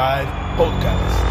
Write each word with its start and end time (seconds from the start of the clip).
Side 0.00 0.32
Podcast. 0.56 1.26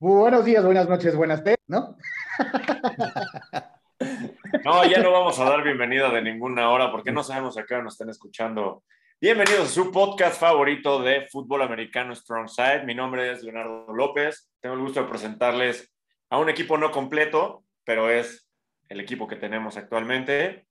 Buenos 0.00 0.44
días, 0.44 0.64
buenas 0.64 0.88
noches, 0.88 1.14
buenas 1.14 1.44
tardes, 1.44 1.60
¿no? 1.68 1.96
No, 4.64 4.84
ya 4.84 5.00
no 5.00 5.12
vamos 5.12 5.38
a 5.38 5.44
dar 5.44 5.62
bienvenida 5.62 6.10
de 6.10 6.22
ninguna 6.22 6.70
hora 6.70 6.90
porque 6.90 7.12
no 7.12 7.22
sabemos 7.22 7.56
a 7.56 7.64
qué 7.64 7.74
hora 7.74 7.84
nos 7.84 7.94
están 7.94 8.08
escuchando. 8.08 8.82
Bienvenidos 9.20 9.66
a 9.66 9.68
su 9.68 9.92
podcast 9.92 10.40
favorito 10.40 11.00
de 11.00 11.28
fútbol 11.30 11.62
americano 11.62 12.16
Strong 12.16 12.48
Side. 12.48 12.84
Mi 12.84 12.96
nombre 12.96 13.30
es 13.30 13.44
Leonardo 13.44 13.86
López. 13.94 14.50
Tengo 14.60 14.74
el 14.74 14.80
gusto 14.80 15.02
de 15.02 15.08
presentarles 15.08 15.92
a 16.30 16.38
un 16.38 16.48
equipo 16.48 16.76
no 16.76 16.90
completo, 16.90 17.62
pero 17.84 18.10
es 18.10 18.48
el 18.88 18.98
equipo 18.98 19.28
que 19.28 19.36
tenemos 19.36 19.76
actualmente. 19.76 20.66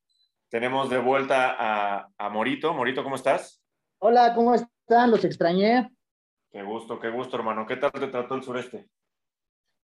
Tenemos 0.49 0.90
de 0.90 0.98
vuelta 0.98 1.55
a, 1.58 2.09
a 2.17 2.30
Morito. 2.30 2.73
Morito, 2.73 3.02
¿cómo 3.02 3.16
estás? 3.16 3.59
Hola, 4.02 4.34
¿cómo 4.34 4.55
están? 4.55 5.12
Los 5.12 5.26
extrañé. 5.26 5.91
Qué 6.52 6.63
gusto, 6.63 7.02
qué 7.02 7.09
gusto, 7.09 7.35
hermano. 7.35 7.66
¿Qué 7.67 7.76
tal 7.76 7.91
te 7.91 8.07
trató 8.07 8.35
el 8.35 8.44
sureste? 8.44 8.88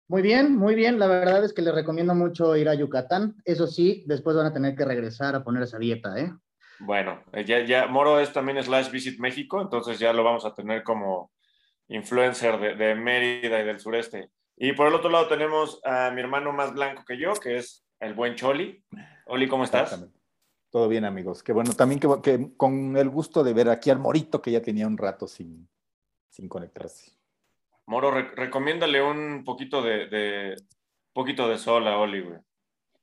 Muy 0.07 0.21
bien, 0.21 0.55
muy 0.55 0.75
bien. 0.75 0.99
La 0.99 1.07
verdad 1.07 1.43
es 1.43 1.51
que 1.51 1.63
les 1.63 1.73
recomiendo 1.73 2.13
mucho 2.13 2.55
ir 2.55 2.69
a 2.69 2.75
Yucatán. 2.75 3.35
Eso 3.43 3.65
sí, 3.65 4.03
después 4.05 4.35
van 4.35 4.45
a 4.45 4.53
tener 4.53 4.75
que 4.75 4.85
regresar 4.85 5.33
a 5.33 5.43
poner 5.43 5.63
esa 5.63 5.79
dieta, 5.79 6.15
¿eh? 6.19 6.31
Bueno, 6.79 7.23
eh, 7.31 7.43
ya, 7.43 7.65
ya 7.65 7.87
Moro 7.87 8.19
es 8.19 8.31
también 8.31 8.61
slash 8.63 8.91
Visit 8.91 9.19
México, 9.19 9.59
entonces 9.59 9.97
ya 9.97 10.13
lo 10.13 10.23
vamos 10.23 10.45
a 10.45 10.53
tener 10.53 10.83
como 10.83 11.31
influencer 11.87 12.59
de, 12.59 12.75
de 12.75 12.93
Mérida 12.93 13.61
y 13.61 13.65
del 13.65 13.79
sureste. 13.79 14.29
Y 14.55 14.73
por 14.73 14.87
el 14.87 14.93
otro 14.93 15.09
lado 15.09 15.27
tenemos 15.27 15.81
a 15.83 16.11
mi 16.11 16.21
hermano 16.21 16.53
más 16.53 16.71
blanco 16.73 17.03
que 17.03 17.17
yo, 17.17 17.33
que 17.33 17.57
es 17.57 17.83
el 17.99 18.13
buen 18.13 18.35
Choli. 18.35 18.83
Oli, 19.25 19.47
¿cómo 19.47 19.63
estás? 19.63 20.07
Todo 20.73 20.87
bien, 20.87 21.05
amigos. 21.05 21.43
Que 21.43 21.53
bueno, 21.53 21.75
también 21.75 21.99
que, 21.99 22.09
que, 22.23 22.57
con 22.57 22.97
el 22.97 23.07
gusto 23.07 23.43
de 23.43 23.53
ver 23.53 23.69
aquí 23.69 23.91
al 23.91 23.99
Morito, 23.99 24.41
que 24.41 24.49
ya 24.49 24.63
tenía 24.63 24.87
un 24.87 24.97
rato 24.97 25.27
sin, 25.27 25.69
sin 26.29 26.49
conectarse. 26.49 27.11
Moro, 27.85 28.09
re 28.09 28.31
recomiéndale 28.35 28.99
un 29.03 29.43
poquito 29.45 29.83
de, 29.83 30.07
de, 30.07 30.55
poquito 31.13 31.47
de 31.47 31.59
sol 31.59 31.87
a 31.87 31.99
Oli, 31.99 32.21
güey. 32.21 32.39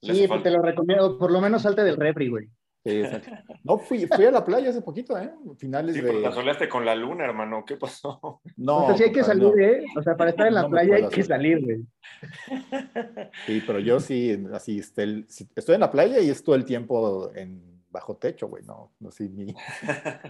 Sí, 0.03 0.27
pues 0.27 0.43
te 0.43 0.51
lo 0.51 0.61
recomiendo. 0.61 1.17
Por 1.17 1.31
lo 1.31 1.41
menos 1.41 1.63
salte 1.63 1.85
del 1.85 1.97
refri, 1.97 2.29
güey. 2.29 2.49
Sí, 2.83 3.03
no, 3.65 3.79
fui, 3.79 4.07
fui, 4.07 4.25
a 4.25 4.31
la 4.31 4.45
playa 4.45 4.71
hace 4.71 4.81
poquito, 4.81 5.19
¿eh? 5.19 5.31
Finales 5.59 5.95
sí, 5.95 6.01
de... 6.01 6.21
la 6.21 6.33
soleaste 6.33 6.69
con 6.69 6.85
la 6.85 6.95
luna, 6.95 7.25
hermano. 7.25 7.65
¿Qué 7.65 7.77
pasó? 7.77 8.41
No. 8.57 8.85
O 8.85 8.87
sea, 8.87 8.97
sí 8.97 9.05
hay 9.05 9.13
que 9.13 9.23
salir, 9.23 9.55
no. 9.55 9.59
¿eh? 9.59 9.85
O 9.97 10.03
sea, 10.03 10.17
para 10.17 10.31
estar 10.31 10.47
en 10.47 10.55
la 10.55 10.63
no 10.63 10.71
playa 10.71 10.97
hay 10.97 11.09
que 11.09 11.23
salir, 11.23 11.63
güey. 11.63 11.81
Sí, 13.47 13.63
pero 13.67 13.79
yo 13.79 14.01
sí, 14.01 14.47
así, 14.53 14.79
estoy, 14.79 15.27
estoy 15.55 15.75
en 15.75 15.81
la 15.81 15.91
playa 15.91 16.21
y 16.21 16.31
es 16.31 16.43
todo 16.43 16.55
el 16.55 16.65
tiempo 16.65 17.31
en 17.35 17.83
bajo 17.91 18.17
techo, 18.17 18.49
güey. 18.49 18.65
No, 18.65 18.93
no 18.99 19.11
sí, 19.11 19.29
mi, 19.29 19.55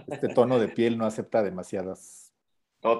este 0.07 0.29
tono 0.29 0.59
de 0.59 0.67
piel 0.67 0.97
no 0.97 1.05
acepta 1.05 1.43
demasiadas. 1.43 2.33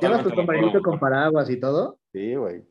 ¿Llevas 0.02 0.24
tu 0.24 0.34
compañerito 0.34 0.82
con 0.82 1.00
paraguas 1.00 1.50
y 1.50 1.60
todo? 1.60 2.00
Sí, 2.14 2.36
güey. 2.36 2.62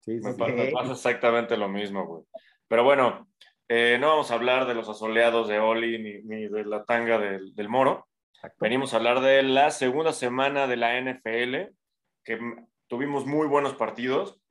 Sí, 0.00 0.18
sí, 0.18 0.26
me, 0.26 0.34
pasa, 0.34 0.52
me 0.52 0.70
pasa 0.72 0.92
exactamente 0.92 1.56
lo 1.56 1.68
mismo, 1.68 2.06
güey. 2.06 2.24
Pero 2.66 2.84
bueno, 2.84 3.28
eh, 3.74 3.96
no 3.98 4.08
vamos 4.08 4.30
a 4.30 4.34
hablar 4.34 4.66
de 4.66 4.74
los 4.74 4.86
asoleados 4.90 5.48
de 5.48 5.58
Oli 5.58 5.98
ni, 5.98 6.22
ni 6.24 6.46
de 6.46 6.62
la 6.66 6.84
tanga 6.84 7.18
del, 7.18 7.54
del, 7.54 7.70
Moro. 7.70 8.06
Exacto. 8.34 8.58
Venimos 8.60 8.92
a 8.92 8.98
hablar 8.98 9.22
de 9.22 9.42
la 9.42 9.70
segunda 9.70 10.12
semana 10.12 10.66
de 10.66 10.76
la 10.76 11.00
NFL, 11.00 11.74
que 12.22 12.38
tuvimos 12.86 13.24
muy 13.24 13.46
buenos 13.46 13.72
partidos. 13.72 14.42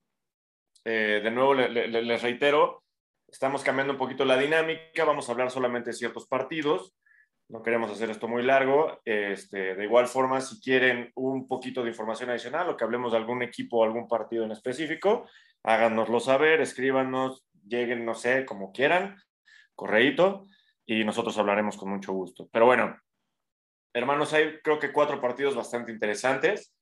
Eh, 0.86 1.22
de 1.24 1.30
nuevo, 1.30 1.54
le, 1.54 1.70
le, 1.70 2.02
les 2.02 2.24
reitero, 2.24 2.84
estamos 3.28 3.62
cambiando 3.62 3.94
un 3.94 4.00
poquito 4.00 4.26
la 4.26 4.40
dinámica, 4.40 5.06
vamos 5.06 5.30
a 5.30 5.34
hablar 5.34 5.52
solamente 5.52 5.92
de 5.92 5.98
ciertos 5.98 6.26
partidos. 6.26 6.96
No 7.48 7.62
queremos 7.62 7.92
hacer 7.92 8.10
esto 8.10 8.28
muy 8.28 8.42
largo. 8.42 9.02
Este, 9.06 9.76
de 9.76 9.84
igual 9.84 10.08
forma, 10.08 10.42
si 10.42 10.60
quieren 10.60 11.12
un 11.14 11.48
poquito 11.48 11.84
de 11.84 11.90
información 11.90 12.32
adicional 12.32 12.70
o 12.70 12.76
que 12.76 12.86
hablemos 12.86 13.12
de 13.12 13.20
algún 13.20 13.44
equipo 13.44 13.78
o 13.78 13.84
algún 13.84 14.08
partido 14.08 14.46
en 14.46 14.52
específico, 14.52 15.30
háganoslo 15.62 16.20
saber, 16.20 16.62
escríbanos, 16.62 17.46
lleguen, 17.68 18.06
no 18.06 18.14
sé, 18.14 18.46
como 18.46 18.72
quieran, 18.72 19.18
correíto, 19.76 20.48
y 20.86 21.04
nosotros 21.04 21.38
hablaremos 21.38 21.78
con 21.78 21.90
mucho 21.90 22.14
gusto. 22.14 22.50
Pero 22.52 22.66
bueno, 22.66 22.98
hermanos, 23.94 24.34
hay 24.34 24.60
creo 24.64 24.80
que 24.80 24.92
cuatro 24.92 25.22
partidos 25.22 25.56
bastante 25.56 25.92
interesantes. 25.92 26.74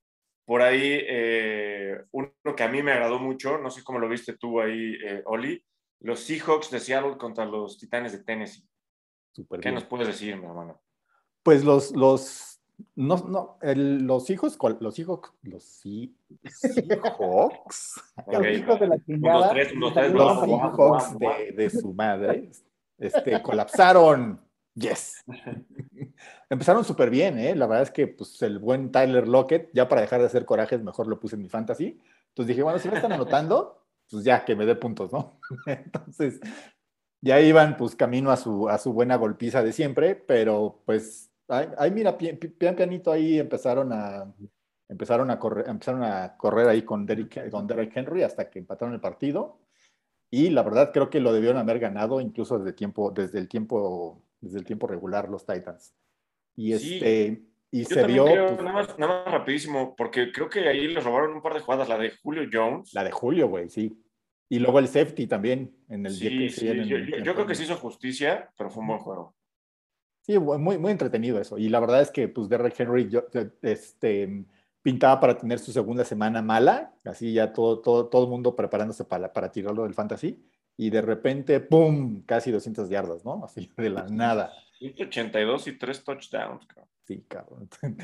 Por 0.45 0.61
ahí, 0.61 0.99
eh, 1.07 1.95
uno 2.11 2.33
que 2.55 2.63
a 2.63 2.69
mí 2.69 2.81
me 2.81 2.91
agradó 2.91 3.19
mucho, 3.19 3.57
no 3.59 3.69
sé 3.69 3.83
cómo 3.83 3.99
lo 3.99 4.09
viste 4.09 4.35
tú 4.37 4.59
ahí, 4.59 4.95
eh, 5.05 5.21
Oli, 5.25 5.63
los 6.01 6.21
Seahawks 6.21 6.71
de 6.71 6.79
Seattle 6.79 7.17
contra 7.17 7.45
los 7.45 7.77
Titanes 7.77 8.13
de 8.13 8.23
Tennessee. 8.23 8.67
Super 9.31 9.59
¿Qué 9.59 9.69
bien. 9.69 9.75
nos 9.75 9.85
puedes 9.85 10.07
decir, 10.07 10.35
mi 10.37 10.45
hermano? 10.45 10.81
Pues 11.43 11.63
los, 11.63 11.91
los, 11.91 12.48
no, 12.95 13.17
no, 13.17 13.57
el, 13.61 14.05
los 14.05 14.29
hijos, 14.29 14.57
los 14.79 14.99
hijos, 14.99 15.19
los 15.43 15.63
Seahawks. 15.63 16.13
los 18.31 18.47
hijos 18.47 18.79
de 18.79 18.87
la 18.87 19.03
chingada. 19.03 19.39
Los, 19.39 19.49
tres, 19.49 19.75
los, 19.75 19.93
tres, 19.93 20.11
los 20.13 20.39
Seahawks 20.39 21.19
de, 21.19 21.51
de 21.51 21.69
su 21.69 21.93
madre 21.93 22.51
este, 22.99 23.41
colapsaron. 23.41 24.41
Yes. 24.75 25.23
Empezaron 26.49 26.83
súper 26.85 27.09
bien, 27.09 27.37
¿eh? 27.39 27.55
La 27.55 27.67
verdad 27.67 27.83
es 27.83 27.91
que 27.91 28.07
pues, 28.07 28.41
el 28.41 28.59
buen 28.59 28.91
Tyler 28.91 29.27
Lockett, 29.27 29.69
ya 29.73 29.89
para 29.89 30.01
dejar 30.01 30.19
de 30.19 30.27
hacer 30.27 30.45
corajes, 30.45 30.81
mejor 30.81 31.07
lo 31.07 31.19
puse 31.19 31.35
en 31.35 31.41
mi 31.41 31.49
fantasy. 31.49 31.99
Entonces 32.29 32.47
dije, 32.47 32.63
bueno, 32.63 32.79
si 32.79 32.89
me 32.89 32.95
están 32.95 33.11
anotando, 33.11 33.83
pues 34.09 34.23
ya 34.23 34.45
que 34.45 34.55
me 34.55 34.65
dé 34.65 34.75
puntos, 34.75 35.11
¿no? 35.11 35.39
Entonces, 35.65 36.39
ya 37.21 37.41
iban 37.41 37.77
pues 37.77 37.95
camino 37.95 38.31
a 38.31 38.37
su, 38.37 38.69
a 38.69 38.77
su 38.77 38.93
buena 38.93 39.15
golpiza 39.17 39.63
de 39.63 39.73
siempre, 39.73 40.15
pero 40.15 40.81
pues 40.85 41.28
ahí, 41.49 41.91
mira, 41.91 42.17
pian, 42.17 42.37
pian, 42.37 42.75
pianito 42.75 43.11
ahí 43.11 43.39
empezaron 43.39 43.91
a, 43.91 44.31
empezaron 44.87 45.29
a 45.31 45.39
correr, 45.39 45.67
empezaron 45.69 46.03
a 46.03 46.35
correr 46.37 46.67
ahí 46.67 46.81
con 46.83 47.05
Derrick, 47.05 47.49
con 47.49 47.67
Derrick 47.67 47.95
Henry 47.95 48.23
hasta 48.23 48.49
que 48.49 48.59
empataron 48.59 48.93
el 48.93 48.99
partido. 49.01 49.59
Y 50.31 50.49
la 50.51 50.61
verdad 50.63 50.91
creo 50.93 51.09
que 51.09 51.19
lo 51.19 51.33
debieron 51.33 51.57
haber 51.57 51.79
ganado 51.79 52.21
incluso 52.21 52.59
desde, 52.59 52.73
tiempo, 52.73 53.11
desde, 53.11 53.39
el, 53.39 53.47
tiempo, 53.47 54.21
desde 54.41 54.59
el 54.59 54.65
tiempo 54.65 54.85
regular 54.87 55.27
los 55.29 55.45
Titans. 55.45 55.95
Y, 56.55 56.77
Sí. 56.77 56.95
este, 56.95 57.43
y 57.71 57.83
Yo 57.83 57.89
se 57.89 58.05
vio 58.05 58.25
creo, 58.25 58.47
pues, 58.47 58.59
nada, 58.61 58.71
más, 58.73 58.99
nada 58.99 59.23
más 59.25 59.33
rapidísimo, 59.33 59.95
porque 59.95 60.31
creo 60.31 60.49
que 60.49 60.67
ahí 60.67 60.87
les 60.87 61.03
robaron 61.03 61.33
un 61.33 61.41
par 61.41 61.53
de 61.53 61.59
jugadas, 61.61 61.89
la 61.89 61.97
de 61.97 62.11
Julio 62.21 62.43
Jones. 62.51 62.93
la 62.93 63.03
de 63.03 63.11
Julio, 63.11 63.47
güey, 63.47 63.69
sí. 63.69 64.03
Y 64.49 64.57
luego 64.59 64.79
el 64.79 64.87
safety 64.87 65.27
también 65.27 65.75
en 65.89 66.05
el 66.07 66.17
día 66.17 66.29
Sí, 66.31 66.37
que 66.39 66.49
sí, 66.49 66.59
sí, 66.61 66.67
en 66.69 66.79
el- 66.79 66.87
yo, 66.87 66.97
yo- 66.97 67.23
yo 67.23 67.33
creo 67.35 67.45
que 67.45 67.53
se 67.55 67.63
hizo 67.63 67.75
justicia, 67.75 68.49
pero 68.57 68.69
fue 68.71 68.81
un 68.81 68.87
buen 68.87 68.99
juego. 68.99 69.35
Sí, 70.29 70.37
muy, 70.37 70.77
muy 70.77 70.91
entretenido 70.91 71.41
eso. 71.41 71.57
Y 71.57 71.69
la 71.69 71.79
verdad 71.79 72.03
es 72.03 72.11
que, 72.11 72.27
pues, 72.27 72.47
Derrick 72.49 72.79
Henry 72.79 73.09
yo, 73.09 73.25
este, 73.63 74.45
pintaba 74.83 75.19
para 75.19 75.35
tener 75.35 75.57
su 75.57 75.71
segunda 75.71 76.05
semana 76.05 76.43
mala, 76.43 76.93
así 77.03 77.33
ya 77.33 77.51
todo, 77.51 77.79
todo, 77.79 78.09
todo 78.09 78.25
el 78.25 78.29
mundo 78.29 78.55
preparándose 78.55 79.05
para, 79.05 79.33
para 79.33 79.51
tirarlo 79.51 79.85
del 79.85 79.95
fantasy, 79.95 80.39
y 80.77 80.91
de 80.91 81.01
repente, 81.01 81.59
¡pum! 81.61 82.21
Casi 82.27 82.51
200 82.51 82.89
yardas, 82.89 83.25
¿no? 83.25 83.43
Así 83.43 83.71
de 83.75 83.89
la 83.89 84.03
nada. 84.07 84.53
182 84.77 85.65
y 85.65 85.79
3 85.79 86.03
touchdowns. 86.03 86.63
cabrón. 86.67 86.89
Sí, 87.05 87.25
cabrón. 87.27 87.69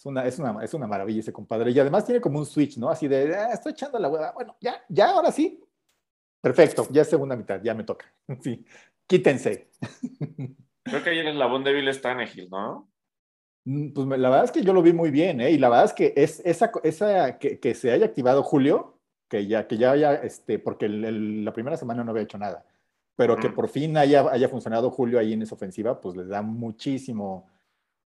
Es 0.00 0.06
una, 0.06 0.26
es, 0.26 0.38
una, 0.38 0.64
es 0.64 0.72
una 0.72 0.86
maravilla 0.86 1.20
ese 1.20 1.30
compadre. 1.30 1.72
Y 1.72 1.78
además 1.78 2.06
tiene 2.06 2.22
como 2.22 2.38
un 2.38 2.46
switch, 2.46 2.78
¿no? 2.78 2.88
Así 2.88 3.06
de, 3.06 3.34
ah, 3.36 3.50
estoy 3.52 3.72
echando 3.72 3.98
la 3.98 4.08
hueva. 4.08 4.32
Bueno, 4.32 4.56
ya, 4.58 4.82
ya, 4.88 5.10
ahora 5.10 5.30
sí. 5.30 5.62
Perfecto, 6.40 6.88
ya 6.90 7.02
es 7.02 7.10
segunda 7.10 7.36
mitad, 7.36 7.60
ya 7.62 7.74
me 7.74 7.84
toca. 7.84 8.06
Sí, 8.40 8.64
quítense. 9.06 9.70
Creo 10.84 11.02
que 11.02 11.10
ahí 11.10 11.18
el 11.18 11.28
eslabón 11.28 11.64
débil 11.64 11.86
es 11.88 12.00
Tannehill, 12.00 12.48
¿no? 12.50 12.90
Mm, 13.64 13.92
Pues 13.92 14.06
la 14.08 14.28
verdad 14.30 14.44
es 14.44 14.50
que 14.52 14.62
yo 14.62 14.72
lo 14.72 14.82
vi 14.82 14.92
muy 14.92 15.10
bien, 15.10 15.40
¿eh? 15.40 15.50
Y 15.50 15.58
la 15.58 15.68
verdad 15.68 15.84
es 15.86 15.92
que 15.92 16.12
es 16.16 16.40
esa, 16.44 16.70
esa 16.82 17.38
que, 17.38 17.60
que 17.60 17.74
se 17.74 17.90
haya 17.92 18.06
activado 18.06 18.42
Julio, 18.42 18.98
que 19.28 19.46
ya, 19.46 19.66
que 19.66 19.76
ya 19.76 19.92
haya, 19.92 20.14
este, 20.14 20.58
porque 20.58 20.86
el- 20.86 21.04
el- 21.04 21.44
la 21.44 21.52
primera 21.52 21.76
semana 21.76 22.02
no 22.02 22.10
había 22.10 22.22
hecho 22.24 22.38
nada, 22.38 22.64
pero 23.16 23.36
que 23.38 23.48
Ujú. 23.48 23.56
por 23.56 23.68
fin 23.68 23.96
haya, 23.96 24.26
haya 24.30 24.48
funcionado 24.48 24.90
Julio 24.90 25.18
ahí 25.18 25.34
en 25.34 25.42
esa 25.42 25.54
ofensiva, 25.54 26.00
pues 26.00 26.16
les 26.16 26.28
da 26.28 26.42
muchísimo. 26.42 27.48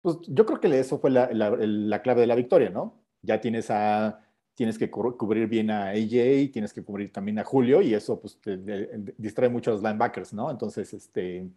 Pues 0.01 0.17
yo 0.27 0.45
creo 0.45 0.59
que 0.59 0.79
eso 0.79 0.97
fue 0.99 1.11
la, 1.11 1.29
la- 1.31 1.51
la 1.57 2.01
clave 2.01 2.21
de 2.21 2.27
la 2.27 2.35
victoria, 2.35 2.69
¿no? 2.69 2.95
Ya 3.21 3.39
tienes 3.39 3.69
a, 3.71 4.19
tienes 4.55 4.77
que 4.77 4.89
cu- 4.91 5.15
cubrir 5.17 5.47
bien 5.47 5.71
a 5.71 5.89
AJ, 5.91 6.51
tienes 6.51 6.73
que 6.73 6.83
cubrir 6.83 7.11
también 7.13 7.39
a 7.39 7.43
Julio, 7.45 7.81
y 7.81 7.93
eso 7.93 8.19
pues 8.19 8.37
te- 8.41 8.57
te- 8.57 9.13
distrae 9.17 9.49
mucho 9.49 9.71
a 9.71 9.75
los 9.75 9.83
linebackers, 9.83 10.33
¿no? 10.33 10.51
Entonces, 10.51 10.93
este, 10.93 11.47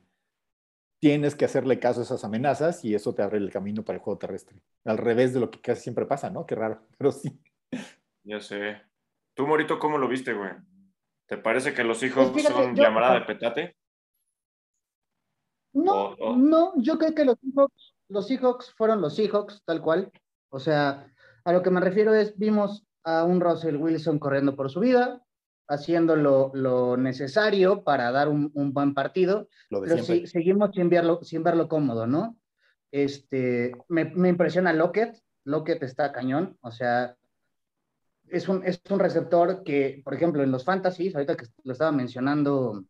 tienes 1.01 1.35
que 1.35 1.45
hacerle 1.45 1.79
caso 1.79 2.01
a 2.01 2.05
esas 2.05 2.25
amenazas 2.25 2.85
y 2.85 2.95
eso 2.95 3.15
te 3.15 3.23
abre 3.23 3.39
el 3.39 3.51
camino 3.51 3.85
para 3.85 3.97
el 3.99 4.03
juego 4.03 4.19
terrestre. 4.19 4.61
Al 4.85 4.99
revés 4.99 5.35
de 5.35 5.41
lo 5.41 5.51
que 5.51 5.61
casi 5.61 5.83
siempre 5.83 6.07
pasa, 6.07 6.31
¿no? 6.31 6.47
Qué 6.47 6.55
raro, 6.55 6.87
pero 6.99 7.13
sí. 7.13 7.41
Ya 8.25 8.41
sé. 8.41 8.81
¿Tú, 9.35 9.47
Morito, 9.47 9.79
cómo 9.79 9.99
lo 9.99 10.09
viste, 10.09 10.33
güey? 10.33 10.51
¿Te 11.29 11.37
parece 11.37 11.75
que 11.75 11.85
los 11.85 12.03
hijos 12.03 12.31
Pues 12.31 12.45
fíjate, 12.47 12.65
son 12.65 12.75
yo- 12.77 12.83
llamada 12.83 13.15
de 13.15 13.21
petate? 13.23 13.77
No, 15.75 16.17
no, 16.37 16.73
yo 16.77 16.97
creo 16.99 17.15
que 17.15 17.25
los 17.25 17.37
Seahawks, 17.41 17.95
los 18.09 18.27
Seahawks 18.27 18.73
fueron 18.75 19.01
los 19.03 19.15
Seahawks, 19.15 19.63
tal 19.65 19.83
cual. 19.83 20.11
O 20.51 20.59
sea, 20.59 21.13
a 21.45 21.53
lo 21.53 21.63
que 21.63 21.71
me 21.71 21.81
refiero 21.81 22.15
es, 22.15 22.37
vimos 22.39 22.87
a 23.05 23.25
un 23.25 23.41
Russell 23.41 23.77
Wilson 23.77 24.19
corriendo 24.19 24.57
por 24.57 24.71
su 24.71 24.81
vida, 24.81 25.23
haciendo 25.69 26.17
lo, 26.17 26.51
lo 26.55 26.97
necesario 26.97 27.83
para 27.83 28.11
dar 28.13 28.29
un, 28.29 28.51
un 28.55 28.73
buen 28.73 28.95
partido, 28.95 29.49
pero 29.71 30.03
sí, 30.03 30.27
seguimos 30.27 30.71
sin 30.75 30.89
verlo, 30.89 31.21
sin 31.23 31.43
verlo 31.43 31.69
cómodo, 31.69 32.07
¿no? 32.07 32.37
Este, 32.91 33.73
me, 33.89 34.05
me 34.07 34.29
impresiona 34.29 34.73
Lockett. 34.73 35.21
Lockett 35.45 35.83
está 35.83 36.13
cañón. 36.13 36.57
O 36.61 36.71
sea, 36.71 37.17
es 38.29 38.49
un, 38.49 38.65
es 38.65 38.81
un 38.91 38.99
receptor 38.99 39.63
que, 39.63 40.01
por 40.05 40.15
ejemplo, 40.15 40.43
en 40.43 40.51
los 40.51 40.65
fantasies, 40.65 41.15
ahorita 41.15 41.37
que 41.37 41.47
lo 41.65 41.73
estaba 41.73 41.93
mencionando, 41.93 42.85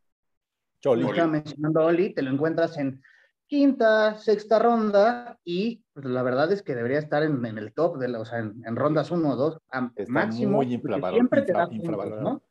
lo 0.84 1.08
estaba 1.10 1.28
mencionando 1.28 1.84
Oli, 1.84 2.14
te 2.14 2.22
lo 2.22 2.30
encuentras 2.30 2.76
en 2.78 3.02
quinta, 3.46 4.16
sexta 4.18 4.58
ronda 4.58 5.38
y 5.44 5.84
pues, 5.92 6.04
la 6.06 6.22
verdad 6.22 6.50
es 6.52 6.62
que 6.62 6.74
debería 6.74 6.98
estar 6.98 7.22
en, 7.22 7.44
en 7.44 7.58
el 7.58 7.72
top, 7.72 7.98
de 7.98 8.08
la, 8.08 8.20
o 8.20 8.24
sea, 8.24 8.40
en, 8.40 8.62
en 8.64 8.76
rondas 8.76 9.10
1 9.10 9.28
o 9.28 9.36
2, 9.36 9.60
máximo. 10.08 10.56
Muy 10.56 10.66
siempre 10.68 11.42
te 11.42 11.52
da 11.52 11.68
puntos, 11.68 12.20
¿no? 12.20 12.42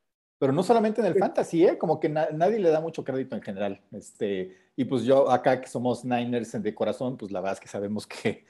Pero 0.45 0.53
no 0.53 0.61
solamente 0.61 1.01
en 1.01 1.07
el 1.07 1.15
fantasy, 1.15 1.65
¿eh? 1.65 1.75
como 1.75 1.99
que 1.99 2.07
na 2.07 2.29
nadie 2.29 2.59
le 2.59 2.69
da 2.69 2.79
mucho 2.79 3.03
crédito 3.03 3.35
en 3.35 3.41
general. 3.41 3.81
Este, 3.91 4.55
y 4.75 4.85
pues 4.85 5.01
yo 5.01 5.31
acá 5.31 5.59
que 5.59 5.67
somos 5.67 6.05
Niners 6.05 6.61
de 6.61 6.75
corazón, 6.75 7.17
pues 7.17 7.31
la 7.31 7.39
verdad 7.39 7.55
es 7.55 7.59
que 7.59 7.67
sabemos 7.67 8.05
que, 8.05 8.45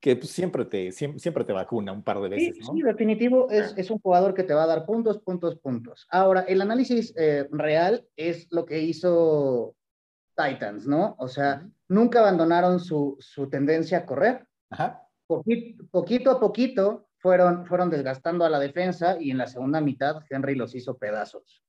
que 0.00 0.16
pues, 0.16 0.30
siempre, 0.30 0.66
te, 0.66 0.92
siempre, 0.92 1.44
te 1.44 1.54
vacuna 1.54 1.92
un 1.92 2.02
par 2.02 2.20
de 2.20 2.28
veces. 2.28 2.56
Sí, 2.56 2.60
¿no? 2.60 2.74
sí 2.74 2.82
definitivo, 2.82 3.48
es, 3.48 3.72
es, 3.78 3.90
un 3.90 4.00
jugador 4.00 4.34
que 4.34 4.42
te 4.42 4.52
va 4.52 4.64
a 4.64 4.66
dar 4.66 4.84
puntos, 4.84 5.18
puntos, 5.18 5.56
puntos. 5.56 6.06
Ahora, 6.10 6.42
el 6.42 6.60
análisis 6.60 7.14
eh, 7.16 7.48
real 7.50 8.06
es 8.16 8.46
lo 8.50 8.66
que 8.66 8.82
hizo 8.82 9.74
Titans, 10.36 10.86
¿no? 10.86 11.16
O 11.18 11.28
sea, 11.28 11.66
nunca 11.88 12.18
abandonaron 12.18 12.80
su, 12.80 13.16
su 13.18 13.48
tendencia 13.48 13.96
a 13.96 14.04
correr. 14.04 14.46
Ajá. 14.68 15.08
Poquito, 15.26 15.86
poquito 15.90 16.30
a 16.32 16.38
poquito 16.38 17.06
fueron, 17.24 17.64
fueron 17.64 17.88
desgastando 17.88 18.44
a 18.44 18.50
la 18.50 18.58
defensa 18.58 19.16
y 19.18 19.30
en 19.30 19.38
la 19.38 19.46
segunda 19.46 19.80
mitad 19.80 20.22
Henry 20.28 20.54
los 20.54 20.74
hizo 20.74 20.98
pedazos. 20.98 21.64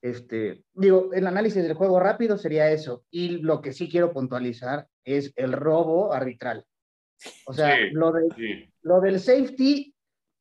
Este, 0.00 0.62
digo, 0.72 1.10
el 1.12 1.26
análisis 1.26 1.64
del 1.64 1.74
juego 1.74 1.98
rápido 1.98 2.38
sería 2.38 2.70
eso. 2.70 3.04
Y 3.10 3.38
lo 3.38 3.62
que 3.62 3.72
sí 3.72 3.88
quiero 3.88 4.12
puntualizar 4.12 4.86
es 5.02 5.32
el 5.34 5.54
robo 5.54 6.12
arbitral. 6.12 6.64
O 7.46 7.52
sea, 7.52 7.78
sí, 7.78 7.90
lo, 7.90 8.12
de, 8.12 8.28
sí. 8.36 8.72
lo 8.82 9.00
del 9.00 9.18
safety 9.18 9.92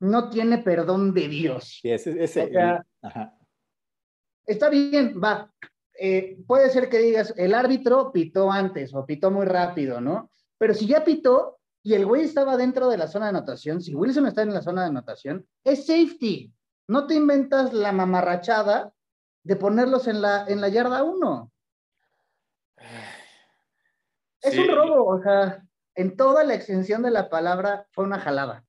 no 0.02 0.30
tiene 0.30 0.60
perdón 0.60 1.12
de 1.12 1.28
Dios. 1.28 1.80
Sí, 1.82 1.90
ese, 1.90 2.24
ese, 2.24 2.44
o 2.44 2.50
sea, 2.50 2.86
ajá. 3.02 3.36
Está 4.46 4.70
bien, 4.70 5.20
va. 5.20 5.52
Eh, 6.00 6.38
puede 6.46 6.70
ser 6.70 6.88
que 6.88 7.00
digas, 7.00 7.34
el 7.36 7.56
árbitro 7.56 8.12
pitó 8.12 8.52
antes 8.52 8.94
o 8.94 9.08
pitó 9.08 9.32
muy 9.32 9.48
rápido, 9.48 10.00
¿no? 10.00 10.30
Pero 10.60 10.76
si 10.76 10.86
ya 10.86 11.04
pitó 11.04 11.59
y 11.90 11.96
el 11.96 12.06
güey 12.06 12.22
estaba 12.22 12.56
dentro 12.56 12.88
de 12.88 12.98
la 12.98 13.08
zona 13.08 13.26
de 13.26 13.30
anotación, 13.30 13.82
si 13.82 13.96
Wilson 13.96 14.28
está 14.28 14.44
en 14.44 14.54
la 14.54 14.62
zona 14.62 14.84
de 14.84 14.90
anotación, 14.90 15.48
es 15.64 15.88
safety. 15.88 16.54
No 16.88 17.08
te 17.08 17.16
inventas 17.16 17.74
la 17.74 17.92
mamarrachada 17.92 18.94
de 19.44 19.56
ponerlos 19.56 20.08
en 20.08 20.22
la, 20.22 20.46
en 20.48 20.62
la 20.62 20.70
yarda 20.70 21.02
1. 21.04 21.52
Es 24.42 24.56
un 24.56 24.68
robo, 24.68 25.06
o 25.06 25.22
sea, 25.22 25.66
en 25.96 26.16
toda 26.16 26.44
la 26.44 26.54
extensión 26.54 27.02
de 27.02 27.10
la 27.10 27.28
palabra 27.28 27.88
fue 27.92 28.06
una 28.06 28.20
jalada. 28.20 28.64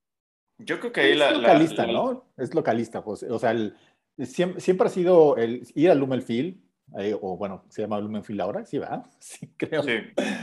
Yo 0.56 0.80
creo 0.80 0.90
que 0.90 1.02
ahí 1.02 1.12
es 1.12 1.18
la, 1.18 1.30
localista, 1.30 1.86
la, 1.86 1.92
¿no? 1.92 2.32
Es 2.38 2.54
localista, 2.54 3.04
pues. 3.04 3.22
O 3.24 3.38
sea, 3.38 3.50
el, 3.50 3.76
siempre, 4.24 4.60
siempre, 4.62 4.88
ha 4.88 4.90
sido 4.90 5.36
el 5.36 5.62
ir 5.74 5.90
al 5.90 5.98
Lumenfield, 5.98 6.58
eh, 6.98 7.16
o 7.20 7.36
bueno, 7.36 7.64
se 7.68 7.82
llama 7.82 8.00
Lumenfield 8.00 8.40
ahora, 8.40 8.64
sí, 8.64 8.78
va, 8.78 9.08
sí, 9.18 9.48
creo. 9.56 9.82
Sí, 9.82 9.92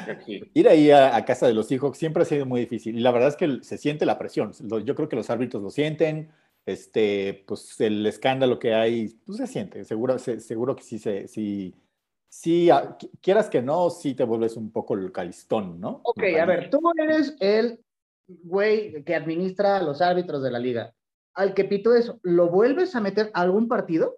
aquí. 0.10 0.42
Ir 0.54 0.68
ahí 0.68 0.92
a, 0.92 1.16
a, 1.16 1.26
casa 1.26 1.48
de 1.48 1.54
los 1.54 1.68
Seahawks 1.68 1.98
siempre 1.98 2.24
ha 2.24 2.26
sido 2.26 2.46
muy 2.46 2.62
difícil. 2.62 2.98
Y 2.98 3.02
la 3.02 3.12
verdad 3.12 3.30
es 3.30 3.36
que 3.36 3.60
se 3.64 3.78
siente 3.78 4.06
la 4.06 4.18
presión. 4.18 4.54
Yo 4.86 4.96
creo 4.96 5.10
que 5.10 5.16
los 5.16 5.30
árbitros 5.30 5.62
lo 5.62 5.70
sienten. 5.70 6.30
Este, 6.66 7.46
pues 7.48 7.80
el 7.80 8.06
escándalo 8.06 8.60
que 8.60 8.74
hay, 8.74 9.08
pues 9.26 9.38
se 9.38 9.48
siente. 9.48 9.86
Seguro, 9.86 10.20
se, 10.20 10.42
seguro 10.42 10.76
que 10.76 10.84
sí 10.84 11.00
se. 11.00 11.28
Sí, 11.28 11.74
sí, 12.30 12.70
quieras 13.22 13.50
que 13.50 13.62
no, 13.62 13.90
sí 13.90 14.14
te 14.14 14.26
vuelves 14.26 14.58
un 14.58 14.72
poco 14.72 14.94
el 14.96 15.12
calistón, 15.14 15.80
¿no? 15.80 16.02
Ok, 16.04 16.24
a 16.40 16.46
ver, 16.46 16.70
tú 16.70 16.82
eres 17.02 17.36
el 17.40 17.80
güey 18.28 19.04
que 19.04 19.16
administra 19.16 19.78
a 19.78 19.84
los 19.84 20.02
árbitros 20.02 20.44
de 20.44 20.52
la 20.52 20.60
liga. 20.60 20.94
Al 21.34 21.54
que 21.54 21.64
pito 21.64 21.96
eso, 21.96 22.20
¿lo 22.24 22.50
vuelves 22.50 22.96
a 22.96 23.02
meter 23.02 23.32
a 23.34 23.42
algún 23.42 23.70
partido? 23.70 24.18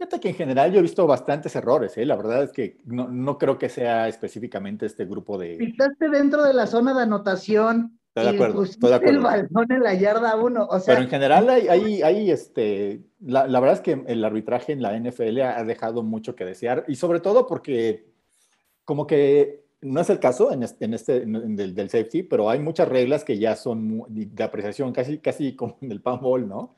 Fíjate 0.00 0.18
que 0.18 0.28
en 0.30 0.34
general 0.34 0.72
yo 0.72 0.78
he 0.78 0.82
visto 0.82 1.06
bastantes 1.06 1.54
errores, 1.56 1.98
¿eh? 1.98 2.06
La 2.06 2.16
verdad 2.16 2.42
es 2.42 2.52
que 2.52 2.78
no, 2.86 3.08
no 3.08 3.36
creo 3.36 3.58
que 3.58 3.68
sea 3.68 4.08
específicamente 4.08 4.86
este 4.86 5.04
grupo 5.04 5.36
de... 5.36 5.56
Pitaste 5.58 6.08
dentro 6.08 6.42
de 6.42 6.54
la 6.54 6.66
zona 6.66 6.94
de 6.94 7.02
anotación. 7.02 8.00
Estoy 8.14 8.24
de 8.24 8.30
acuerdo, 8.30 8.62
estoy 8.62 8.88
de 8.88 8.96
acuerdo. 8.96 9.18
el 9.18 9.22
balón 9.22 9.72
en 9.72 9.82
la 9.82 9.92
yarda 9.92 10.36
uno, 10.36 10.64
o 10.70 10.80
sea... 10.80 10.94
Pero 10.94 11.04
en 11.04 11.10
general 11.10 11.50
hay, 11.50 11.68
hay, 11.68 12.02
hay 12.02 12.30
este... 12.30 13.02
La, 13.20 13.46
la, 13.46 13.60
verdad 13.60 13.76
es 13.76 13.82
que 13.82 14.02
el 14.06 14.24
arbitraje 14.24 14.72
en 14.72 14.80
la 14.80 14.98
NFL 14.98 15.38
ha 15.42 15.64
dejado 15.64 16.02
mucho 16.02 16.34
que 16.34 16.46
desear 16.46 16.86
y 16.88 16.94
sobre 16.94 17.20
todo 17.20 17.46
porque 17.46 18.10
como 18.86 19.06
que 19.06 19.66
no 19.82 20.00
es 20.00 20.08
el 20.08 20.18
caso 20.18 20.50
en 20.50 20.62
este, 20.62 20.86
en 20.86 20.94
este 20.94 21.24
en 21.24 21.56
del, 21.56 21.74
del, 21.74 21.90
safety, 21.90 22.22
pero 22.22 22.48
hay 22.48 22.58
muchas 22.58 22.88
reglas 22.88 23.22
que 23.22 23.38
ya 23.38 23.54
son 23.54 24.02
de 24.08 24.42
apreciación, 24.44 24.94
casi, 24.94 25.18
casi 25.18 25.54
como 25.54 25.76
en 25.82 25.92
el 25.92 26.00
panball, 26.02 26.48
¿no? 26.48 26.74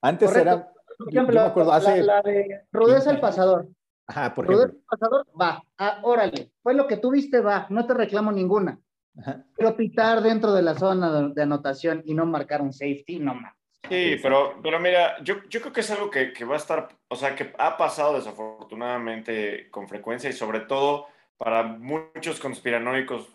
Antes 0.00 0.30
Correcto. 0.30 0.50
era... 0.50 0.73
Por 0.98 1.08
ejemplo, 1.08 1.40
me 1.40 1.46
acuerdo, 1.46 1.72
hace 1.72 2.02
la, 2.02 2.16
la 2.16 2.22
de 2.22 2.62
rudeza 2.72 3.10
al 3.10 3.20
pasador. 3.20 3.68
Ajá, 4.06 4.34
por 4.34 4.46
rudeza 4.46 4.66
ejemplo. 4.66 4.84
al 4.90 4.98
pasador, 4.98 5.26
va. 5.40 5.62
Ah, 5.78 6.00
órale, 6.02 6.52
fue 6.62 6.74
lo 6.74 6.86
que 6.86 6.96
tú 6.98 7.10
viste, 7.10 7.40
va. 7.40 7.66
No 7.70 7.86
te 7.86 7.94
reclamo 7.94 8.30
ninguna. 8.32 8.78
Ajá. 9.18 9.44
Pero 9.56 9.76
pitar 9.76 10.22
dentro 10.22 10.52
de 10.52 10.62
la 10.62 10.74
zona 10.74 11.10
de, 11.12 11.34
de 11.34 11.42
anotación 11.42 12.02
y 12.04 12.14
no 12.14 12.26
marcar 12.26 12.62
un 12.62 12.72
safety, 12.72 13.18
no 13.18 13.34
más. 13.34 13.54
Sí, 13.88 14.16
pero, 14.22 14.54
pero 14.62 14.80
mira, 14.80 15.22
yo, 15.22 15.42
yo 15.50 15.60
creo 15.60 15.72
que 15.72 15.80
es 15.80 15.90
algo 15.90 16.10
que, 16.10 16.32
que 16.32 16.46
va 16.46 16.54
a 16.54 16.58
estar, 16.58 16.88
o 17.08 17.16
sea, 17.16 17.34
que 17.34 17.52
ha 17.58 17.76
pasado 17.76 18.14
desafortunadamente 18.14 19.68
con 19.70 19.88
frecuencia 19.88 20.30
y 20.30 20.32
sobre 20.32 20.60
todo 20.60 21.06
para 21.36 21.64
muchos 21.64 22.40
conspiranoicos 22.40 23.28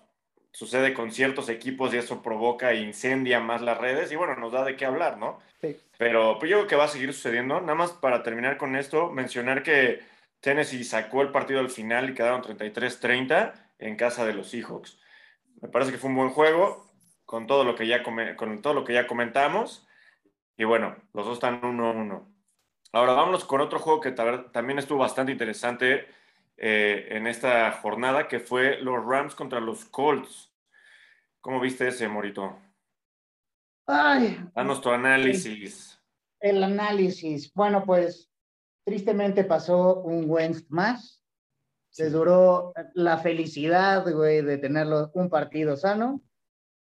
sucede 0.51 0.93
con 0.93 1.11
ciertos 1.11 1.49
equipos 1.49 1.93
y 1.93 1.97
eso 1.97 2.21
provoca 2.21 2.71
e 2.71 2.81
incendia 2.81 3.39
más 3.39 3.61
las 3.61 3.77
redes 3.77 4.11
y 4.11 4.15
bueno, 4.15 4.35
nos 4.35 4.51
da 4.51 4.63
de 4.63 4.75
qué 4.75 4.85
hablar, 4.85 5.17
¿no? 5.17 5.39
Sí. 5.61 5.77
Pero 5.97 6.37
pues, 6.39 6.49
yo 6.49 6.57
creo 6.57 6.67
que 6.67 6.75
va 6.75 6.85
a 6.85 6.89
seguir 6.89 7.13
sucediendo. 7.13 7.59
Nada 7.61 7.75
más 7.75 7.91
para 7.91 8.23
terminar 8.23 8.57
con 8.57 8.75
esto, 8.75 9.11
mencionar 9.11 9.63
que 9.63 9.99
Tennessee 10.39 10.83
sacó 10.83 11.21
el 11.21 11.31
partido 11.31 11.59
al 11.59 11.69
final 11.69 12.09
y 12.09 12.13
quedaron 12.13 12.41
33-30 12.41 13.53
en 13.79 13.95
casa 13.95 14.25
de 14.25 14.33
los 14.33 14.49
Seahawks. 14.49 14.99
Me 15.61 15.69
parece 15.69 15.91
que 15.91 15.97
fue 15.97 16.09
un 16.09 16.15
buen 16.15 16.29
juego 16.29 16.89
con 17.25 17.45
todo 17.45 17.63
lo 17.63 17.75
que 17.75 17.85
ya, 17.85 18.01
con 18.03 18.61
todo 18.61 18.73
lo 18.73 18.83
que 18.83 18.93
ya 18.93 19.07
comentamos. 19.07 19.87
Y 20.57 20.63
bueno, 20.63 20.95
los 21.13 21.25
dos 21.25 21.35
están 21.35 21.61
1-1. 21.61 22.25
Ahora 22.91 23.13
vámonos 23.13 23.45
con 23.45 23.61
otro 23.61 23.79
juego 23.79 23.99
que 23.99 24.11
también 24.11 24.79
estuvo 24.79 24.99
bastante 24.99 25.31
interesante 25.31 26.07
eh, 26.61 27.07
en 27.11 27.25
esta 27.25 27.71
jornada, 27.71 28.27
que 28.27 28.41
fue 28.41 28.81
los 28.81 29.05
Rams 29.05 29.33
contra 29.33 29.61
los 29.61 29.85
Colts. 29.85 30.53
¿Cómo 31.39 31.61
viste 31.61 31.87
ese, 31.87 32.09
Morito? 32.09 32.59
Ay. 33.87 34.39
Danos 34.53 34.81
tu 34.81 34.89
análisis. 34.89 35.97
El, 36.41 36.57
el, 36.57 36.63
análisis. 36.65 37.53
Bueno, 37.53 37.85
pues 37.85 38.29
tristemente 38.83 39.45
pasó 39.45 40.01
un 40.01 40.29
Wentz 40.29 40.69
más. 40.69 41.23
Les 41.97 42.11
duró 42.11 42.73
la 42.93 43.17
felicidad, 43.17 44.05
güey, 44.11 44.41
de 44.41 44.57
tenerlo 44.57 45.11
un 45.13 45.29
partido 45.29 45.77
sano. 45.77 46.21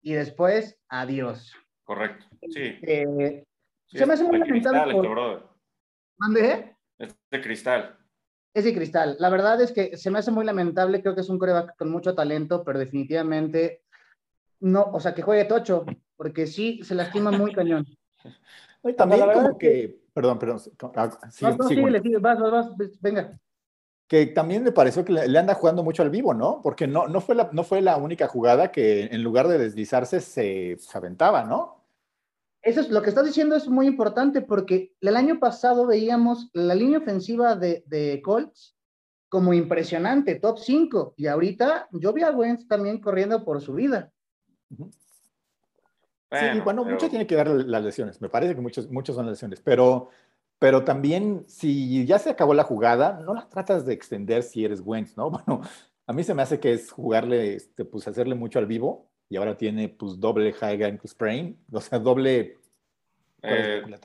Y 0.02 0.14
después, 0.14 0.80
adiós. 0.88 1.54
Correcto, 1.84 2.26
sí. 2.50 2.80
Eh, 2.82 3.44
sí 3.88 3.98
se 3.98 4.06
me 4.06 4.14
hace 4.14 4.24
muy 4.24 4.40
lamentable. 4.40 4.94
Por... 4.94 5.58
¿Mande? 6.18 6.76
Es 6.98 7.16
de 7.30 7.42
cristal. 7.42 7.98
Es 8.56 8.64
de 8.64 8.74
cristal. 8.74 9.18
La 9.20 9.30
verdad 9.30 9.60
es 9.60 9.74
que 9.74 9.98
se 9.98 10.10
me 10.10 10.20
hace 10.20 10.32
muy 10.32 10.46
lamentable. 10.46 11.02
Creo 11.02 11.14
que 11.14 11.22
es 11.22 11.30
un 11.30 11.38
coreback 11.38 11.76
con 11.76 11.92
mucho 11.92 12.16
talento, 12.16 12.64
pero 12.64 12.80
definitivamente 12.80 13.84
no, 14.62 14.84
o 14.94 15.00
sea, 15.02 15.14
que 15.14 15.22
juegue 15.22 15.44
tocho, 15.44 15.86
porque 16.16 16.48
sí 16.48 16.80
se 16.82 16.96
lastima 16.96 17.32
muy 17.32 17.54
cañón. 17.54 17.86
Y 18.84 18.94
también 18.94 19.30
como 19.34 19.58
que, 19.58 19.70
que, 19.70 20.00
perdón, 20.14 20.40
perdón. 20.40 20.60
Ah, 20.96 21.12
Sí, 21.30 21.44
no, 21.46 21.58
no, 21.58 21.68
sí, 21.68 21.76
síguele, 21.76 22.02
sigue, 22.02 22.18
vas, 22.18 22.40
vas, 22.40 22.52
vas, 22.52 23.02
venga. 23.02 23.38
Que 24.08 24.28
también 24.28 24.64
me 24.64 24.72
pareció 24.72 25.04
que 25.04 25.12
le, 25.12 25.28
le, 25.28 25.38
anda 25.40 25.56
jugando 25.56 25.84
mucho 25.84 26.02
al 26.04 26.10
vivo, 26.10 26.34
¿no? 26.34 26.62
Porque 26.62 26.88
no, 26.88 27.08
no, 27.08 27.20
fue 27.20 27.36
la, 27.36 27.50
no 27.52 27.64
fue 27.64 27.82
la 27.82 27.98
única 27.98 28.28
jugada 28.28 28.72
que 28.72 29.06
en 29.06 29.22
lugar 29.22 29.48
de 29.48 29.58
deslizarse 29.58 30.22
se, 30.22 30.78
se 30.80 30.98
aventaba, 30.98 31.44
¿no? 31.44 31.85
Eso 32.66 32.82
es 32.82 32.90
lo 32.90 33.04
que 33.04 33.10
estás 33.10 33.28
diciendo 33.28 33.56
es 33.56 33.68
muy 33.68 33.86
importante 33.86 34.42
porque 34.42 34.92
el 35.00 35.16
año 35.16 35.40
pasado 35.40 35.86
veíamos 35.86 36.50
la 36.52 36.74
línea 36.74 36.98
ofensiva 36.98 37.56
de, 37.56 37.84
de 37.86 38.24
Colts 38.24 38.76
como 39.30 39.54
impresionante, 39.54 40.40
top 40.40 40.58
5, 40.58 41.14
y 41.16 41.28
ahorita 41.28 41.88
yo 41.92 42.12
vi 42.12 42.24
a 42.24 42.32
Wentz 42.32 42.68
también 42.68 43.00
corriendo 43.00 43.46
por 43.46 43.62
su 43.62 43.74
vida. 43.74 44.12
Bueno, 44.70 44.92
sí, 46.32 46.60
bueno, 46.64 46.84
pero... 46.84 46.96
mucho 46.96 47.08
tiene 47.08 47.28
que 47.28 47.36
ver 47.36 47.50
las 47.50 47.84
lesiones, 47.84 48.20
me 48.20 48.30
parece 48.30 48.56
que 48.56 48.62
muchos, 48.62 48.90
muchos 48.90 49.16
son 49.16 49.28
lesiones, 49.28 49.62
pero, 49.62 50.10
pero 50.58 50.84
también 50.84 51.44
si 51.48 52.04
ya 52.08 52.18
se 52.18 52.32
acabó 52.32 52.56
la 52.56 52.64
jugada, 52.64 53.22
no 53.24 53.36
la 53.36 53.48
tratas 53.48 53.86
de 53.86 53.94
extender 53.94 54.42
si 54.42 54.66
eres 54.66 54.82
Wentz, 54.84 55.16
¿no? 55.16 55.30
Bueno, 55.46 55.62
a 56.08 56.14
mí 56.14 56.24
se 56.24 56.34
me 56.34 56.42
hace 56.42 56.60
que 56.60 56.74
es 56.74 56.92
jugarle, 56.92 57.56
este, 57.56 57.86
pues 57.86 58.08
hacerle 58.08 58.34
mucho 58.34 58.58
al 58.58 58.66
vivo, 58.66 59.12
y 59.30 59.38
ahora 59.38 59.58
tiene 59.58 59.90
pues 59.90 60.20
doble 60.20 60.54
high 60.54 60.84
ankle 60.84 61.10
sprain, 61.10 61.58
o 61.72 61.82
sea, 61.82 62.00
doble... 62.00 62.58
Eh, 63.42 63.84
la. 63.88 64.00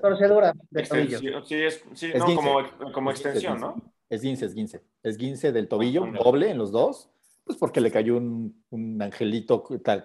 Torcedura 0.00 0.52
de 0.70 0.82
tobillo. 0.82 1.44
Sí, 1.46 1.54
es, 1.54 1.82
sí 1.94 2.12
no, 2.14 2.26
como, 2.34 2.58
como, 2.92 3.10
extensión, 3.10 3.58
¿no? 3.58 3.74
Es 4.10 4.20
15, 4.20 4.44
es 4.44 4.54
15. 4.54 4.82
Es 5.02 5.16
15 5.16 5.52
del 5.52 5.66
tobillo, 5.66 6.06
doble 6.22 6.50
en 6.50 6.58
los 6.58 6.72
dos, 6.72 7.08
Pues 7.44 7.56
porque 7.56 7.80
le 7.80 7.90
cayó 7.90 8.18
un, 8.18 8.98
angelito 9.00 9.64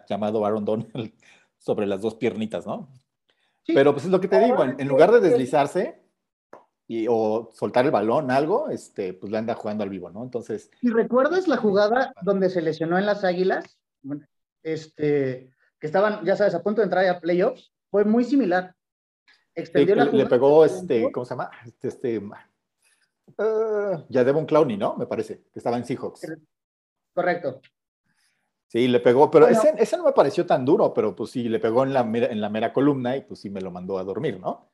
llamado 0.09 0.45
Aaron 0.45 0.63
Donald 0.63 1.11
sobre 1.57 1.85
las 1.85 2.01
dos 2.01 2.15
piernitas, 2.15 2.65
¿no? 2.65 2.87
Pero 3.65 3.91
pues 3.91 4.05
es 4.05 4.11
lo 4.11 4.21
que 4.21 4.29
te 4.29 4.39
digo, 4.39 4.63
en, 4.63 4.87
lugar 4.87 5.11
de 5.11 5.19
deslizarse 5.19 6.01
y, 6.87 7.07
o 7.09 7.49
soltar 7.51 7.83
el 7.83 7.91
balón, 7.91 8.31
algo, 8.31 8.69
este, 8.69 9.13
pues 9.13 9.29
le 9.29 9.37
anda 9.37 9.55
jugando 9.55 9.83
al 9.83 9.89
vivo, 9.89 10.09
¿no? 10.09 10.23
Entonces. 10.23 10.71
¿Y 10.81 10.89
recuerdas 10.89 11.49
la 11.49 11.57
jugada 11.57 12.13
donde 12.21 12.49
se 12.49 12.61
lesionó 12.61 12.97
en 12.97 13.05
las 13.05 13.25
Águilas? 13.25 13.77
Este, 14.67 15.49
que 15.79 15.87
estaban, 15.87 16.25
ya 16.25 16.35
sabes, 16.35 16.53
a 16.53 16.61
punto 16.61 16.81
de 16.81 16.85
entrar 16.85 17.07
a 17.07 17.21
playoffs, 17.21 17.71
fue 17.89 18.03
muy 18.03 18.25
similar. 18.25 18.75
Extendió 19.55 19.95
la 19.95 20.03
le 20.05 20.25
pegó 20.25 20.65
este, 20.65 21.09
¿cómo 21.09 21.25
se 21.25 21.29
llama? 21.29 21.49
Este, 21.65 21.87
este 21.87 22.19
uh, 22.19 24.05
ya 24.09 24.25
Devon 24.25 24.45
Clowney, 24.45 24.75
¿no? 24.75 24.97
Me 24.97 25.07
parece, 25.07 25.45
que 25.53 25.59
estaba 25.59 25.77
en 25.77 25.85
Seahawks. 25.85 26.21
Correcto. 27.13 27.61
Sí, 28.67 28.89
le 28.89 28.99
pegó, 28.99 29.31
pero 29.31 29.47
ese, 29.47 29.73
ese, 29.77 29.95
no 29.95 30.03
me 30.03 30.11
pareció 30.11 30.45
tan 30.45 30.65
duro, 30.65 30.93
pero 30.93 31.15
pues 31.15 31.31
sí, 31.31 31.47
le 31.47 31.59
pegó 31.59 31.83
en 31.83 31.93
la, 31.93 32.01
en 32.01 32.41
la 32.41 32.49
mera 32.49 32.73
columna 32.73 33.15
y 33.15 33.21
pues 33.21 33.39
sí 33.39 33.49
me 33.49 33.61
lo 33.61 33.71
mandó 33.71 33.97
a 33.97 34.03
dormir, 34.03 34.37
¿no? 34.37 34.69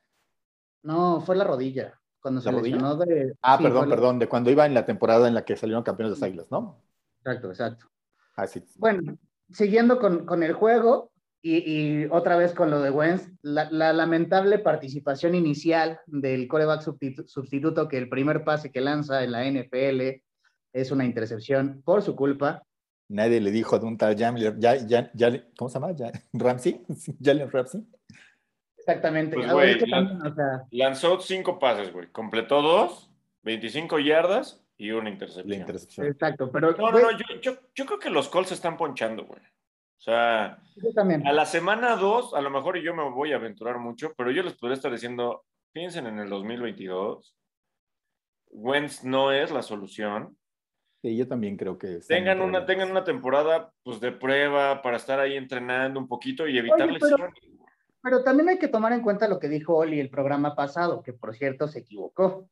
No, 0.82 1.20
fue 1.20 1.36
la 1.36 1.44
rodilla. 1.44 2.00
Cuando 2.20 2.40
se 2.40 2.50
lesionó 2.50 2.96
de. 2.96 3.36
Ah, 3.42 3.58
perdón, 3.62 3.88
perdón, 3.88 4.18
de 4.18 4.28
cuando 4.28 4.50
iba 4.50 4.66
en 4.66 4.74
la 4.74 4.84
temporada 4.84 5.28
en 5.28 5.34
la 5.34 5.44
que 5.44 5.56
salieron 5.56 5.84
campeones 5.84 6.18
de 6.18 6.26
Águilas, 6.26 6.50
¿no? 6.50 6.82
Exacto, 7.20 7.50
exacto. 7.50 7.86
Ah, 8.34 8.48
sí. 8.48 8.64
Bueno, 8.76 9.16
siguiendo 9.52 9.98
con, 9.98 10.26
con 10.26 10.42
el 10.42 10.52
juego 10.52 11.10
y, 11.42 11.56
y, 11.58 12.06
otra 12.10 12.36
vez 12.36 12.54
con 12.54 12.70
lo 12.70 12.80
de 12.80 12.90
Wentz, 12.90 13.30
la, 13.42 13.70
la 13.70 13.92
lamentable 13.92 14.58
participación 14.58 15.34
inicial 15.34 16.00
del 16.06 16.48
coreback 16.48 16.80
sustituto, 17.26 17.86
que 17.86 17.98
el 17.98 18.08
primer 18.08 18.44
pase 18.44 18.72
que 18.72 18.80
lanza 18.80 19.22
en 19.22 19.32
la 19.32 19.44
NFL 19.44 20.22
es 20.72 20.90
una 20.90 21.04
intercepción 21.04 21.82
por 21.84 22.02
su 22.02 22.16
culpa. 22.16 22.62
Nadie 23.08 23.40
le 23.40 23.50
dijo 23.50 23.78
de 23.78 23.84
un 23.84 23.98
tal 23.98 24.16
Jalen, 24.16 25.44
¿cómo 25.56 25.68
se 25.68 25.74
llama? 25.74 25.94
Ramsey, 26.32 26.82
Jalen 27.22 27.50
Ramsey. 27.50 27.86
Exactamente. 28.78 29.36
Pues, 29.36 29.48
lanzó 30.70 31.20
cinco 31.20 31.58
pases, 31.58 31.92
güey. 31.92 32.08
Completó 32.08 32.62
dos, 32.62 33.10
25 33.42 33.98
yardas 33.98 34.63
y 34.76 34.90
una 34.90 35.10
intercepción. 35.10 36.06
Exacto, 36.06 36.50
pero... 36.50 36.72
No, 36.72 36.90
no, 36.90 37.12
no, 37.12 37.18
yo, 37.40 37.58
creo 37.74 37.98
que 37.98 38.10
los 38.10 38.28
Colts 38.28 38.48
se 38.48 38.54
están 38.54 38.76
ponchando, 38.76 39.24
güey. 39.24 39.40
O 39.40 40.02
sea, 40.04 40.58
a 41.24 41.32
la 41.32 41.46
semana 41.46 41.96
dos, 41.96 42.34
a 42.34 42.40
lo 42.40 42.50
mejor 42.50 42.78
yo 42.78 42.94
me 42.94 43.08
voy 43.10 43.32
a 43.32 43.36
aventurar 43.36 43.78
mucho, 43.78 44.12
pero 44.16 44.30
yo 44.30 44.42
les 44.42 44.54
podría 44.54 44.74
estar 44.74 44.92
diciendo, 44.92 45.44
piensen 45.72 46.06
en 46.06 46.18
el 46.18 46.28
2022. 46.28 47.34
Wentz 48.50 49.04
no 49.04 49.32
es 49.32 49.50
la 49.50 49.62
solución. 49.62 50.36
Sí, 51.00 51.16
yo 51.16 51.26
también 51.26 51.56
creo 51.56 51.78
que... 51.78 52.00
Tengan 52.06 52.40
una, 52.40 52.66
tengan 52.66 52.90
una 52.90 53.04
temporada 53.04 53.72
pues, 53.82 54.00
de 54.00 54.12
prueba 54.12 54.82
para 54.82 54.96
estar 54.96 55.20
ahí 55.20 55.36
entrenando 55.36 56.00
un 56.00 56.08
poquito 56.08 56.46
y 56.48 56.58
evitar 56.58 56.90
lesiones. 56.90 57.32
Pero 58.02 58.22
también 58.22 58.50
hay 58.50 58.58
que 58.58 58.68
tomar 58.68 58.92
en 58.92 59.00
cuenta 59.00 59.28
lo 59.28 59.38
que 59.38 59.48
dijo 59.48 59.76
Oli 59.76 59.98
el 59.98 60.10
programa 60.10 60.54
pasado, 60.54 61.02
que 61.02 61.14
por 61.14 61.34
cierto 61.34 61.68
se 61.68 61.78
equivocó. 61.78 62.50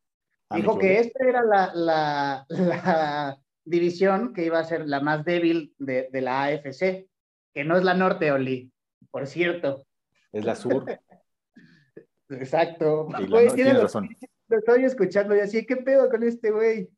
Ah, 0.53 0.57
dijo 0.57 0.79
que 0.79 0.99
esta 0.99 1.27
era 1.27 1.43
la, 1.43 1.73
la, 2.51 3.39
división 3.65 4.35
que 4.35 4.45
iba 4.45 4.59
a 4.59 4.65
ser 4.65 4.87
la 4.87 5.01
más 5.01 5.25
débil 5.25 5.75
de, 5.79 6.09
de, 6.13 6.21
la 6.21 6.45
AFC, 6.45 7.09
que 7.55 7.65
no 7.65 7.77
es 7.77 7.85
la 7.85 7.95
norte, 7.95 8.33
Oli, 8.33 8.71
por 9.11 9.27
cierto. 9.27 9.87
Es 10.33 10.45
la 10.45 10.55
sur. 10.57 10.85
Exacto. 12.29 13.09
tienes 13.55 13.81
razón. 13.81 14.09
Lo 14.49 14.59
estoy 14.59 14.85
escuchando 14.85 15.35
y 15.37 15.41
así, 15.41 15.65
¿qué 15.65 15.77
pedo 15.77 16.11
con 16.11 16.23
este 16.23 16.51
güey? 16.51 16.91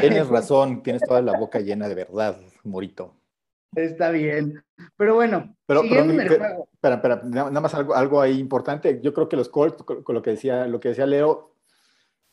Tienes 0.00 0.28
razón, 0.28 0.82
tienes 0.82 1.02
toda 1.02 1.20
la 1.20 1.38
boca 1.38 1.60
llena 1.60 1.88
de 1.88 1.94
verdad, 1.94 2.40
Morito. 2.64 3.16
Está 3.74 4.10
bien. 4.10 4.62
Pero 4.96 5.14
bueno, 5.14 5.54
pero, 5.66 5.82
Espera, 5.82 6.94
espera, 6.96 7.22
nada 7.24 7.60
más 7.60 7.74
algo, 7.74 7.94
algo 7.94 8.20
ahí 8.20 8.38
importante. 8.38 9.00
Yo 9.02 9.12
creo 9.12 9.28
que 9.28 9.36
los 9.36 9.48
Colts, 9.48 9.82
con 9.82 10.14
lo 10.14 10.22
que 10.22 10.30
decía, 10.30 10.66
lo 10.66 10.80
que 10.80 10.88
decía 10.88 11.06
Leo, 11.06 11.50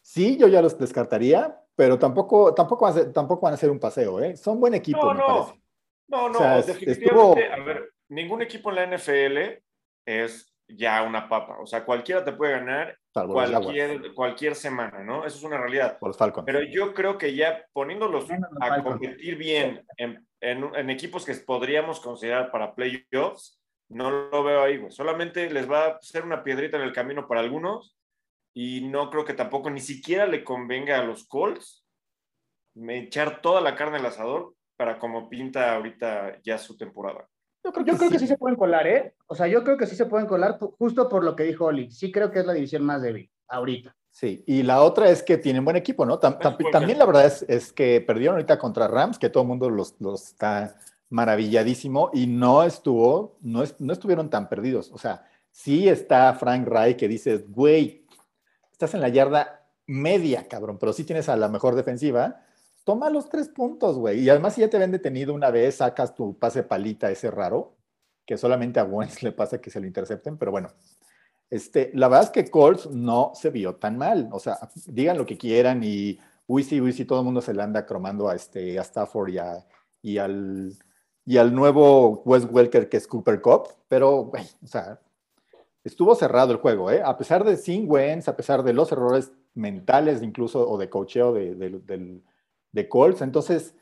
sí, 0.08 0.38
yo 0.38 0.48
ya 0.48 0.62
los 0.62 0.78
descartaría, 0.78 1.60
pero 1.76 2.00
tampoco, 2.00 2.54
tampoco, 2.54 2.86
van 2.86 2.94
a 2.94 2.98
ser, 2.98 3.14
tampoco 3.14 3.42
van 3.42 3.54
a 3.54 3.58
ser 3.58 3.70
un 3.70 3.80
paseo, 3.80 4.22
¿eh? 4.22 4.38
Son 4.38 4.60
buen 4.60 4.74
equipo, 4.74 5.06
no, 5.06 5.14
me 5.14 5.20
no. 5.20 5.28
parece. 5.28 5.62
No, 6.10 6.30
no, 6.30 6.62
definitivamente, 6.62 7.52
a 7.52 7.64
ver, 7.64 7.92
ningún 8.08 8.42
equipo 8.42 8.70
en 8.70 8.76
la 8.76 8.98
NFL 8.98 9.62
es 10.06 10.54
ya 10.70 11.04
una 11.04 11.28
papa. 11.28 11.58
O 11.60 11.66
sea, 11.66 11.84
cualquiera 11.84 12.24
te 12.24 12.32
puede 12.32 12.54
ganar 12.54 12.98
cualquier, 13.12 14.14
cualquier 14.14 14.56
semana, 14.56 15.04
¿no? 15.04 15.26
Eso 15.26 15.38
es 15.38 15.44
una 15.44 15.58
realidad. 15.58 16.00
Por 16.00 16.10
los 16.10 16.18
Falcons. 16.18 16.46
Pero 16.46 16.62
yo 16.62 16.94
creo 16.94 17.18
que 17.18 17.36
ya 17.36 17.66
poniéndolos 17.74 18.28
a 18.62 18.84
competir 18.84 19.36
bien 19.36 19.86
en, 19.98 20.26
en, 20.40 20.90
equipos 20.90 21.26
que 21.26 21.34
podríamos 21.36 22.00
considerar 22.00 22.50
para 22.50 22.74
playoffs, 22.74 23.60
no 23.90 24.10
lo 24.10 24.44
veo 24.44 24.64
ahí, 24.64 24.78
güey. 24.78 24.92
Solamente 24.92 25.50
les 25.50 25.70
va 25.70 25.88
a 25.88 26.02
ser 26.02 26.24
una 26.24 26.44
piedrita 26.44 26.78
en 26.78 26.84
el 26.84 26.94
camino 26.94 27.28
para 27.28 27.42
algunos 27.42 27.97
y 28.60 28.82
no 28.82 29.12
creo 29.12 29.24
que 29.24 29.36
tampoco 29.36 29.70
ni 29.70 29.80
siquiera 29.80 30.26
le 30.26 30.44
convenga 30.44 30.98
a 30.98 31.04
los 31.04 31.28
Colts 31.28 31.86
me 32.74 32.98
echar 32.98 33.40
toda 33.40 33.62
la 33.62 33.76
carne 33.76 33.98
al 33.98 34.06
asador 34.08 34.56
para 34.76 34.98
como 34.98 35.30
pinta 35.30 35.76
ahorita 35.76 36.42
ya 36.42 36.58
su 36.58 36.76
temporada. 36.76 37.30
Yo 37.64 37.72
creo, 37.72 37.86
que, 38.10 38.18
sí. 38.18 38.26
se 38.26 38.36
pueden 38.36 38.58
colar, 38.58 38.88
¿eh? 38.88 39.14
O 39.28 39.36
sea, 39.36 39.46
yo 39.46 39.64
creo 39.64 39.78
que 39.78 39.86
sí 39.86 39.96
se 39.96 40.08
pueden 40.08 40.26
colar 40.26 40.58
justo 40.58 41.08
por 41.08 41.24
lo 41.24 41.36
que 41.36 41.44
dijo 41.44 41.66
Oli. 41.66 41.92
Sí 41.92 42.12
creo 42.12 42.32
que 42.32 42.40
es 42.40 42.48
la 42.48 42.54
división 42.54 42.84
más 42.84 43.00
débil 43.04 43.30
ahorita. 43.48 43.96
Sí, 44.10 44.44
y 44.48 44.64
la 44.64 44.82
otra 44.82 45.12
es 45.12 45.22
que 45.22 45.38
tienen 45.38 45.64
buen 45.64 45.78
equipo, 45.78 46.04
¿no? 46.04 46.18
también 46.18 46.98
la 46.98 47.06
verdad 47.06 47.28
es, 47.28 47.46
es, 47.48 47.72
que 47.72 48.02
perdieron 48.02 48.38
ahorita 48.38 48.58
contra 48.58 48.88
Rams, 48.88 49.20
que 49.20 49.30
todo 49.30 49.44
el 49.44 49.50
mundo 49.50 49.70
los, 49.70 49.96
los 50.00 50.30
está 50.30 50.80
maravilladísimo 51.10 52.10
y 52.12 52.26
no 52.26 52.64
estuvo, 52.64 53.38
no, 53.42 53.64
no 53.78 53.94
estuvieron 53.94 54.32
tan 54.32 54.50
perdidos. 54.50 54.90
O 54.92 54.98
sea, 54.98 55.28
sí 55.52 55.88
está 55.88 56.34
Frank 56.34 56.68
Ray 56.68 56.96
que 56.96 57.08
dices, 57.08 57.48
güey, 57.52 58.07
estás 58.78 58.94
en 58.94 59.02
la 59.02 59.10
yarda 59.10 59.68
media, 59.86 60.48
cabrón, 60.48 60.78
pero 60.80 60.94
sí 60.94 61.04
tienes 61.04 61.30
a 61.30 61.36
la 61.36 61.50
mejor 61.50 61.76
defensiva 61.76 62.44
toma 62.88 63.10
los 63.10 63.28
tres 63.28 63.50
puntos, 63.50 63.98
güey. 63.98 64.22
Y 64.22 64.30
además, 64.30 64.56
si 64.56 64.62
ya 64.62 64.70
te 64.70 64.80
ven 64.80 64.92
detenido 64.92 65.34
una 65.34 65.52
vez, 65.52 65.76
sacas 65.76 66.16
tu 66.16 66.40
pase 66.40 66.64
palita 66.64 67.12
ese 67.12 67.30
raro, 67.30 67.76
que 68.26 68.38
solamente 68.38 68.80
a 68.80 68.86
Wentz 68.86 69.22
le 69.24 69.34
pasa 69.34 69.60
que 69.60 69.70
se 69.70 69.82
lo 69.82 69.88
intercepten, 69.88 70.38
pero 70.38 70.52
bueno. 70.52 70.70
Este, 71.50 71.92
la 71.94 72.08
verdad 72.08 72.24
es 72.24 72.30
que 72.30 72.50
Colts 72.50 72.90
no 72.90 73.34
se 73.36 73.50
vio 73.50 73.76
tan 73.76 73.98
mal. 73.98 74.30
O 74.32 74.40
sea, 74.40 74.58
digan 74.86 75.18
lo 75.18 75.26
que 75.26 75.38
quieran 75.38 75.84
y 75.84 76.18
uy, 76.46 76.64
sí, 76.64 76.80
uy, 76.80 76.94
sí, 76.94 77.04
todo 77.04 77.20
el 77.20 77.26
mundo 77.26 77.42
se 77.42 77.54
le 77.54 77.62
anda 77.62 77.86
cromando 77.86 78.30
a, 78.30 78.36
este, 78.36 78.80
a 78.80 78.84
Stafford 78.84 79.32
y, 79.32 79.38
y, 80.14 80.18
al, 80.18 80.74
y 81.26 81.38
al 81.38 81.54
nuevo 81.54 82.22
Wes 82.24 82.48
Welker 82.50 82.88
que 82.88 82.96
es 82.96 83.06
Cooper 83.06 83.42
Cup, 83.42 83.68
pero, 83.90 84.28
güey, 84.28 84.46
o 84.64 84.68
sea, 84.68 84.98
estuvo 85.88 86.16
cerrado 86.16 86.52
el 86.52 86.60
juego, 86.60 86.92
¿eh? 86.92 87.02
A 87.04 87.18
pesar 87.18 87.44
de 87.44 87.58
sin 87.58 87.90
Wentz, 87.90 88.28
a 88.28 88.36
pesar 88.36 88.64
de 88.64 88.74
los 88.74 88.92
errores 88.92 89.32
mentales 89.54 90.22
incluso 90.22 90.70
o 90.70 90.78
de 90.78 90.90
cocheo 90.90 91.34
del 91.34 92.24
de 92.72 92.90
Colts. 92.90 93.22
Entonces, 93.22 93.74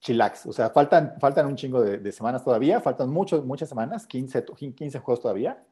chillax. 0.00 0.46
O 0.46 0.52
sea, 0.52 0.70
faltan, 0.70 1.14
faltan 1.20 1.46
un 1.46 1.56
chingo 1.56 1.82
de, 1.82 2.12
semanas 2.12 2.42
todavía, 2.42 2.80
faltan 2.80 3.10
muchos, 3.10 3.44
muchas 3.44 3.68
semanas, 3.68 4.06
15, 4.06 4.44
15 4.74 4.98
juegos 4.98 5.20
todavía. 5.22 5.62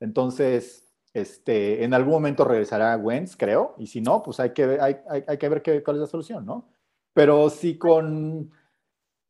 Entonces, 0.00 0.84
este, 1.12 1.84
en 1.84 1.94
algún 1.94 2.12
momento 2.14 2.44
regresará 2.44 2.96
Wentz, 2.96 3.36
creo, 3.36 3.74
y 3.78 3.86
si 3.86 4.00
no, 4.00 4.22
pues 4.22 4.40
hay 4.40 4.50
que, 4.50 4.78
hay, 4.80 4.96
hay, 5.26 5.38
que 5.38 5.48
ver 5.48 5.62
qué, 5.62 5.82
cuál 5.82 5.96
es 5.96 6.00
la 6.02 6.06
solución, 6.06 6.44
¿no? 6.44 6.68
Pero 7.12 7.50
si 7.50 7.78
con, 7.78 8.50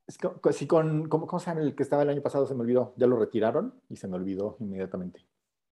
si 0.07 0.67
con, 0.67 1.09
¿cómo, 1.09 1.27
¿cómo 1.27 1.41
se 1.41 1.47
llama 1.47 1.63
el 1.63 1.75
que 1.75 1.83
estaba 1.83 2.03
el 2.03 2.11
año 2.11 2.23
pasado? 2.23 2.47
Se 2.47 2.55
me 2.55 2.61
olvidó, 2.61 2.95
ya 2.97 3.07
lo 3.07 3.17
retiraron 3.17 3.75
y 3.89 3.97
se 3.97 4.09
me 4.09 4.17
olvidó 4.17 4.57
inmediatamente. 4.61 5.25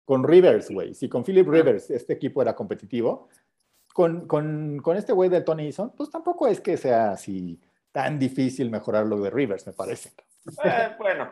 Con 0.04 0.24
Rivers, 0.24 0.70
güey, 0.70 0.94
si 0.94 1.08
con 1.08 1.24
Philip 1.24 1.48
Rivers 1.48 1.90
este 1.90 2.14
equipo 2.14 2.40
era 2.42 2.54
competitivo, 2.54 3.28
con, 3.92 4.26
con, 4.26 4.80
con 4.82 4.96
este 4.96 5.12
güey 5.12 5.28
de 5.28 5.40
Tony 5.40 5.66
Eason, 5.66 5.92
pues 5.96 6.10
tampoco 6.10 6.46
es 6.46 6.60
que 6.60 6.76
sea 6.76 7.12
así 7.12 7.60
tan 7.92 8.18
difícil 8.18 8.70
mejorar 8.70 9.06
lo 9.06 9.20
de 9.20 9.30
Rivers, 9.30 9.66
me 9.66 9.72
parece. 9.72 10.12
Eh, 10.64 10.94
bueno, 10.98 11.30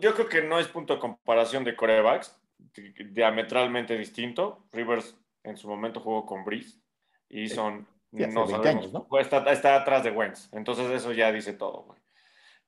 yo 0.00 0.14
creo 0.14 0.28
que 0.28 0.42
no 0.42 0.58
es 0.58 0.66
punto 0.68 0.94
de 0.94 1.00
comparación 1.00 1.62
de 1.62 1.76
corebacks, 1.76 2.36
diametralmente 3.12 3.96
distinto. 3.96 4.64
Rivers 4.72 5.16
en 5.42 5.56
su 5.56 5.68
momento 5.68 6.00
jugó 6.00 6.26
con 6.26 6.44
Breeze 6.44 6.78
y 7.28 7.48
son 7.48 7.86
no 8.12 8.46
sabemos, 8.46 8.92
¿no? 8.92 9.06
Está, 9.18 9.38
está, 9.52 9.76
atrás 9.76 10.04
de 10.04 10.10
Wentz, 10.10 10.48
entonces 10.52 10.88
eso 10.90 11.12
ya 11.12 11.32
dice 11.32 11.52
todo. 11.52 11.82
Güey. 11.82 11.98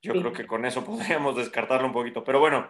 Yo 0.03 0.13
creo 0.13 0.33
que 0.33 0.47
con 0.47 0.65
eso 0.65 0.85
podríamos 0.85 1.37
descartarlo 1.37 1.87
un 1.87 1.93
poquito, 1.93 2.25
pero 2.25 2.41
bueno, 2.41 2.69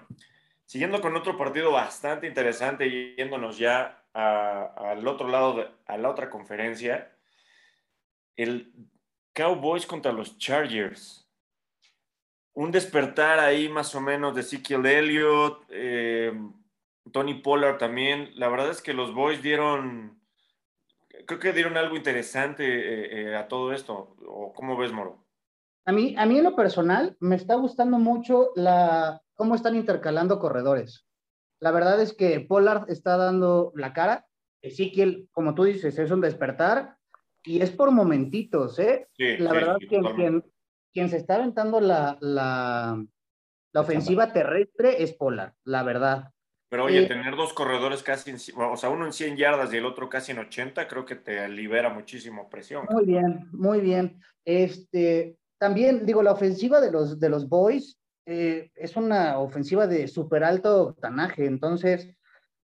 siguiendo 0.64 1.00
con 1.00 1.16
otro 1.16 1.36
partido 1.36 1.72
bastante 1.72 2.26
interesante, 2.26 3.14
yéndonos 3.16 3.58
ya 3.58 4.04
al 4.12 5.06
otro 5.06 5.28
lado, 5.28 5.76
a 5.86 5.98
la 5.98 6.10
otra 6.10 6.30
conferencia, 6.30 7.12
el 8.36 8.72
Cowboys 9.34 9.86
contra 9.86 10.12
los 10.12 10.38
Chargers. 10.38 11.28
Un 12.54 12.70
despertar 12.70 13.38
ahí 13.38 13.68
más 13.68 13.94
o 13.94 14.00
menos 14.00 14.34
de 14.34 14.40
Ezekiel 14.40 14.86
Elliott, 14.86 15.66
eh, 15.68 16.32
Tony 17.12 17.34
Pollard 17.34 17.76
también. 17.76 18.30
La 18.34 18.48
verdad 18.48 18.70
es 18.70 18.80
que 18.80 18.94
los 18.94 19.12
Boys 19.12 19.42
dieron, 19.42 20.18
creo 21.26 21.38
que 21.38 21.52
dieron 21.52 21.76
algo 21.76 21.96
interesante 21.96 22.64
eh, 22.64 23.28
eh, 23.30 23.36
a 23.36 23.46
todo 23.46 23.74
esto. 23.74 24.16
¿O 24.26 24.54
cómo 24.54 24.76
ves, 24.78 24.92
Moro? 24.92 25.25
A 25.86 25.92
mí, 25.92 26.14
a 26.18 26.26
mí 26.26 26.38
en 26.38 26.44
lo 26.44 26.56
personal 26.56 27.16
me 27.20 27.36
está 27.36 27.54
gustando 27.54 27.98
mucho 27.98 28.50
la, 28.56 29.22
cómo 29.34 29.54
están 29.54 29.76
intercalando 29.76 30.40
corredores. 30.40 31.06
La 31.60 31.70
verdad 31.70 32.00
es 32.00 32.12
que 32.12 32.40
Pollard 32.40 32.90
está 32.90 33.16
dando 33.16 33.72
la 33.76 33.92
cara. 33.92 34.26
Ezequiel, 34.62 35.28
como 35.30 35.54
tú 35.54 35.64
dices, 35.64 35.96
es 35.98 36.10
un 36.10 36.20
despertar 36.20 36.96
y 37.44 37.62
es 37.62 37.70
por 37.70 37.92
momentitos, 37.92 38.78
¿eh? 38.80 39.08
la 39.16 39.52
verdad 39.52 39.76
es 39.80 39.88
que 39.88 40.00
quien, 40.16 40.44
quien, 40.92 41.08
se 41.08 41.18
está 41.18 41.36
aventando 41.36 41.80
la, 41.80 42.18
la, 42.20 43.00
la 43.72 43.80
ofensiva 43.80 44.32
terrestre 44.32 45.00
es 45.00 45.12
Pollard, 45.12 45.52
la 45.62 45.84
verdad. 45.84 46.32
Pero 46.68 46.86
oye, 46.86 47.04
eh, 47.04 47.06
tener 47.06 47.36
dos 47.36 47.52
corredores 47.52 48.02
casi, 48.02 48.30
en, 48.30 48.38
o 48.56 48.76
sea, 48.76 48.90
uno 48.90 49.06
en 49.06 49.12
100 49.12 49.36
yardas 49.36 49.72
y 49.72 49.76
el 49.76 49.86
otro 49.86 50.08
casi 50.08 50.32
en 50.32 50.40
80, 50.40 50.88
creo 50.88 51.04
que 51.04 51.14
te 51.14 51.48
libera 51.48 51.90
muchísimo 51.90 52.50
presión. 52.50 52.86
Muy 52.90 53.04
bien, 53.04 53.48
muy 53.52 53.80
bien. 53.80 54.20
Este, 54.44 55.36
también 55.58 56.06
digo, 56.06 56.22
la 56.22 56.32
ofensiva 56.32 56.80
de 56.80 56.90
los, 56.90 57.18
de 57.18 57.28
los 57.28 57.48
Boys 57.48 57.98
eh, 58.26 58.70
es 58.74 58.96
una 58.96 59.38
ofensiva 59.38 59.86
de 59.86 60.08
súper 60.08 60.44
alto 60.44 60.88
octanaje, 60.88 61.46
entonces 61.46 62.08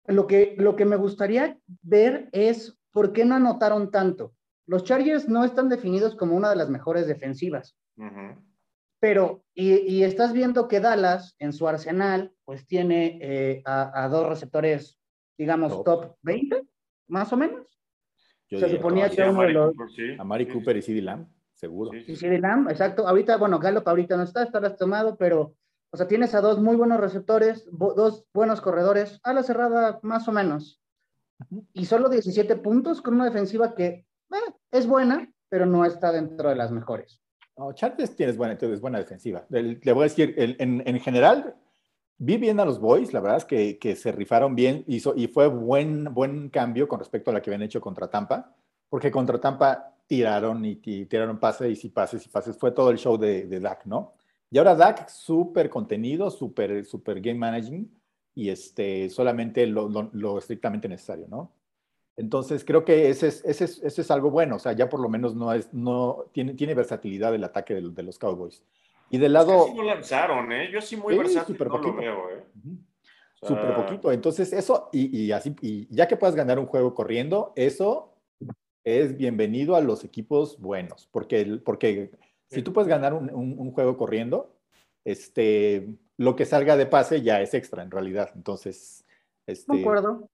lo 0.05 0.27
que, 0.27 0.55
lo 0.57 0.75
que 0.75 0.86
me 0.86 0.95
gustaría 0.95 1.57
ver 1.81 2.29
es 2.31 2.77
por 2.91 3.13
qué 3.13 3.25
no 3.25 3.36
anotaron 3.36 3.91
tanto. 3.91 4.33
Los 4.65 4.83
Chargers 4.83 5.27
no 5.27 5.43
están 5.43 5.69
definidos 5.69 6.15
como 6.15 6.36
una 6.36 6.50
de 6.50 6.55
las 6.55 6.69
mejores 6.69 7.07
defensivas. 7.07 7.75
Pero, 9.00 9.43
y, 9.53 10.03
estás 10.03 10.33
viendo 10.33 10.67
que 10.67 10.79
Dallas 10.79 11.36
en 11.39 11.53
su 11.53 11.67
arsenal, 11.67 12.33
pues 12.45 12.67
tiene 12.67 13.17
eh, 13.21 13.62
a, 13.65 14.07
dos 14.09 14.27
receptores, 14.27 15.00
digamos, 15.38 15.83
top. 15.83 16.15
20, 16.21 16.63
más 17.07 17.31
o 17.31 17.38
menos. 17.38 17.79
Se 18.50 18.69
suponía 18.69 19.09
que 19.09 19.24
uno 19.24 19.41
de 19.41 19.53
los. 19.53 19.74
A 20.17 20.24
Mari 20.24 20.48
Cooper 20.48 20.77
y 20.77 20.81
CD 20.81 21.01
Lamb, 21.01 21.27
seguro. 21.60 21.92
Y 22.08 22.16
CD 22.16 22.39
Lamb, 22.39 22.70
exacto. 22.70 23.08
Ahorita, 23.08 23.38
bueno, 23.38 23.60
Gallup 23.60 23.88
ahorita 23.88 24.16
no 24.16 24.24
está, 24.24 24.44
está 24.44 24.60
lastimado, 24.60 25.18
pero, 25.18 25.56
o 25.92 25.98
sea, 25.98 26.08
tienes 26.08 26.34
a 26.34 26.42
dos 26.42 26.60
muy 26.60 26.75
buenos 26.75 27.00
receptores, 27.00 27.68
dos 27.72 28.25
buenos 28.34 28.62
corredores, 28.62 29.20
a 29.24 29.34
la 29.34 29.44
cerrada, 29.44 30.00
más 30.01 30.28
o 30.28 30.32
menos. 30.32 30.82
Y 31.74 31.86
solo 31.86 32.10
17 32.10 32.56
puntos 32.58 33.01
con 33.01 33.16
una 33.16 33.25
defensiva 33.25 33.75
que 33.75 33.86
eh, 33.86 34.54
es 34.72 34.88
buena, 34.88 35.32
pero 35.50 35.66
no 35.66 35.86
está 35.86 36.12
dentro 36.12 36.50
de 36.50 36.56
las 36.56 36.72
mejores. 36.72 37.22
No, 37.58 37.74
Chargers 37.74 38.16
tienes 38.16 38.38
buena, 38.38 38.54
entonces 38.54 38.80
buena 38.80 39.00
defensiva. 39.00 39.46
Le, 39.50 39.75
voy 39.92 40.01
a 40.01 40.04
decir, 40.04 40.34
en, 40.38 40.82
en, 40.86 41.00
general, 41.01 41.56
vi 42.18 42.38
bien 42.38 42.60
a 42.62 42.66
los 42.66 42.80
Boys, 42.80 43.12
la 43.12 43.20
verdad 43.20 43.38
es 43.38 43.46
que, 43.46 43.78
que 43.78 43.98
se 43.98 44.13
rifaron 44.13 44.56
bien 44.56 44.86
hizo, 44.88 45.13
y 45.16 45.28
fue 45.28 45.48
buen, 45.48 46.13
buen 46.13 46.50
cambio 46.50 46.88
con 46.88 47.00
respecto 47.00 47.32
a 47.32 47.34
la 47.34 47.42
que 47.42 47.50
habían 47.50 47.63
hecho 47.63 47.82
contra 47.82 48.10
Tampa, 48.10 48.56
porque 48.88 49.12
contra 49.12 49.42
Tampa 49.42 49.99
tiraron 50.10 50.66
y, 50.66 50.75
tiraron 51.06 51.39
pases 51.39 51.86
y 51.86 51.89
pases 51.89 52.25
y 52.25 52.30
pases. 52.30 52.58
Fue 52.58 52.72
todo 52.72 52.89
el 52.89 52.98
show 52.98 53.16
de, 53.16 53.46
de 53.46 53.60
Dak, 53.60 53.86
¿no? 53.86 54.16
Y 54.50 54.58
ahora 54.58 54.74
Dak, 54.74 55.08
súper 55.08 55.70
contenido, 55.70 56.32
súper 56.32 56.84
super 56.84 57.22
game 57.22 57.38
managing 57.38 57.88
y 58.34 58.50
este, 58.50 59.08
solamente 59.12 59.68
lo, 59.68 59.88
lo, 59.88 60.10
lo 60.13 60.39
estrictamente 60.39 60.89
necesario, 60.89 61.28
¿no? 61.30 61.54
Entonces, 62.18 62.66
creo 62.66 62.84
que 62.84 63.10
ese 63.10 63.28
es, 63.28 63.46
ese, 63.46 63.66
es, 63.66 63.84
ese 63.84 64.01
es, 64.01 64.12
algo 64.12 64.32
bueno, 64.32 64.56
o 64.56 64.60
sea, 64.60 64.74
ya 64.74 64.89
por 64.89 65.00
lo 65.00 65.10
menos 65.10 65.36
no 65.36 65.54
es, 65.54 65.72
no, 65.74 66.25
tiene, 66.34 66.56
tiene 66.56 66.74
versatilidad 66.74 67.34
el 67.36 67.44
ataque 67.44 67.75
de, 67.75 67.82
de 67.92 68.04
los 68.04 68.18
Cowboys. 68.18 68.63
Y 69.12 69.20
del 69.20 69.34
lado... 69.34 69.68
Es 69.68 69.75
no 69.75 69.84
lanzaron, 69.84 70.51
¿eh? 70.51 70.72
Yo 70.72 70.82
sí 70.82 70.98
muy 70.98 71.13
sí, 71.13 71.20
versátil 71.20 71.56
super 71.56 71.68
poquito. 71.70 71.94
lo 71.94 72.01
veo, 72.01 72.30
¿eh? 72.32 72.44
Súper 73.42 73.75
poquito. 73.75 74.12
Entonces, 74.12 74.51
eso, 74.54 74.89
y, 74.92 75.18
y, 75.18 75.32
así, 75.32 75.56
y 75.62 75.88
ya 75.96 76.08
que 76.08 76.18
puedas 76.18 76.36
ganar 76.36 76.58
un 76.58 76.66
juego 76.66 76.94
corriendo, 76.94 77.54
eso 77.56 78.18
es 78.83 79.17
bienvenido 79.17 79.75
a 79.75 79.82
los 79.82 80.04
equipos 80.04 80.60
buenos, 80.60 81.08
porque, 81.12 81.60
porque 81.63 82.12
si 82.49 82.62
tú 82.62 82.73
puedes 82.73 82.88
ganar 82.88 83.13
un, 83.13 83.30
un, 83.34 83.58
un 83.58 83.71
juego 83.71 83.97
corriendo, 83.97 84.56
este, 85.06 85.88
lo 86.17 86.36
que 86.36 86.45
salga 86.45 86.77
de 86.77 86.86
pase 86.86 87.21
ya 87.21 87.41
es 87.41 87.54
extra 87.54 87.84
en 87.84 87.91
realidad. 87.91 88.32
Entonces, 88.36 89.06
este, 89.47 89.73
de 89.73 89.82
acuerdo. 89.82 90.30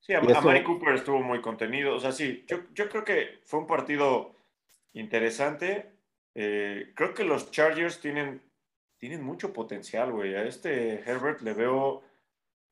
Sí, 0.00 0.12
a, 0.12 0.20
Mari 0.20 0.62
Cooper 0.62 0.94
estuvo 0.94 1.20
muy 1.20 1.40
contenido. 1.40 1.94
O 1.94 2.00
sea, 2.00 2.12
sí, 2.12 2.44
yo, 2.46 2.58
yo 2.74 2.88
creo 2.88 3.04
que 3.04 3.40
fue 3.44 3.60
un 3.60 3.66
partido 3.66 4.36
interesante. 4.92 5.90
Eh, 6.34 6.92
creo 6.94 7.14
que 7.14 7.24
los 7.24 7.50
Chargers 7.50 8.00
tienen, 8.00 8.42
tienen 8.98 9.22
mucho 9.22 9.52
potencial, 9.52 10.12
güey. 10.12 10.34
A 10.34 10.44
este 10.44 11.00
Herbert 11.00 11.40
le 11.40 11.54
veo 11.54 12.02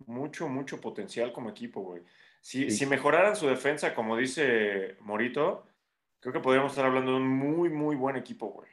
mucho, 0.07 0.49
mucho 0.49 0.81
potencial 0.81 1.33
como 1.33 1.51
equipo, 1.51 1.81
güey. 1.81 2.03
Si, 2.45 2.71
si 2.71 2.85
mejoraran 2.85 3.37
su 3.37 3.47
defensa, 3.47 3.95
como 3.95 4.17
dice 4.17 4.97
Morito, 5.01 5.65
creo 6.21 6.33
que 6.33 6.41
podríamos 6.41 6.73
estar 6.73 6.85
hablando 6.85 7.13
de 7.13 7.17
un 7.17 7.29
muy, 7.29 7.71
muy 7.71 7.97
buen 7.97 8.17
equipo, 8.17 8.49
güey. 8.49 8.69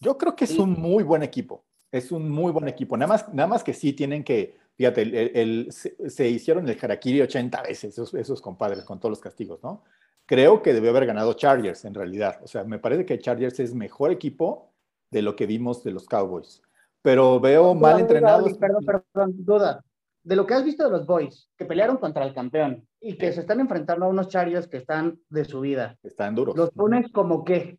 Yo 0.00 0.18
creo 0.18 0.34
que 0.34 0.44
es 0.44 0.58
un 0.58 0.72
muy 0.72 1.04
buen 1.04 1.22
equipo. 1.22 1.64
Es 1.92 2.10
un 2.10 2.28
muy 2.28 2.50
buen 2.50 2.66
equipo. 2.66 2.96
Nada 2.96 3.12
más, 3.12 3.32
nada 3.32 3.46
más 3.46 3.62
que 3.62 3.72
sí 3.72 3.92
tienen 3.92 4.24
que 4.24 4.58
Fíjate, 4.76 5.40
el, 5.40 5.70
se, 5.70 6.28
hicieron 6.28 6.68
el 6.68 6.76
Harakiri 6.80 7.20
80 7.20 7.62
veces, 7.62 7.96
esos, 7.96 8.42
compadres, 8.42 8.82
con 8.84 8.98
todos 8.98 9.10
los 9.10 9.20
castigos, 9.20 9.62
¿no? 9.62 9.84
Creo 10.26 10.62
que 10.62 10.72
debió 10.72 10.90
haber 10.90 11.06
ganado 11.06 11.34
Chargers, 11.34 11.84
en 11.84 11.94
realidad. 11.94 12.40
O 12.42 12.48
sea, 12.48 12.64
me 12.64 12.78
parece 12.78 13.04
que 13.04 13.18
Chargers 13.18 13.60
es 13.60 13.74
mejor 13.74 14.10
equipo 14.10 14.72
de 15.10 15.22
lo 15.22 15.36
que 15.36 15.46
vimos 15.46 15.84
de 15.84 15.92
los 15.92 16.06
Cowboys. 16.06 16.60
Pero 17.02 17.38
veo 17.38 17.74
mal 17.74 18.00
entrenados. 18.00 18.56
Perdón, 18.58 18.84
perdón, 18.84 19.34
duda. 19.44 19.84
De 20.24 20.34
lo 20.34 20.46
que 20.46 20.54
has 20.54 20.64
visto 20.64 20.82
de 20.84 20.90
los 20.90 21.06
Boys, 21.06 21.50
que 21.56 21.66
pelearon 21.66 21.98
contra 21.98 22.24
el 22.24 22.34
campeón 22.34 22.88
y 23.04 23.18
que 23.18 23.32
se 23.32 23.40
están 23.40 23.60
enfrentando 23.60 24.06
a 24.06 24.08
unos 24.08 24.28
Chargers 24.28 24.66
que 24.66 24.78
están 24.78 25.20
de 25.28 25.44
su 25.44 25.60
vida. 25.60 25.98
Están 26.02 26.34
duros. 26.34 26.56
¿Los 26.56 26.70
pones 26.70 27.12
como 27.12 27.44
qué? 27.44 27.78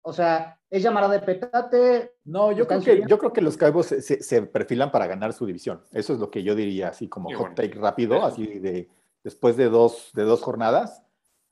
O 0.00 0.12
sea, 0.14 0.58
¿es 0.70 0.82
llamada 0.82 1.08
de 1.08 1.18
petate? 1.20 2.14
No, 2.24 2.50
yo 2.50 2.66
creo, 2.66 2.80
que, 2.80 3.04
yo 3.06 3.18
creo 3.18 3.32
que 3.32 3.42
los 3.42 3.58
Cowboys 3.58 3.86
se, 3.86 4.42
perfilan 4.42 4.90
para 4.90 5.06
ganar 5.06 5.34
su 5.34 5.44
división. 5.44 5.82
Eso 5.92 6.14
es 6.14 6.18
lo 6.18 6.30
que 6.30 6.42
yo 6.42 6.54
diría, 6.54 6.88
así 6.88 7.08
como 7.08 7.30
hot 7.36 7.54
take 7.54 7.74
rápido, 7.74 8.24
así 8.24 8.58
de 8.58 8.88
después 9.22 9.58
de 9.58 9.68
dos, 9.68 10.10
de 10.14 10.22
dos 10.22 10.40
jornadas. 10.40 11.02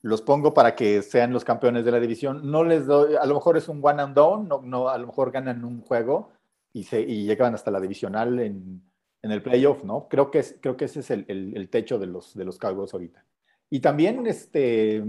Los 0.01 0.23
pongo 0.23 0.55
para 0.55 0.75
que 0.75 1.03
sean 1.03 1.33
los 1.33 1.45
campeones 1.45 1.85
de 1.85 1.91
la 1.91 1.99
división. 1.99 2.49
No 2.49 2.63
les 2.63 2.87
doy, 2.87 3.15
a 3.15 3.25
lo 3.27 3.35
mejor 3.35 3.57
es 3.57 3.69
un 3.69 3.79
one 3.83 4.01
and 4.01 4.15
down, 4.15 4.47
no, 4.47 4.61
no, 4.63 4.89
a 4.89 4.97
lo 4.97 5.05
mejor 5.05 5.31
ganan 5.31 5.63
un 5.63 5.81
juego 5.81 6.31
y, 6.73 6.83
se, 6.83 6.99
y 6.99 7.25
llegan 7.25 7.53
hasta 7.53 7.69
la 7.69 7.79
divisional 7.79 8.39
en, 8.39 8.81
en 9.23 9.31
el 9.31 9.41
playoff, 9.41 9.83
¿no? 9.83 10.07
Creo 10.09 10.29
que, 10.29 10.39
es, 10.39 10.55
creo 10.61 10.77
que 10.77 10.85
ese 10.85 10.99
es 10.99 11.09
el, 11.09 11.25
el, 11.27 11.57
el, 11.57 11.69
techo 11.69 11.97
de 11.97 12.05
los, 12.07 12.35
de 12.35 12.45
los 12.45 12.59
Cowboys 12.59 12.93
ahorita. 12.93 13.25
Y 13.69 13.79
también, 13.79 14.27
este, 14.27 15.03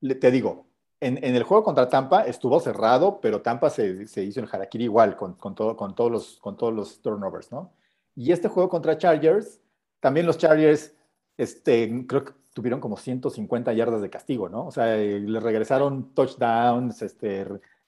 te 0.00 0.30
digo, 0.30 0.66
en, 1.00 1.22
el 1.22 1.42
juego 1.42 1.64
contra 1.64 1.88
Tampa 1.88 2.22
estuvo 2.22 2.60
cerrado, 2.60 3.20
pero 3.20 3.42
Tampa 3.42 3.70
se, 3.70 4.06
hizo 4.16 4.40
el 4.40 4.48
harakiri 4.50 4.84
igual, 4.84 5.16
con, 5.16 5.36
todo, 5.54 5.76
con, 5.76 5.94
todos 5.94 6.10
los, 6.10 6.38
con 6.40 6.56
todos 6.56 6.72
los 6.72 7.00
turnovers, 7.00 7.50
¿no? 7.50 7.72
Y 8.14 8.32
este 8.32 8.48
juego 8.48 8.68
contra 8.68 8.98
Chargers, 8.98 9.60
también 9.98 10.26
los 10.26 10.38
Chargers, 10.38 10.94
este, 11.36 12.06
creo 12.06 12.24
que 12.24 12.32
tuvieron 12.52 12.80
como 12.80 12.96
150 12.96 13.72
yardas 13.72 14.02
de 14.02 14.10
castigo, 14.10 14.48
¿no? 14.48 14.66
O 14.66 14.70
sea, 14.70 14.96
eh, 14.96 15.20
le 15.20 15.40
regresaron 15.40 16.14
touchdowns, 16.14 17.02
este, 17.02 17.46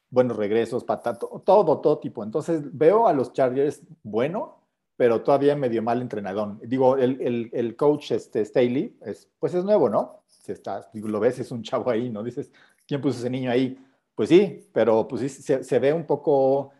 buenos 0.08 0.36
regresos, 0.36 0.84
patato, 0.84 1.42
todo, 1.44 1.80
todo 1.80 1.98
tipo. 1.98 2.24
Entonces 2.24 2.62
veo 2.76 3.06
a 3.08 3.12
los 3.12 3.32
Chargers 3.32 3.82
bueno, 4.02 4.61
pero 4.96 5.22
todavía 5.22 5.56
medio 5.56 5.82
mal 5.82 6.02
entrenador. 6.02 6.58
Digo, 6.66 6.96
el, 6.96 7.50
el, 7.52 7.76
coach 7.76 8.12
este, 8.12 8.44
Staley, 8.44 8.96
es, 9.04 9.30
pues 9.38 9.54
es 9.54 9.64
nuevo, 9.64 9.88
¿no? 9.88 10.22
Se 10.26 10.52
está, 10.52 10.88
lo 10.92 11.20
ves, 11.20 11.38
es 11.38 11.50
un 11.50 11.62
chavo 11.62 11.90
ahí, 11.90 12.10
¿no? 12.10 12.22
Dices, 12.22 12.50
¿quién 12.86 13.00
puso 13.00 13.18
ese 13.18 13.30
niño 13.30 13.50
ahí? 13.50 13.78
Pues 14.14 14.28
sí, 14.28 14.68
pero 14.72 15.08
pues 15.08 15.32
sí, 15.32 15.42
se, 15.42 15.78
ve 15.78 15.92
un 15.92 16.04
poco, 16.04 16.70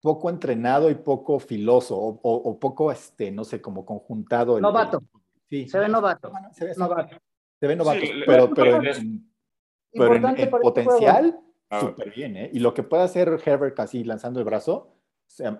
poco 0.00 0.30
entrenado 0.30 0.90
y 0.90 0.94
poco 0.94 1.38
filoso, 1.38 1.96
o, 1.96 2.58
poco, 2.58 2.90
este, 2.90 3.30
no 3.30 3.44
sé, 3.44 3.60
como 3.60 3.84
conjuntado. 3.84 4.58
novato. 4.60 5.02
sí. 5.48 5.68
Se 5.68 5.78
ve 5.78 5.88
novato. 5.88 6.32
Se 6.52 6.64
ve 6.64 6.74
novato. 6.76 7.16
Se 7.60 7.66
ve 7.66 7.76
novato, 7.76 8.00
pero, 8.26 8.50
pero, 8.54 8.82
en, 8.82 9.30
pero 9.92 10.14
en, 10.16 10.24
este 10.26 10.46
potencial, 10.48 11.38
ah, 11.70 11.80
súper 11.80 12.10
bien, 12.10 12.36
¿eh? 12.36 12.50
Y 12.52 12.58
lo 12.58 12.74
que 12.74 12.82
puede 12.82 13.02
hacer 13.02 13.40
Herbert 13.44 13.78
así 13.80 14.02
lanzando 14.02 14.40
el 14.40 14.44
brazo, 14.44 14.94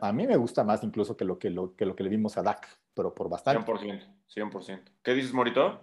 a 0.01 0.13
mí 0.13 0.27
me 0.27 0.37
gusta 0.37 0.65
más 0.65 0.83
incluso 0.85 1.17
que 1.17 1.25
lo 1.25 1.39
que, 1.39 1.51
lo, 1.51 1.75
que 1.75 1.87
lo 1.87 1.97
que 1.97 2.05
le 2.05 2.11
vimos 2.11 2.37
a 2.39 2.43
Dak, 2.43 2.67
pero 2.95 3.15
por 3.15 3.29
bastante. 3.29 3.71
100%, 3.71 4.07
100%. 4.29 4.83
¿Qué 5.03 5.15
dices, 5.15 5.33
Morito? 5.33 5.81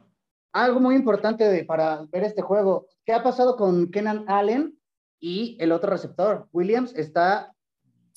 algo 0.53 0.79
muy 0.79 0.95
importante 0.95 1.63
para 1.65 2.05
ver 2.11 2.23
este 2.23 2.41
juego. 2.41 2.87
¿Qué 3.05 3.13
ha 3.13 3.23
pasado 3.23 3.55
con 3.55 3.89
Kenan 3.91 4.25
Allen 4.27 4.77
y 5.19 5.57
el 5.59 5.71
otro 5.71 5.89
receptor? 5.89 6.47
Williams 6.51 6.93
está 6.95 7.53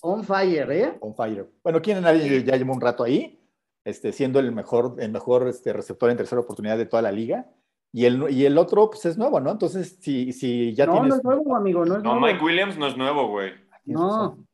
on 0.03 0.24
fire, 0.24 0.70
¿eh? 0.70 0.98
On 1.00 1.14
fire. 1.14 1.48
Bueno, 1.62 1.81
Kenan 1.81 2.07
Allen 2.07 2.44
ya 2.44 2.57
lleva 2.57 2.74
un 2.74 2.81
rato 2.81 3.05
ahí, 3.05 3.40
este, 3.85 4.12
siendo 4.12 4.40
el 4.40 4.53
mejor, 4.53 4.96
el 4.98 5.12
mejor 5.12 5.48
este, 5.48 5.72
receptor 5.72 6.11
en 6.11 6.16
tercera 6.16 6.40
oportunidad 6.40 6.79
de 6.79 6.87
toda 6.87 7.03
la 7.03 7.12
liga. 7.12 7.46
Y 7.92 8.07
el, 8.07 8.29
y 8.31 8.44
el 8.44 8.59
otro, 8.59 8.90
pues 8.90 9.07
es 9.07 9.16
nuevo, 9.16 9.38
¿no? 9.38 9.53
Entonces, 9.53 9.98
si, 10.00 10.33
si 10.33 10.74
ya 10.74 10.85
no, 10.85 10.94
tienes... 10.94 11.11
No, 11.11 11.16
es 11.16 11.24
nuevo, 11.24 11.55
amigo, 11.55 11.85
no 11.85 11.96
es 11.98 12.03
no, 12.03 12.18
Mike 12.18 12.44
Williams 12.44 12.77
no 12.77 12.88
es 12.88 12.96
nuevo, 12.96 13.29
güey. 13.29 13.53
No. 13.85 14.44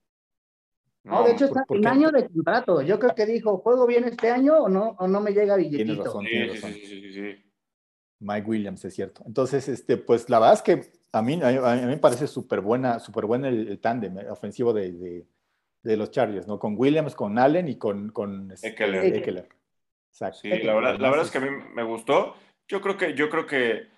No, 1.05 1.25
de 1.25 1.33
hecho 1.33 1.47
está 1.47 1.65
en 1.69 1.87
año 1.87 2.11
de 2.11 2.29
contrato. 2.29 2.83
Yo 2.83 2.99
creo 2.99 3.15
que 3.15 3.27
dijo, 3.27 3.59
¿juego 3.59 3.87
bien 3.87 4.05
este 4.05 4.31
año 4.31 4.59
o 4.59 4.69
no, 4.69 4.97
o 4.99 5.09
no 5.09 5.21
me 5.21 5.33
llega 5.33 5.57
billetito? 5.57 5.85
Tienes 5.85 6.05
razón, 6.05 6.25
tienes 6.27 6.55
razón. 6.55 6.73
Sí, 6.73 6.87
sí, 6.87 7.01
sí, 7.01 7.13
sí, 7.13 7.45
Mike 8.21 8.47
Williams, 8.47 8.85
es 8.85 8.95
cierto. 8.95 9.23
Entonces, 9.27 9.69
este, 9.69 9.97
pues 9.97 10.29
la 10.29 10.39
verdad 10.39 10.55
es 10.55 10.63
que 10.63 11.01
A 11.13 11.23
mí, 11.23 11.41
a, 11.43 11.75
mí 11.77 11.87
me 11.87 11.97
parece 11.97 12.27
súper 12.27 12.61
buena, 12.61 13.01
super 13.01 13.25
buena 13.25 13.49
el, 13.49 13.81
tándem 13.81 14.19
ofensivo 14.31 14.73
de, 14.73 15.27
los 15.83 16.11
Chargers, 16.11 16.47
¿no? 16.47 16.59
Con 16.59 16.75
Williams, 16.77 17.15
con 17.15 17.39
Allen 17.39 17.69
y 17.69 17.77
con, 17.77 18.11
con 18.11 18.53
este, 18.53 18.69
Eckler. 18.69 19.49
Sí, 20.11 20.49
la 20.49 20.75
verdad, 20.75 20.99
la 20.99 21.09
verdad 21.09 21.25
es 21.25 21.31
que 21.31 21.39
a 21.39 21.41
mí 21.41 21.49
me 21.75 21.83
gustó. 21.83 22.35
Yo 22.69 22.81
creo 22.81 22.97
que, 22.97 23.15
yo 23.15 23.31
creo 23.31 23.47
que 23.47 23.89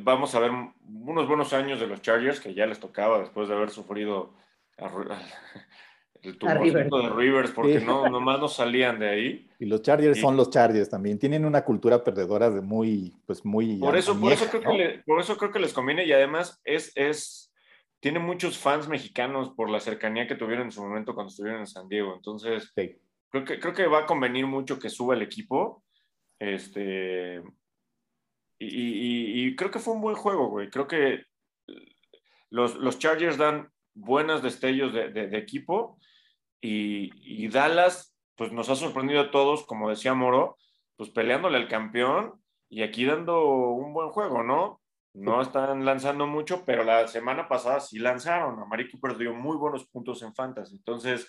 vamos 0.00 0.34
a 0.34 0.40
ver 0.40 0.50
unos 0.50 1.28
buenos 1.28 1.52
años 1.52 1.80
de 1.80 1.86
los 1.86 2.00
Chargers 2.02 2.40
que 2.40 2.54
ya 2.54 2.66
les 2.66 2.80
tocaba 2.80 3.18
después 3.18 3.48
de 3.48 3.54
haber 3.54 3.70
sufrido 3.70 4.32
el 6.22 6.38
tumorcito 6.38 7.02
de 7.02 7.10
Rivers 7.10 7.50
porque 7.50 7.80
no, 7.80 8.08
nomás 8.08 8.40
no 8.40 8.48
salían 8.48 8.98
de 8.98 9.08
ahí. 9.08 9.48
Y 9.58 9.66
los 9.66 9.82
Chargers 9.82 10.20
son 10.20 10.36
los 10.36 10.50
Chargers 10.50 10.88
también. 10.88 11.18
Tienen 11.18 11.44
una 11.44 11.64
cultura 11.64 12.02
perdedora 12.02 12.50
de 12.50 12.60
muy, 12.60 13.14
pues 13.26 13.44
muy. 13.44 13.76
Por 13.76 13.96
eso, 13.96 14.18
por, 14.18 14.32
eso 14.32 14.46
creo 14.48 14.62
que 14.62 15.02
por 15.06 15.20
eso 15.20 15.36
creo 15.36 15.50
que 15.50 15.58
les 15.58 15.72
conviene 15.72 16.04
y 16.04 16.12
además 16.12 16.60
es, 16.64 16.92
es, 16.94 17.52
tiene 18.00 18.18
muchos 18.18 18.58
fans 18.58 18.88
mexicanos 18.88 19.50
por 19.50 19.70
la 19.70 19.80
cercanía 19.80 20.26
que 20.26 20.34
tuvieron 20.36 20.66
en 20.66 20.72
su 20.72 20.82
momento 20.82 21.14
cuando 21.14 21.30
estuvieron 21.30 21.60
en 21.60 21.66
San 21.66 21.88
Diego. 21.88 22.14
Entonces, 22.14 22.72
creo, 22.74 23.44
que, 23.44 23.58
creo 23.58 23.74
que 23.74 23.86
va 23.86 24.00
a 24.00 24.06
convenir 24.06 24.46
mucho 24.46 24.78
que 24.78 24.90
suba 24.90 25.14
el 25.14 25.22
equipo. 25.22 25.84
Este, 26.38 27.42
y, 28.58 29.54
creo 29.56 29.70
que 29.70 29.78
fue 29.78 29.94
un 29.94 30.00
buen 30.00 30.16
juego, 30.16 30.48
güey. 30.48 30.70
Creo 30.70 30.86
que 30.86 31.22
los, 32.50 32.76
los 32.76 32.98
Chargers 32.98 33.36
dan 33.36 33.70
buenos 33.94 34.42
destellos 34.42 34.92
de, 34.92 35.10
de, 35.10 35.38
equipo 35.38 35.98
y, 36.60 37.48
Dallas, 37.48 38.16
pues 38.36 38.52
nos 38.52 38.68
ha 38.68 38.76
sorprendido 38.76 39.20
a 39.20 39.30
todos, 39.30 39.64
como 39.66 39.90
decía 39.90 40.14
Moro, 40.14 40.56
pues 40.96 41.10
peleándole 41.10 41.56
al 41.56 41.68
campeón 41.68 42.42
y 42.68 42.82
aquí 42.82 43.04
dando 43.04 43.44
un 43.46 43.92
buen 43.92 44.10
juego, 44.10 44.42
¿no? 44.42 44.80
No 45.14 45.40
están 45.40 45.84
lanzando 45.84 46.26
mucho, 46.26 46.64
pero 46.64 46.84
la 46.84 47.08
semana 47.08 47.48
pasada 47.48 47.80
sí 47.80 47.98
lanzaron. 47.98 48.60
Amari 48.60 48.88
perdió 49.00 49.34
muy 49.34 49.56
buenos 49.56 49.86
puntos 49.88 50.22
en 50.22 50.34
Fantasy. 50.34 50.76
Entonces, 50.76 51.28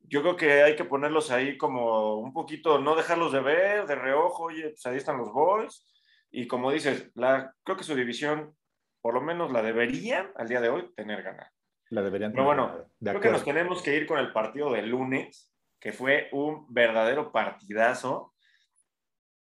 yo 0.00 0.22
creo 0.22 0.36
que 0.36 0.62
hay 0.62 0.76
que 0.76 0.84
ponerlos 0.84 1.30
ahí 1.30 1.58
como 1.58 2.16
un 2.16 2.32
poquito, 2.32 2.78
no 2.78 2.94
dejarlos 2.94 3.32
de 3.32 3.40
ver, 3.40 3.86
de 3.86 3.94
reojo, 3.94 4.44
oye, 4.44 4.70
pues 4.70 4.86
ahí 4.86 4.96
están 4.96 5.18
los 5.18 5.32
boys 5.32 5.86
y 6.30 6.46
como 6.46 6.70
dices, 6.70 7.10
la, 7.14 7.54
creo 7.64 7.76
que 7.76 7.84
su 7.84 7.94
división, 7.94 8.56
por 9.00 9.14
lo 9.14 9.20
menos 9.20 9.50
la 9.52 9.62
deberían 9.62 10.30
al 10.36 10.48
día 10.48 10.60
de 10.60 10.68
hoy 10.68 10.92
tener 10.94 11.22
ganada. 11.22 11.52
La 11.90 12.02
deberían 12.02 12.32
Pero 12.32 12.44
bueno, 12.44 12.86
creo 13.00 13.20
que 13.20 13.30
nos 13.30 13.44
tenemos 13.44 13.82
que 13.82 13.96
ir 13.96 14.06
con 14.06 14.18
el 14.18 14.32
partido 14.32 14.72
del 14.72 14.88
lunes, 14.88 15.52
que 15.78 15.92
fue 15.92 16.28
un 16.32 16.66
verdadero 16.72 17.32
partidazo. 17.32 18.34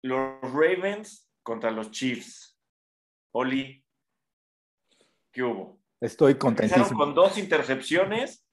Los 0.01 0.41
Ravens 0.41 1.30
contra 1.43 1.71
los 1.71 1.91
Chiefs. 1.91 2.60
Oli, 3.34 3.86
¿qué 5.32 5.43
hubo? 5.43 5.80
Estoy 5.99 6.36
contentísimo. 6.36 6.84
Empezaron 6.84 7.06
con 7.06 7.15
dos 7.15 7.38
intercepciones 7.38 8.45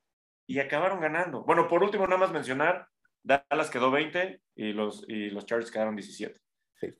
y 0.46 0.58
acabaron 0.58 1.00
ganando. 1.00 1.44
Bueno, 1.44 1.66
por 1.66 1.82
último, 1.82 2.06
nada 2.06 2.18
más 2.18 2.30
mencionar, 2.30 2.88
Dallas 3.22 3.70
quedó 3.70 3.90
20 3.90 4.40
y 4.56 4.72
los, 4.72 5.04
y 5.08 5.30
los 5.30 5.46
Chargers 5.46 5.70
quedaron 5.70 5.96
17. 5.96 6.38
Sí. 6.74 6.94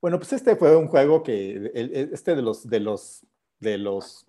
Bueno, 0.00 0.18
pues 0.18 0.32
este 0.32 0.56
fue 0.56 0.76
un 0.76 0.88
juego 0.88 1.22
que, 1.22 1.70
este 1.74 2.34
de 2.34 2.42
los, 2.42 2.68
de 2.68 2.80
los, 2.80 3.26
de 3.58 3.76
los, 3.76 4.26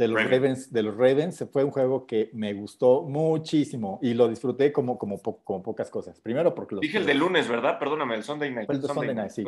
de 0.00 0.08
los 0.08 0.30
Ravens. 0.30 0.72
de 0.72 0.82
los 0.82 0.96
Ravens, 0.96 1.44
fue 1.52 1.62
un 1.62 1.70
juego 1.70 2.06
que 2.06 2.30
me 2.32 2.54
gustó 2.54 3.02
muchísimo 3.02 3.98
y 4.00 4.14
lo 4.14 4.28
disfruté 4.28 4.72
como, 4.72 4.96
como, 4.96 5.20
como 5.20 5.62
pocas 5.62 5.90
cosas. 5.90 6.18
Primero 6.20 6.54
porque 6.54 6.76
Dije 6.80 6.96
el 6.96 7.04
de 7.04 7.14
lunes, 7.14 7.48
¿verdad? 7.48 7.78
Perdóname, 7.78 8.14
el 8.14 8.22
Sunday 8.22 8.50
Night. 8.50 8.70
El, 8.70 8.82
Sunday, 8.82 9.14
Night, 9.14 9.30
sí. 9.30 9.44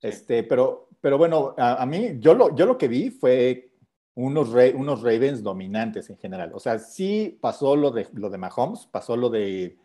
Este, 0.00 0.44
pero, 0.44 0.90
pero 1.00 1.18
bueno, 1.18 1.54
a, 1.58 1.84
mí, 1.86 2.18
yo 2.20 2.34
lo, 2.34 2.54
yo 2.54 2.66
lo 2.66 2.78
que 2.78 2.86
vi 2.86 3.10
fue 3.10 3.72
unos, 4.14 4.50
unos 4.74 5.02
Ravens 5.02 5.42
dominantes 5.42 6.08
en 6.08 6.18
general. 6.18 6.52
O 6.54 6.60
sea, 6.60 6.78
sí 6.78 7.36
pasó 7.40 7.74
lo 7.74 7.90
de, 7.90 8.06
lo 8.12 8.30
de 8.30 8.38
Mahomes, 8.38 8.86
pasó 8.86 9.16
lo 9.16 9.28
de, 9.28 9.76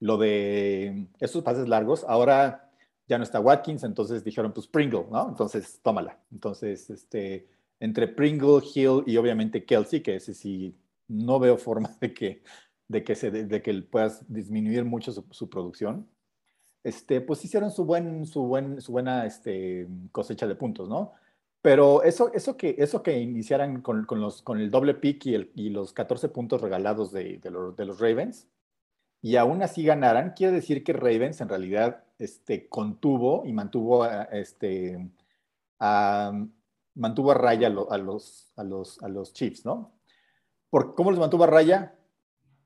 lo 0.00 0.16
de 0.16 1.06
esos 1.20 1.44
pases 1.44 1.68
largos. 1.68 2.04
Ahora 2.08 2.68
ya 3.06 3.16
no 3.16 3.22
está 3.22 3.38
Watkins, 3.38 3.84
entonces 3.84 4.24
dijeron, 4.24 4.52
pues 4.52 4.66
Pringle, 4.66 5.06
¿no? 5.08 5.28
Entonces, 5.28 5.78
tómala. 5.84 6.18
Entonces, 6.32 6.90
este, 6.90 7.46
entre 7.80 8.08
Pringle, 8.08 8.62
Hill 8.74 9.02
y 9.06 9.16
obviamente 9.16 9.64
Kelsey, 9.64 10.00
que 10.02 10.16
ese 10.16 10.34
sí, 10.34 10.76
no 11.08 11.38
veo 11.38 11.58
forma 11.58 11.96
de 12.00 12.14
que, 12.14 12.42
de 12.88 13.04
que, 13.04 13.14
se, 13.14 13.30
de, 13.30 13.62
que 13.62 13.74
puedas 13.82 14.24
disminuir 14.32 14.84
mucho 14.84 15.12
su, 15.12 15.50
producción. 15.50 16.08
Este, 16.84 17.20
pues 17.20 17.44
hicieron 17.44 17.70
su, 17.70 17.84
buen, 17.84 18.26
su, 18.26 18.42
buen, 18.42 18.80
su 18.80 18.92
buena 18.92 19.26
este, 19.26 19.88
cosecha 20.12 20.46
de 20.46 20.54
puntos, 20.54 20.88
¿no? 20.88 21.14
Pero 21.66 22.04
eso, 22.04 22.32
eso, 22.32 22.56
que, 22.56 22.76
eso 22.78 23.02
que 23.02 23.18
iniciaran 23.18 23.80
con, 23.80 24.04
con, 24.04 24.20
los, 24.20 24.40
con 24.40 24.60
el 24.60 24.70
doble 24.70 24.94
pick 24.94 25.26
y, 25.26 25.34
el, 25.34 25.50
y 25.56 25.70
los 25.70 25.92
14 25.92 26.28
puntos 26.28 26.60
regalados 26.60 27.10
de, 27.10 27.38
de, 27.38 27.50
los, 27.50 27.98
Ravens, 27.98 28.46
y 29.20 29.34
aún 29.34 29.62
así 29.62 29.82
ganaran, 29.82 30.34
quiere 30.36 30.52
decir 30.52 30.84
que 30.84 30.92
Ravens 30.92 31.40
en 31.40 31.48
realidad 31.48 32.04
este, 32.20 32.68
contuvo 32.68 33.44
y 33.44 33.52
mantuvo 33.52 34.04
a, 34.04 34.22
este, 34.24 35.10
mantuvo 36.96 37.30
a 37.30 37.34
raya 37.34 37.68
a, 37.68 37.70
los, 37.70 38.52
a, 38.56 38.64
los, 38.64 39.02
a 39.02 39.08
los 39.08 39.32
Chiefs, 39.32 39.64
¿no? 39.64 39.92
¿Por 40.70 40.94
¿Cómo 40.94 41.10
los 41.10 41.20
mantuvo 41.20 41.44
a 41.44 41.46
raya? 41.46 41.94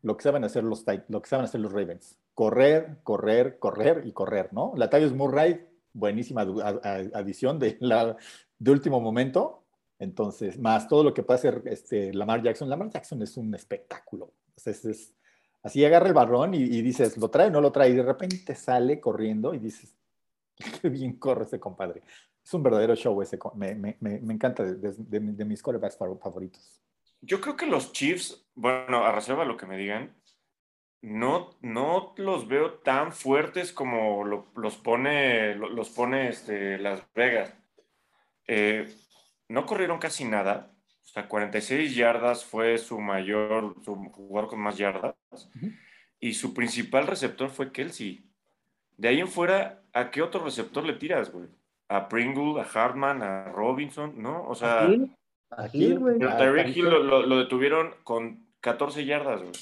Lo 0.02 0.16
que 0.16 0.22
saben 0.22 0.44
hacer 0.44 0.64
los, 0.64 0.84
lo 1.08 1.20
que 1.20 1.28
saben 1.28 1.44
hacer 1.44 1.60
los 1.60 1.72
Ravens. 1.72 2.18
Correr, 2.34 2.98
correr, 3.02 3.58
correr 3.58 4.02
y 4.06 4.12
correr, 4.12 4.52
¿no? 4.52 4.72
La 4.74 4.86
Latavius 4.86 5.12
Murray, 5.12 5.68
buenísima 5.92 6.42
adición 6.42 7.58
de, 7.58 7.76
la, 7.80 8.16
de 8.58 8.70
último 8.70 9.00
momento. 9.00 9.64
Entonces, 9.98 10.58
más 10.58 10.88
todo 10.88 11.04
lo 11.04 11.12
que 11.12 11.22
puede 11.22 11.38
hacer 11.38 11.62
este, 11.66 12.14
Lamar 12.14 12.42
Jackson. 12.42 12.70
Lamar 12.70 12.88
Jackson 12.88 13.20
es 13.20 13.36
un 13.36 13.54
espectáculo. 13.54 14.32
es, 14.56 14.84
es, 14.86 15.14
Así 15.62 15.84
agarra 15.84 16.08
el 16.08 16.14
barrón 16.14 16.54
y, 16.54 16.80
dices, 16.80 17.18
¿lo 17.18 17.28
trae 17.28 17.48
o 17.48 17.50
no 17.50 17.60
lo 17.60 17.70
trae? 17.70 17.90
Y 17.90 17.94
de 17.94 18.02
repente 18.02 18.54
sale 18.54 18.98
corriendo 18.98 19.52
y 19.52 19.58
dices, 19.58 19.94
qué 20.80 20.88
bien 20.88 21.18
corre 21.18 21.44
ese 21.44 21.60
compadre. 21.60 22.02
Es 22.44 22.54
un 22.54 22.62
verdadero 22.62 22.94
show 22.94 23.20
ese. 23.22 23.38
Me, 23.54 23.74
me, 23.74 23.96
me 24.00 24.34
encanta 24.34 24.64
de, 24.64 25.44
mis 25.44 25.62
quarterbacks 25.62 25.96
favoritos. 25.96 26.80
Yo 27.20 27.40
creo 27.40 27.56
que 27.56 27.66
los 27.66 27.92
Chiefs, 27.92 28.48
bueno, 28.54 29.04
a 29.04 29.12
reserva 29.12 29.44
lo 29.44 29.56
que 29.56 29.66
me 29.66 29.76
digan, 29.76 30.14
no, 31.02 31.56
no 31.60 32.14
los 32.16 32.48
veo 32.48 32.74
tan 32.78 33.12
fuertes 33.12 33.72
como 33.72 34.24
los 34.24 34.76
pone, 34.78 35.54
los 35.54 35.90
pone 35.90 36.28
este, 36.28 36.78
Las 36.78 37.02
Vegas. 37.14 37.54
Eh, 38.46 38.88
no 39.48 39.66
corrieron 39.66 39.98
casi 39.98 40.24
nada. 40.24 40.74
O 41.02 41.12
sea, 41.12 41.28
46 41.28 41.94
yardas 41.94 42.44
fue 42.44 42.78
su 42.78 43.00
mayor, 43.00 43.74
su 43.84 43.94
jugador 43.96 44.50
con 44.50 44.60
más 44.60 44.76
yardas. 44.76 45.14
Y 46.20 46.34
su 46.34 46.54
principal 46.54 47.06
receptor 47.06 47.50
fue 47.50 47.72
Kelsey. 47.72 48.30
De 48.96 49.08
ahí 49.08 49.20
en 49.20 49.28
fuera, 49.28 49.82
¿a 49.92 50.10
qué 50.10 50.22
otro 50.22 50.44
receptor 50.44 50.84
le 50.84 50.92
tiras, 50.94 51.32
güey? 51.32 51.48
¿A 51.90 52.08
Pringle, 52.08 52.60
a 52.60 52.64
Hartman, 52.64 53.22
a 53.22 53.44
Robinson? 53.52 54.14
¿No? 54.16 54.46
O 54.46 54.54
sea. 54.54 54.88
¿A 55.50 55.68
Hill, 55.72 55.98
güey? 55.98 56.18
Tyreek 56.18 56.76
Hill 56.76 56.84
lo, 56.88 57.38
detuvieron 57.38 57.94
con 58.04 58.46
14 58.60 59.04
yardas, 59.04 59.40
güey. 59.40 59.52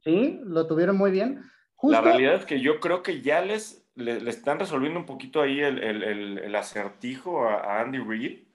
Sí, 0.00 0.40
lo 0.44 0.66
tuvieron 0.66 0.96
muy 0.96 1.10
bien. 1.10 1.42
La 1.82 2.00
realidad 2.00 2.34
es 2.34 2.44
que 2.44 2.60
yo 2.60 2.80
creo 2.80 3.02
que 3.02 3.22
ya 3.22 3.40
les 3.40 3.88
le, 3.94 4.28
están 4.28 4.58
resolviendo 4.58 4.98
un 4.98 5.06
poquito 5.06 5.40
ahí 5.40 5.60
el, 5.60 5.82
el, 5.82 6.38
el, 6.38 6.54
acertijo 6.54 7.46
a, 7.46 7.56
a 7.56 7.80
Andy 7.80 7.98
Reid. 7.98 8.48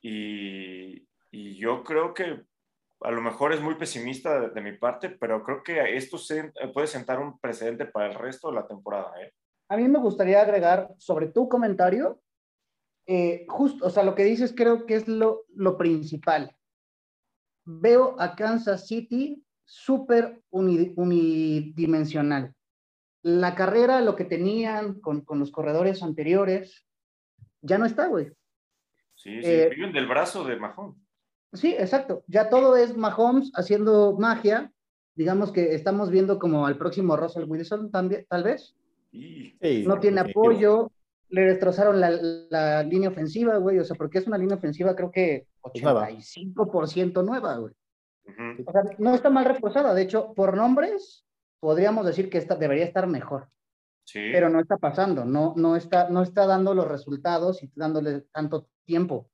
Y, 0.00 1.06
y 1.30 1.56
yo 1.56 1.84
creo 1.84 2.14
que 2.14 2.44
a 3.04 3.10
lo 3.10 3.20
mejor 3.20 3.52
es 3.52 3.60
muy 3.60 3.74
pesimista 3.74 4.48
de, 4.48 4.60
mi 4.60 4.72
parte, 4.72 5.10
pero 5.10 5.42
creo 5.42 5.62
que 5.62 5.96
esto 5.96 6.18
se, 6.18 6.52
puede 6.72 6.86
sentar 6.86 7.18
un 7.18 7.38
precedente 7.38 7.86
para 7.86 8.06
el 8.06 8.14
resto 8.14 8.48
de 8.48 8.54
la 8.56 8.66
temporada. 8.66 9.12
¿eh? 9.20 9.32
A 9.68 9.76
mí 9.76 9.88
me 9.88 9.98
gustaría 9.98 10.40
agregar 10.40 10.88
sobre 10.98 11.28
tu 11.28 11.48
comentario, 11.48 12.20
eh, 13.06 13.44
justo, 13.48 13.86
o 13.86 13.90
sea, 13.90 14.02
lo 14.02 14.14
que 14.14 14.24
dices 14.24 14.54
creo 14.56 14.86
que 14.86 14.94
es 14.94 15.08
lo, 15.08 15.44
lo 15.54 15.76
principal. 15.76 16.56
Veo 17.64 18.16
a 18.18 18.34
Kansas 18.34 18.86
City 18.86 19.44
súper 19.64 20.42
unidimensional. 20.50 22.54
La 23.22 23.54
carrera, 23.54 24.00
lo 24.00 24.16
que 24.16 24.24
tenían 24.24 25.00
con, 25.00 25.22
con, 25.22 25.38
los 25.38 25.52
corredores 25.52 26.02
anteriores, 26.02 26.84
ya 27.60 27.78
no 27.78 27.86
está, 27.86 28.08
güey. 28.08 28.32
Sí, 29.14 29.40
sí, 29.42 29.48
eh, 29.48 29.68
viven 29.70 29.92
del 29.92 30.08
brazo 30.08 30.44
de 30.44 30.56
Mahón. 30.56 30.96
Sí, 31.52 31.74
exacto. 31.78 32.24
Ya 32.26 32.48
todo 32.48 32.76
es 32.76 32.96
Mahomes 32.96 33.52
haciendo 33.54 34.16
magia. 34.18 34.72
Digamos 35.14 35.52
que 35.52 35.74
estamos 35.74 36.10
viendo 36.10 36.38
como 36.38 36.66
al 36.66 36.78
próximo 36.78 37.16
Russell 37.16 37.44
Wilson 37.44 37.90
también, 37.90 38.26
tal 38.28 38.42
vez. 38.42 38.74
no 39.12 40.00
tiene 40.00 40.22
apoyo. 40.22 40.90
Le 41.32 41.42
destrozaron 41.42 42.00
la, 42.00 42.82
línea 42.82 43.08
ofensiva, 43.08 43.56
güey. 43.56 43.78
O 43.78 43.84
sea, 43.84 43.96
porque 43.96 44.18
es 44.18 44.26
una 44.26 44.38
línea 44.38 44.56
ofensiva, 44.56 44.94
creo 44.94 45.10
que 45.10 45.46
85% 45.62 47.24
nueva, 47.24 47.56
güey. 47.56 47.74
O 48.64 48.72
sea, 48.72 48.82
no 48.98 49.14
está 49.14 49.30
mal 49.30 49.44
reforzada. 49.44 49.94
De 49.94 50.02
hecho, 50.02 50.32
por 50.34 50.56
nombres, 50.56 51.26
podríamos 51.58 52.06
decir 52.06 52.30
que 52.30 52.38
esta, 52.38 52.54
debería 52.54 52.84
estar 52.84 53.06
mejor. 53.06 53.48
Sí. 54.04 54.30
Pero 54.32 54.48
no 54.48 54.60
está 54.60 54.76
pasando. 54.76 55.24
No, 55.24 55.54
no, 55.56 55.74
está, 55.74 56.08
no 56.08 56.22
está 56.22 56.46
dando 56.46 56.74
los 56.74 56.86
resultados 56.86 57.62
y 57.62 57.72
dándole 57.74 58.22
tanto 58.32 58.68
tiempo. 58.84 59.30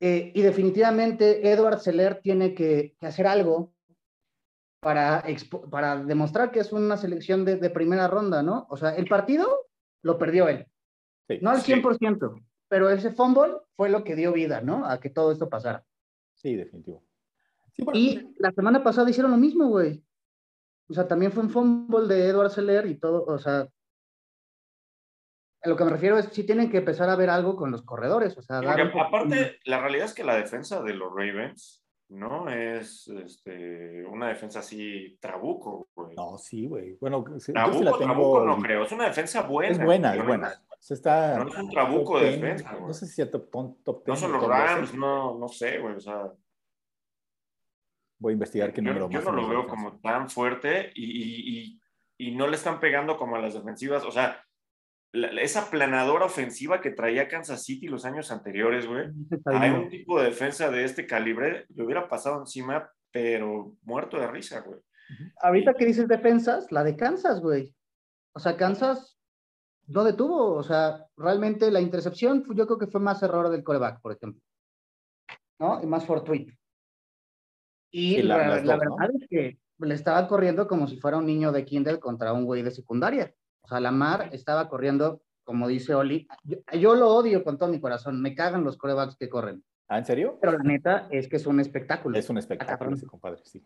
Eh, 0.00 0.32
y 0.34 0.42
definitivamente 0.42 1.50
Edward 1.50 1.80
Seller 1.80 2.20
tiene 2.22 2.54
que, 2.54 2.96
hacer 3.00 3.26
algo 3.26 3.72
para, 4.80 5.24
para 5.70 5.96
demostrar 5.96 6.50
que 6.50 6.60
es 6.60 6.72
una 6.72 6.96
selección 6.96 7.44
de, 7.44 7.70
primera 7.70 8.06
ronda, 8.06 8.42
¿no? 8.42 8.66
O 8.68 8.76
sea, 8.76 8.94
el 8.94 9.06
partido 9.06 9.68
lo 10.02 10.18
perdió 10.18 10.48
él. 10.48 10.66
No 11.40 11.50
al 11.50 11.58
100%, 11.58 12.44
pero 12.68 12.90
ese 12.90 13.12
fumble 13.12 13.54
fue 13.74 13.88
lo 13.88 14.04
que 14.04 14.16
dio 14.16 14.32
vida, 14.32 14.60
¿no? 14.60 14.86
A 14.86 15.00
que 15.00 15.10
todo 15.10 15.32
esto 15.32 15.48
pasara. 15.48 15.84
Sí, 16.34 16.54
definitivo. 16.54 17.02
y 17.92 18.34
la 18.38 18.50
semana 18.52 18.82
pasada 18.82 19.10
hicieron 19.10 19.32
lo 19.32 19.36
mismo, 19.36 19.68
güey. 19.68 20.02
O 20.88 20.94
sea, 20.94 21.08
también 21.08 21.32
fue 21.32 21.42
un 21.42 21.50
fumble 21.50 22.06
de 22.06 22.28
Edward 22.28 22.50
Seller 22.50 22.86
y 22.86 22.96
todo, 22.96 23.24
o 23.24 23.38
sea, 23.38 23.68
a 25.62 25.68
lo 25.68 25.76
que 25.76 25.84
me 25.84 25.90
refiero 25.90 26.16
es 26.16 26.26
si 26.26 26.44
tienen 26.44 26.70
que 26.70 26.78
empezar 26.78 27.08
a 27.08 27.16
ver 27.16 27.28
algo 27.28 27.56
con 27.56 27.70
los 27.72 27.82
corredores. 27.82 28.36
O 28.38 28.42
sea, 28.42 28.58
aparte, 28.58 29.58
la 29.64 29.80
realidad 29.80 30.06
es 30.06 30.14
que 30.14 30.22
la 30.22 30.36
defensa 30.36 30.82
de 30.82 30.94
los 30.94 31.10
Ravens 31.10 31.85
no 32.08 32.48
es 32.48 33.08
este, 33.08 34.04
una 34.06 34.28
defensa 34.28 34.60
así 34.60 35.18
trabuco, 35.20 35.88
güey. 35.94 36.14
No, 36.16 36.38
sí, 36.38 36.66
güey. 36.66 36.96
Bueno, 37.00 37.24
trabuco, 37.52 37.82
la 37.82 37.92
tengo... 37.92 38.04
trabuco 38.04 38.44
no 38.44 38.58
creo. 38.58 38.84
Es 38.84 38.92
una 38.92 39.04
defensa 39.06 39.42
buena. 39.42 39.72
Es 39.72 39.84
buena, 39.84 40.14
es 40.14 40.24
buena. 40.24 40.62
está 40.88 41.38
no 41.38 41.48
es 41.48 41.56
un 41.56 41.70
trabuco 41.70 42.20
de 42.20 42.32
defensa, 42.32 42.72
güey. 42.74 42.86
No 42.86 42.94
sé 42.94 43.06
si 43.06 43.22
a 43.22 43.30
top, 43.30 43.50
top 43.82 44.06
No 44.06 44.16
son 44.16 44.32
los 44.32 44.46
Rams, 44.46 44.94
no, 44.94 45.38
no 45.38 45.48
sé, 45.48 45.78
güey. 45.78 45.94
O 45.94 46.00
sea. 46.00 46.32
Voy 48.18 48.32
a 48.32 48.34
investigar 48.34 48.72
qué 48.72 48.80
número 48.80 49.10
yo, 49.10 49.18
más. 49.18 49.24
Yo 49.24 49.32
no 49.32 49.42
lo 49.42 49.48
veo 49.48 49.66
como 49.66 49.98
tan 49.98 50.30
fuerte 50.30 50.92
y, 50.94 51.04
y, 51.04 51.58
y, 51.58 52.28
y 52.28 52.36
no 52.36 52.46
le 52.46 52.56
están 52.56 52.78
pegando 52.80 53.16
como 53.16 53.36
a 53.36 53.40
las 53.40 53.54
defensivas. 53.54 54.04
O 54.04 54.12
sea, 54.12 54.45
esa 55.40 55.70
planadora 55.70 56.26
ofensiva 56.26 56.80
que 56.80 56.90
traía 56.90 57.28
Kansas 57.28 57.64
City 57.64 57.86
los 57.86 58.04
años 58.04 58.30
anteriores, 58.30 58.86
güey. 58.86 59.08
Hay 59.46 59.70
un 59.70 59.88
tipo 59.88 60.20
de 60.20 60.26
defensa 60.26 60.70
de 60.70 60.84
este 60.84 61.06
calibre, 61.06 61.66
le 61.74 61.84
hubiera 61.84 62.08
pasado 62.08 62.40
encima, 62.40 62.90
pero 63.10 63.76
muerto 63.82 64.18
de 64.18 64.26
risa, 64.26 64.60
güey. 64.60 64.80
Ahorita 65.40 65.74
que 65.74 65.86
dices 65.86 66.08
defensas, 66.08 66.70
la 66.72 66.82
de 66.82 66.96
Kansas, 66.96 67.40
güey. 67.40 67.74
O 68.34 68.38
sea, 68.38 68.56
Kansas 68.56 69.18
no 69.86 70.04
detuvo, 70.04 70.54
o 70.54 70.62
sea, 70.62 71.06
realmente 71.16 71.70
la 71.70 71.80
intercepción 71.80 72.44
yo 72.54 72.66
creo 72.66 72.78
que 72.78 72.88
fue 72.88 73.00
más 73.00 73.22
error 73.22 73.48
del 73.48 73.62
coreback, 73.62 74.00
por 74.00 74.12
ejemplo. 74.12 74.42
¿No? 75.58 75.82
Y 75.82 75.86
más 75.86 76.04
fortuito. 76.04 76.52
Y 77.90 78.22
la, 78.22 78.36
verdad 78.36 79.10
es 79.18 79.28
que 79.28 79.58
le 79.78 79.94
estaba 79.94 80.26
corriendo 80.28 80.66
como 80.66 80.86
si 80.86 81.00
fuera 81.00 81.16
un 81.16 81.26
niño 81.26 81.52
de 81.52 81.64
kinder 81.64 81.98
contra 81.98 82.32
un 82.32 82.44
güey 82.44 82.62
de 82.62 82.70
secundaria. 82.70 83.32
O 83.66 83.68
sea, 83.68 83.80
Lamar 83.80 84.30
estaba 84.32 84.68
corriendo, 84.68 85.22
como 85.42 85.66
dice 85.66 85.92
Oli. 85.92 86.28
Yo, 86.72 86.94
lo 86.94 87.12
odio 87.12 87.42
con 87.42 87.58
todo 87.58 87.68
mi 87.68 87.80
corazón. 87.80 88.22
Me 88.22 88.32
cagan 88.32 88.62
los 88.62 88.76
corebacks 88.76 89.16
que 89.16 89.28
corren. 89.28 89.64
¿Ah, 89.88 89.98
en 89.98 90.04
serio? 90.04 90.38
Pero 90.40 90.52
la 90.52 90.62
neta 90.62 91.08
es 91.10 91.26
que 91.28 91.34
es 91.34 91.46
un 91.46 91.58
espectáculo. 91.58 92.16
Es 92.16 92.30
un 92.30 92.38
espectáculo, 92.38 92.94
ese 92.94 93.06
compadre, 93.06 93.40
sí. 93.42 93.64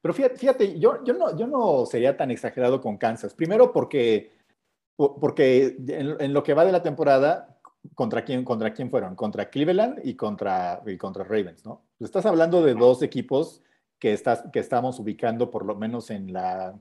Pero 0.00 0.12
fíjate, 0.14 0.80
yo, 0.80 1.04
yo, 1.04 1.14
no, 1.14 1.36
yo 1.36 1.46
no 1.46 1.86
sería 1.86 2.16
tan 2.16 2.32
exagerado 2.32 2.80
con 2.80 2.98
Kansas. 2.98 3.34
Primero 3.34 3.72
porque, 3.72 4.32
porque 4.96 5.76
en, 5.86 6.32
lo 6.32 6.42
que 6.42 6.54
va 6.54 6.64
de 6.64 6.72
la 6.72 6.82
temporada, 6.82 7.56
¿contra 7.94 8.24
quién, 8.24 8.44
contra 8.44 8.74
quién 8.74 8.90
fueron? 8.90 9.14
Contra 9.14 9.48
Cleveland 9.48 10.00
y 10.02 10.16
contra, 10.16 10.82
y 10.86 10.96
contra 10.96 11.22
Ravens, 11.22 11.64
¿no? 11.64 11.84
Estás 12.00 12.26
hablando 12.26 12.64
de 12.64 12.74
dos 12.74 13.00
equipos 13.04 13.62
que, 14.00 14.12
estás, 14.12 14.44
que 14.52 14.58
estamos 14.58 14.98
ubicando 14.98 15.52
por 15.52 15.64
lo 15.64 15.76
menos 15.76 16.10
en 16.10 16.32
la 16.32 16.74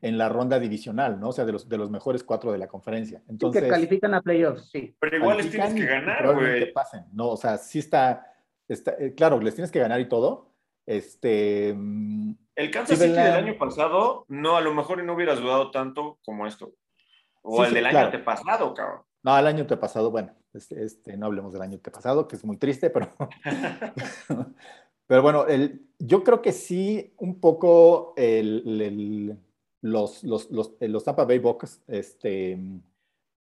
en 0.00 0.16
la 0.16 0.28
ronda 0.28 0.58
divisional, 0.58 1.18
¿no? 1.18 1.30
O 1.30 1.32
sea, 1.32 1.44
de 1.44 1.52
los, 1.52 1.68
de 1.68 1.76
los 1.76 1.90
mejores 1.90 2.22
cuatro 2.22 2.52
de 2.52 2.58
la 2.58 2.68
conferencia. 2.68 3.22
Entonces, 3.28 3.62
que 3.62 3.68
califican 3.68 4.14
a 4.14 4.22
playoffs, 4.22 4.70
sí. 4.70 4.94
Pero 5.00 5.16
igual 5.16 5.38
les 5.38 5.50
tienes 5.50 5.74
que 5.74 5.86
ganar, 5.86 6.34
güey. 6.34 6.72
pasen, 6.72 7.04
¿no? 7.12 7.30
O 7.30 7.36
sea, 7.36 7.58
sí 7.58 7.80
está, 7.80 8.32
está 8.68 8.92
eh, 8.98 9.14
claro, 9.14 9.40
les 9.40 9.54
tienes 9.54 9.72
que 9.72 9.80
ganar 9.80 10.00
y 10.00 10.08
todo. 10.08 10.52
Este... 10.86 11.74
Mm, 11.76 12.32
el 12.54 12.70
Kansas 12.70 12.98
City 12.98 13.12
del 13.12 13.32
año 13.32 13.58
pasado, 13.58 14.24
no, 14.28 14.56
a 14.56 14.60
lo 14.60 14.72
mejor 14.72 15.02
no 15.02 15.14
hubieras 15.14 15.40
dudado 15.40 15.70
tanto 15.70 16.18
como 16.24 16.46
esto. 16.46 16.72
O 17.42 17.64
el 17.64 17.74
del 17.74 17.86
año 17.86 18.24
pasado, 18.24 18.74
cabrón. 18.74 19.02
No, 19.22 19.36
el 19.36 19.46
año 19.46 19.66
pasado, 19.66 20.10
bueno, 20.10 20.34
este, 20.54 20.84
este, 20.84 21.16
no 21.16 21.26
hablemos 21.26 21.52
del 21.52 21.62
año 21.62 21.78
pasado, 21.78 22.28
que 22.28 22.36
es 22.36 22.44
muy 22.44 22.56
triste, 22.56 22.90
pero... 22.90 23.08
pero 25.06 25.22
bueno, 25.22 25.46
el, 25.46 25.88
yo 25.98 26.22
creo 26.22 26.40
que 26.40 26.52
sí, 26.52 27.14
un 27.18 27.40
poco 27.40 28.14
el 28.16 29.38
los, 29.80 30.24
los, 30.24 30.50
los, 30.50 30.72
eh, 30.80 30.88
los 30.88 31.04
Tampa 31.04 31.24
Bay 31.24 31.38
Bucks, 31.38 31.82
este, 31.86 32.58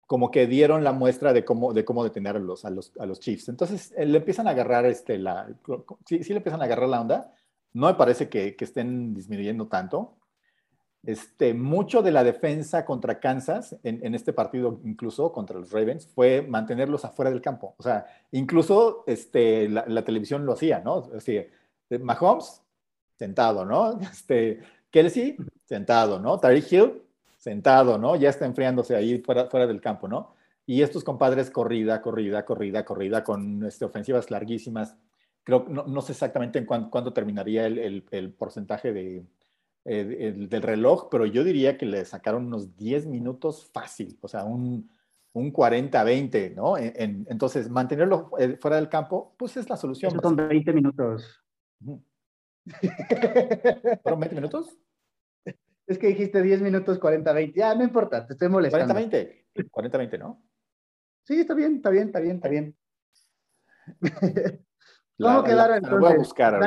como 0.06 0.30
que 0.30 0.46
dieron 0.46 0.84
la 0.84 0.92
muestra 0.92 1.32
de 1.32 1.44
cómo, 1.44 1.72
de 1.72 1.84
cómo 1.84 2.04
detener 2.04 2.36
a 2.36 2.38
los, 2.38 2.64
a 2.64 2.70
los, 2.70 3.20
Chiefs. 3.20 3.48
Entonces, 3.48 3.92
eh, 3.96 4.06
le 4.06 4.18
empiezan 4.18 4.46
a 4.46 4.50
agarrar, 4.50 4.86
este, 4.86 5.18
la, 5.18 5.48
sí, 6.06 6.22
sí, 6.22 6.30
le 6.30 6.38
empiezan 6.38 6.62
a 6.62 6.64
agarrar 6.64 6.88
la 6.88 7.00
onda. 7.00 7.34
No 7.72 7.86
me 7.86 7.94
parece 7.94 8.28
que, 8.28 8.56
que 8.56 8.64
estén 8.64 9.14
disminuyendo 9.14 9.68
tanto. 9.68 10.16
Este, 11.04 11.54
mucho 11.54 12.02
de 12.02 12.10
la 12.10 12.24
defensa 12.24 12.84
contra 12.84 13.20
Kansas, 13.20 13.76
en, 13.82 14.04
en, 14.04 14.14
este 14.14 14.32
partido 14.32 14.80
incluso 14.84 15.32
contra 15.32 15.58
los 15.58 15.70
Ravens, 15.70 16.06
fue 16.06 16.42
mantenerlos 16.42 17.04
afuera 17.04 17.30
del 17.30 17.40
campo. 17.40 17.74
O 17.78 17.82
sea, 17.82 18.06
incluso 18.32 19.04
este, 19.06 19.68
la, 19.68 20.04
televisión 20.04 20.44
lo 20.44 20.54
hacía, 20.54 20.80
¿no? 20.80 21.04
Es 21.04 21.24
decir, 21.24 21.50
Mahomes 22.00 22.62
sentado, 23.16 23.64
¿no? 23.64 23.98
Este, 24.12 24.60
Kelsey, 24.90 25.36
sentado, 25.64 26.18
¿no? 26.18 26.38
Tariq 26.38 26.72
Hill, 26.72 27.02
sentado, 27.36 27.98
¿no? 27.98 28.16
Ya 28.16 28.30
está 28.30 28.46
enfriándose 28.46 28.96
ahí 28.96 29.18
fuera, 29.18 29.46
fuera 29.46 29.66
del 29.66 29.80
campo, 29.80 30.08
¿no? 30.08 30.34
Y 30.66 30.82
estos 30.82 31.04
compadres, 31.04 31.50
corrida, 31.50 32.02
corrida, 32.02 32.44
corrida, 32.44 32.84
corrida, 32.84 33.24
con 33.24 33.64
este, 33.64 33.84
ofensivas 33.84 34.30
larguísimas. 34.30 34.96
Creo, 35.44 35.64
no, 35.68 35.86
no 35.86 36.00
sé 36.02 36.12
exactamente 36.12 36.58
en 36.58 36.66
cuánto 36.66 37.12
terminaría 37.12 37.66
el, 37.66 38.04
el, 38.10 38.32
porcentaje 38.32 38.92
de, 38.92 39.24
eh, 39.86 40.34
del 40.36 40.62
reloj, 40.62 41.08
pero 41.10 41.24
yo 41.24 41.42
diría 41.42 41.78
que 41.78 41.86
le 41.86 42.04
sacaron 42.04 42.46
unos 42.46 42.76
10 42.76 43.06
minutos 43.06 43.70
fácil, 43.72 44.18
o 44.20 44.28
sea, 44.28 44.44
un, 44.44 44.90
un 45.32 45.52
40-20, 45.52 46.54
¿no? 46.54 46.76
entonces, 46.76 47.70
mantenerlo 47.70 48.30
eh, 48.38 48.58
fuera 48.60 48.76
del 48.76 48.90
campo, 48.90 49.34
pues 49.38 49.56
es 49.56 49.70
la 49.70 49.78
solución. 49.78 50.12
son 50.20 50.36
20 50.36 50.72
minutos. 50.74 51.42
¿Fueron 54.02 54.20
20 54.20 54.34
minutos? 54.36 54.78
Es 55.86 55.98
que 55.98 56.08
dijiste 56.08 56.42
10 56.42 56.60
minutos, 56.60 56.98
40, 56.98 57.32
20. 57.32 57.58
Ya, 57.58 57.74
no 57.74 57.82
importa, 57.82 58.26
te 58.26 58.34
estoy 58.34 58.48
molestando. 58.48 58.92
40, 58.92 59.16
20. 59.16 59.70
40, 59.70 59.98
20, 59.98 60.18
¿no? 60.18 60.42
Sí, 61.24 61.40
está 61.40 61.54
bien, 61.54 61.76
está 61.76 61.90
bien, 61.90 62.06
está 62.08 62.20
bien, 62.20 62.36
está 62.36 62.48
bien. 62.48 62.76
¿Cómo 65.18 65.42
quedaron 65.42 65.76
entonces? 65.78 66.00
voy 66.00 66.12
a 66.12 66.16
buscar 66.16 66.60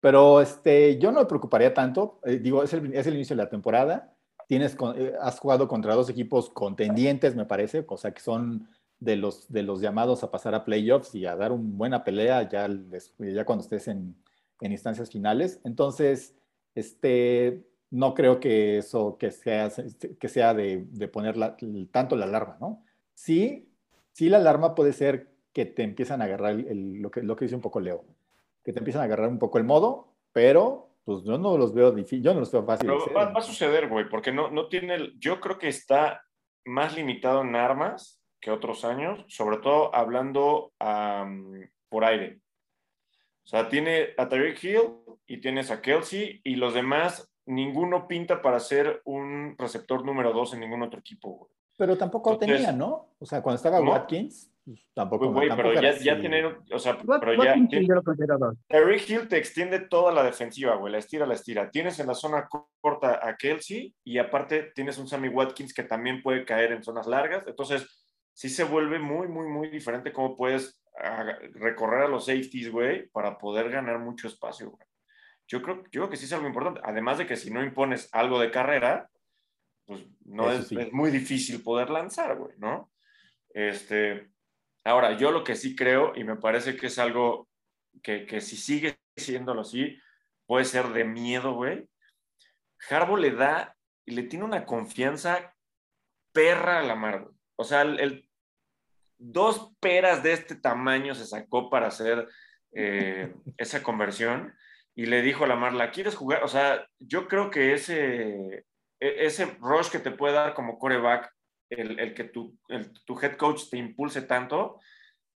Pero 0.00 0.40
este, 0.40 0.98
yo 0.98 1.10
no 1.10 1.20
me 1.20 1.26
preocuparía 1.26 1.74
tanto. 1.74 2.20
Eh, 2.24 2.38
digo, 2.38 2.62
es 2.62 2.72
el, 2.72 2.94
es 2.94 3.06
el, 3.06 3.14
inicio 3.14 3.36
de 3.36 3.42
la 3.42 3.50
temporada. 3.50 4.16
Tienes, 4.46 4.76
eh, 4.96 5.14
has 5.20 5.38
jugado 5.40 5.66
contra 5.66 5.94
dos 5.94 6.08
equipos 6.08 6.50
contendientes, 6.50 7.34
me 7.34 7.44
parece, 7.44 7.84
o 7.88 7.96
sea 7.96 8.12
que 8.12 8.20
son 8.20 8.68
de 9.00 9.16
los, 9.16 9.50
de 9.50 9.62
los 9.62 9.80
llamados 9.80 10.22
a 10.22 10.30
pasar 10.30 10.54
a 10.54 10.64
playoffs 10.64 11.14
y 11.14 11.26
a 11.26 11.34
dar 11.34 11.50
una 11.52 11.76
buena 11.76 12.04
pelea 12.04 12.48
ya, 12.48 12.68
ya 13.18 13.44
cuando 13.44 13.64
estés 13.64 13.88
en, 13.88 14.16
en 14.60 14.72
instancias 14.72 15.10
finales. 15.10 15.60
Entonces, 15.64 16.36
este, 16.74 17.64
no 17.90 18.14
creo 18.14 18.40
que 18.40 18.78
eso 18.78 19.16
que 19.18 19.30
sea, 19.30 19.70
que 20.18 20.28
sea 20.28 20.54
de, 20.54 20.86
de 20.90 21.08
poner 21.08 21.36
tanto 21.90 22.16
la 22.16 22.24
alarma, 22.24 22.56
¿no? 22.60 22.84
Sí, 23.14 23.68
sí 24.12 24.28
la 24.28 24.38
alarma 24.38 24.74
puede 24.74 24.92
ser 24.92 25.34
que 25.52 25.64
te 25.64 25.82
empiezan 25.82 26.20
a 26.20 26.24
agarrar 26.24 26.56
lo, 26.56 27.10
que, 27.10 27.22
lo 27.22 27.36
que 27.36 27.44
dice 27.44 27.54
un 27.54 27.60
poco 27.60 27.80
Leo, 27.80 28.04
que 28.64 28.72
te 28.72 28.80
empiezan 28.80 29.02
a 29.02 29.04
agarrar 29.04 29.28
un 29.28 29.38
poco 29.38 29.58
el 29.58 29.64
modo, 29.64 30.12
pero 30.32 30.90
pues 31.04 31.22
yo 31.22 31.38
no 31.38 31.56
los 31.56 31.72
veo 31.72 31.92
difícil, 31.92 32.22
yo 32.22 32.34
no 32.34 32.40
los 32.40 32.50
veo 32.50 32.64
fácil. 32.64 32.90
va, 32.90 33.32
a 33.34 33.42
suceder, 33.42 33.88
güey, 33.88 34.08
porque 34.08 34.32
no, 34.32 34.50
no 34.50 34.68
tiene, 34.68 35.12
yo 35.18 35.40
creo 35.40 35.58
que 35.58 35.68
está 35.68 36.24
más 36.64 36.96
limitado 36.96 37.42
en 37.42 37.54
armas 37.54 38.20
que 38.40 38.50
otros 38.50 38.84
años, 38.84 39.24
sobre 39.28 39.58
todo 39.58 39.94
hablando 39.94 40.72
por 41.88 42.04
aire. 42.04 42.40
O 43.44 43.46
sea, 43.46 43.68
tiene 43.68 44.08
a 44.16 44.28
Tyreek 44.28 44.62
Hill 44.64 44.80
y 45.26 45.40
tienes 45.40 45.70
a 45.70 45.82
Kelsey 45.82 46.40
y 46.44 46.56
los 46.56 46.74
demás, 46.74 47.30
ninguno 47.46 48.08
pinta 48.08 48.40
para 48.40 48.58
ser 48.58 49.02
un 49.04 49.54
receptor 49.58 50.04
número 50.04 50.32
dos 50.32 50.54
en 50.54 50.60
ningún 50.60 50.82
otro 50.82 51.00
equipo, 51.00 51.50
Pero 51.76 51.98
tampoco 51.98 52.38
tenía, 52.38 52.72
¿no? 52.72 53.14
O 53.18 53.26
sea, 53.26 53.42
cuando 53.42 53.56
estaba 53.56 53.80
Watkins, 53.80 54.50
pues, 54.64 54.80
tampoco. 54.94 55.30
Güey, 55.30 55.50
pero 55.54 55.74
ya, 55.74 55.94
ya 55.98 56.18
tienen, 56.18 56.56
o 56.72 56.78
sea, 56.78 56.98
pero 56.98 57.44
ya. 57.44 57.54
Tyreek 58.68 59.10
Hill 59.10 59.28
te 59.28 59.36
extiende 59.36 59.80
toda 59.80 60.10
la 60.10 60.22
defensiva, 60.22 60.76
güey, 60.76 60.92
la 60.92 60.98
estira, 60.98 61.26
la 61.26 61.34
estira. 61.34 61.70
Tienes 61.70 62.00
en 62.00 62.06
la 62.06 62.14
zona 62.14 62.48
corta 62.80 63.20
a 63.22 63.36
Kelsey 63.36 63.94
y 64.04 64.16
aparte 64.16 64.72
tienes 64.74 64.96
un 64.96 65.06
Sammy 65.06 65.28
Watkins 65.28 65.74
que 65.74 65.82
también 65.82 66.22
puede 66.22 66.46
caer 66.46 66.72
en 66.72 66.82
zonas 66.82 67.06
largas. 67.06 67.46
Entonces, 67.46 67.86
sí 68.32 68.48
se 68.48 68.64
vuelve 68.64 68.98
muy, 68.98 69.28
muy, 69.28 69.48
muy 69.48 69.68
diferente 69.68 70.14
cómo 70.14 70.34
puedes 70.34 70.80
recorrer 71.54 72.02
a 72.02 72.08
los 72.08 72.26
safeties, 72.26 72.70
güey, 72.70 73.08
para 73.08 73.38
poder 73.38 73.70
ganar 73.70 73.98
mucho 73.98 74.28
espacio, 74.28 74.70
güey. 74.70 74.86
Yo 75.46 75.60
creo, 75.60 75.82
yo 75.84 76.00
creo 76.00 76.10
que 76.10 76.16
sí 76.16 76.24
es 76.24 76.32
algo 76.32 76.46
importante. 76.46 76.80
Además 76.84 77.18
de 77.18 77.26
que 77.26 77.36
si 77.36 77.50
no 77.50 77.62
impones 77.62 78.08
algo 78.12 78.40
de 78.40 78.50
carrera, 78.50 79.10
pues 79.84 80.06
no 80.24 80.50
es, 80.50 80.72
es, 80.72 80.92
muy 80.92 81.10
difícil 81.10 81.62
poder 81.62 81.90
lanzar, 81.90 82.36
güey, 82.36 82.54
¿no? 82.58 82.90
Este, 83.50 84.30
Ahora, 84.84 85.16
yo 85.16 85.32
lo 85.32 85.44
que 85.44 85.56
sí 85.56 85.74
creo, 85.74 86.12
y 86.14 86.24
me 86.24 86.36
parece 86.36 86.76
que 86.76 86.88
es 86.88 86.98
algo 86.98 87.48
que, 88.02 88.26
que 88.26 88.42
si 88.42 88.56
sigue 88.56 88.98
siéndolo 89.16 89.62
así, 89.62 89.98
puede 90.46 90.66
ser 90.66 90.88
de 90.88 91.04
miedo, 91.04 91.54
güey. 91.54 91.88
Harbo 92.90 93.16
le 93.16 93.30
da 93.30 93.74
y 94.04 94.12
le 94.12 94.24
tiene 94.24 94.44
una 94.44 94.66
confianza 94.66 95.56
perra 96.32 96.80
a 96.80 96.82
la 96.82 96.96
mar, 96.96 97.28
O 97.56 97.64
sea, 97.64 97.82
el, 97.82 98.28
dos 99.32 99.72
peras 99.80 100.22
de 100.22 100.32
este 100.32 100.54
tamaño 100.54 101.14
se 101.14 101.26
sacó 101.26 101.70
para 101.70 101.86
hacer 101.86 102.28
eh, 102.72 103.34
esa 103.56 103.82
conversión 103.82 104.54
y 104.94 105.06
le 105.06 105.22
dijo 105.22 105.44
a 105.44 105.48
la 105.48 105.56
Marla, 105.56 105.90
¿quieres 105.90 106.14
jugar? 106.14 106.44
O 106.44 106.48
sea, 106.48 106.86
yo 106.98 107.26
creo 107.26 107.50
que 107.50 107.72
ese, 107.74 108.66
e, 109.00 109.26
ese 109.26 109.46
rush 109.60 109.90
que 109.90 109.98
te 109.98 110.10
puede 110.10 110.34
dar 110.34 110.54
como 110.54 110.78
coreback, 110.78 111.32
el, 111.70 111.98
el 111.98 112.14
que 112.14 112.24
tu, 112.24 112.56
tu, 113.04 113.18
head 113.20 113.36
coach 113.36 113.62
te 113.70 113.78
impulse 113.78 114.22
tanto, 114.22 114.78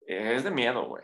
es 0.07 0.44
de 0.44 0.51
miedo, 0.51 0.87
güey. 0.87 1.03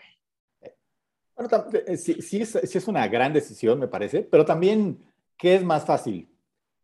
Bueno, 1.35 1.66
eh, 1.73 1.97
sí, 1.97 2.23
sí, 2.23 2.42
es, 2.42 2.51
sí, 2.62 2.79
es, 2.79 2.87
una 2.87 3.09
gran 3.09 3.33
decisión, 3.33 3.81
me 3.81 3.88
parece, 3.88 4.23
pero 4.23 4.44
también, 4.44 5.03
¿qué 5.37 5.57
es 5.57 5.64
más 5.64 5.85
fácil? 5.85 6.29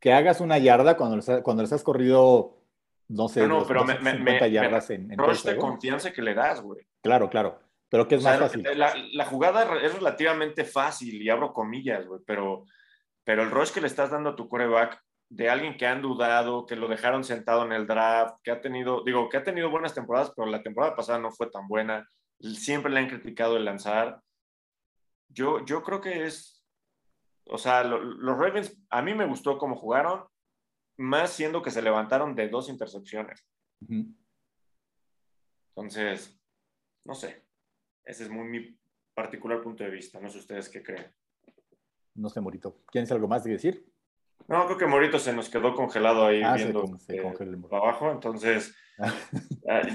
Que 0.01 0.13
hagas 0.13 0.41
una 0.41 0.59
yarda 0.59 0.97
cuando 0.97 1.17
les, 1.17 1.43
cuando 1.43 1.63
les 1.63 1.73
has 1.73 1.85
corrido, 1.85 2.60
no 3.11 3.29
sé, 3.29 3.47
no, 3.47 3.67
pero 3.67 3.85
me, 3.85 3.99
me, 3.99 4.51
yardas 4.51 4.91
en, 4.91 5.11
en 5.11 5.19
rush 5.19 5.43
de 5.43 5.57
confianza 5.57 6.13
que 6.13 6.23
le 6.23 6.33
das, 6.33 6.61
güey. 6.61 6.87
Claro, 7.03 7.29
claro. 7.29 7.59
Pero 7.89 8.07
¿qué 8.07 8.15
es 8.15 8.23
más 8.23 8.39
fácil? 8.39 8.63
La, 8.77 8.95
la, 9.13 9.25
jugada 9.25 9.65
es 9.83 9.95
relativamente 9.95 10.65
fácil, 10.65 11.21
y 11.21 11.29
abro 11.29 11.53
comillas, 11.53 12.07
güey, 12.07 12.21
pero, 12.25 12.67
pero 13.25 13.43
el 13.43 13.51
rush 13.51 13.73
que 13.73 13.81
le 13.81 13.89
estás 13.89 14.11
dando 14.11 14.31
a 14.31 14.37
tu 14.37 14.49
coreback 14.49 15.03
de 15.29 15.51
alguien 15.51 15.77
que 15.77 15.87
han 15.87 16.03
dudado, 16.03 16.67
que 16.67 16.77
lo 16.77 16.87
dejaron 16.87 17.25
sentado 17.25 17.65
en 17.65 17.73
el 17.73 17.89
draft, 17.89 18.37
que 18.45 18.53
ha 18.53 18.61
tenido, 18.61 19.03
digo, 19.05 19.29
que 19.29 19.39
ha 19.39 19.45
tenido 19.45 19.71
buenas 19.71 19.93
temporadas, 19.93 20.33
pero 20.37 20.49
la 20.49 20.63
temporada 20.63 20.95
pasada 20.95 21.19
no 21.19 21.33
fue 21.33 21.51
tan 21.51 21.67
buena. 21.67 22.09
Siempre 22.39 22.93
le 22.93 23.01
han 23.01 23.09
criticado 23.09 23.57
el 23.57 23.65
lanzar. 23.65 24.21
Yo, 25.29 25.65
yo 25.65 25.83
creo 25.83 26.01
que 26.01 26.27
es, 26.27 26.65
o 27.45 27.59
sea, 27.59 27.83
los 27.83 28.39
Ravens, 28.39 28.81
a 28.89 29.03
mí 29.03 29.15
me 29.15 29.27
gustó 29.27 29.59
cómo 29.59 29.75
jugaron, 29.75 30.25
más 31.01 31.31
siendo 31.31 31.63
que 31.63 31.71
se 31.71 31.83
levantaron 31.83 32.35
de 32.35 32.49
dos 32.49 32.69
intercepciones. 32.69 33.49
Entonces, 35.75 36.39
no 37.05 37.15
sé. 37.15 37.45
Ese 38.05 38.25
es 38.25 38.31
muy 38.31 38.47
mi 38.47 38.79
particular 39.15 39.63
punto 39.63 39.83
de 39.83 39.91
vista. 39.91 40.21
No 40.21 40.29
sé 40.29 40.39
ustedes 40.39 40.69
qué 40.69 40.83
creen. 40.83 41.07
No 42.15 42.29
sé, 42.29 42.41
Morito. 42.41 42.83
¿Tienes 42.93 43.11
algo 43.13 43.29
más 43.29 43.45
de 43.45 43.53
decir? 43.53 43.87
No, 44.47 44.67
creo 44.67 44.79
que 44.79 44.87
Morito 44.87 45.19
se 45.19 45.33
nos 45.33 45.49
quedó 45.49 45.75
congelado 45.75 46.27
ahí 46.27 46.43
ah, 46.43 46.55
viendo 46.55 46.87
se, 46.99 47.21
abajo. 47.71 48.11
Entonces, 48.11 48.75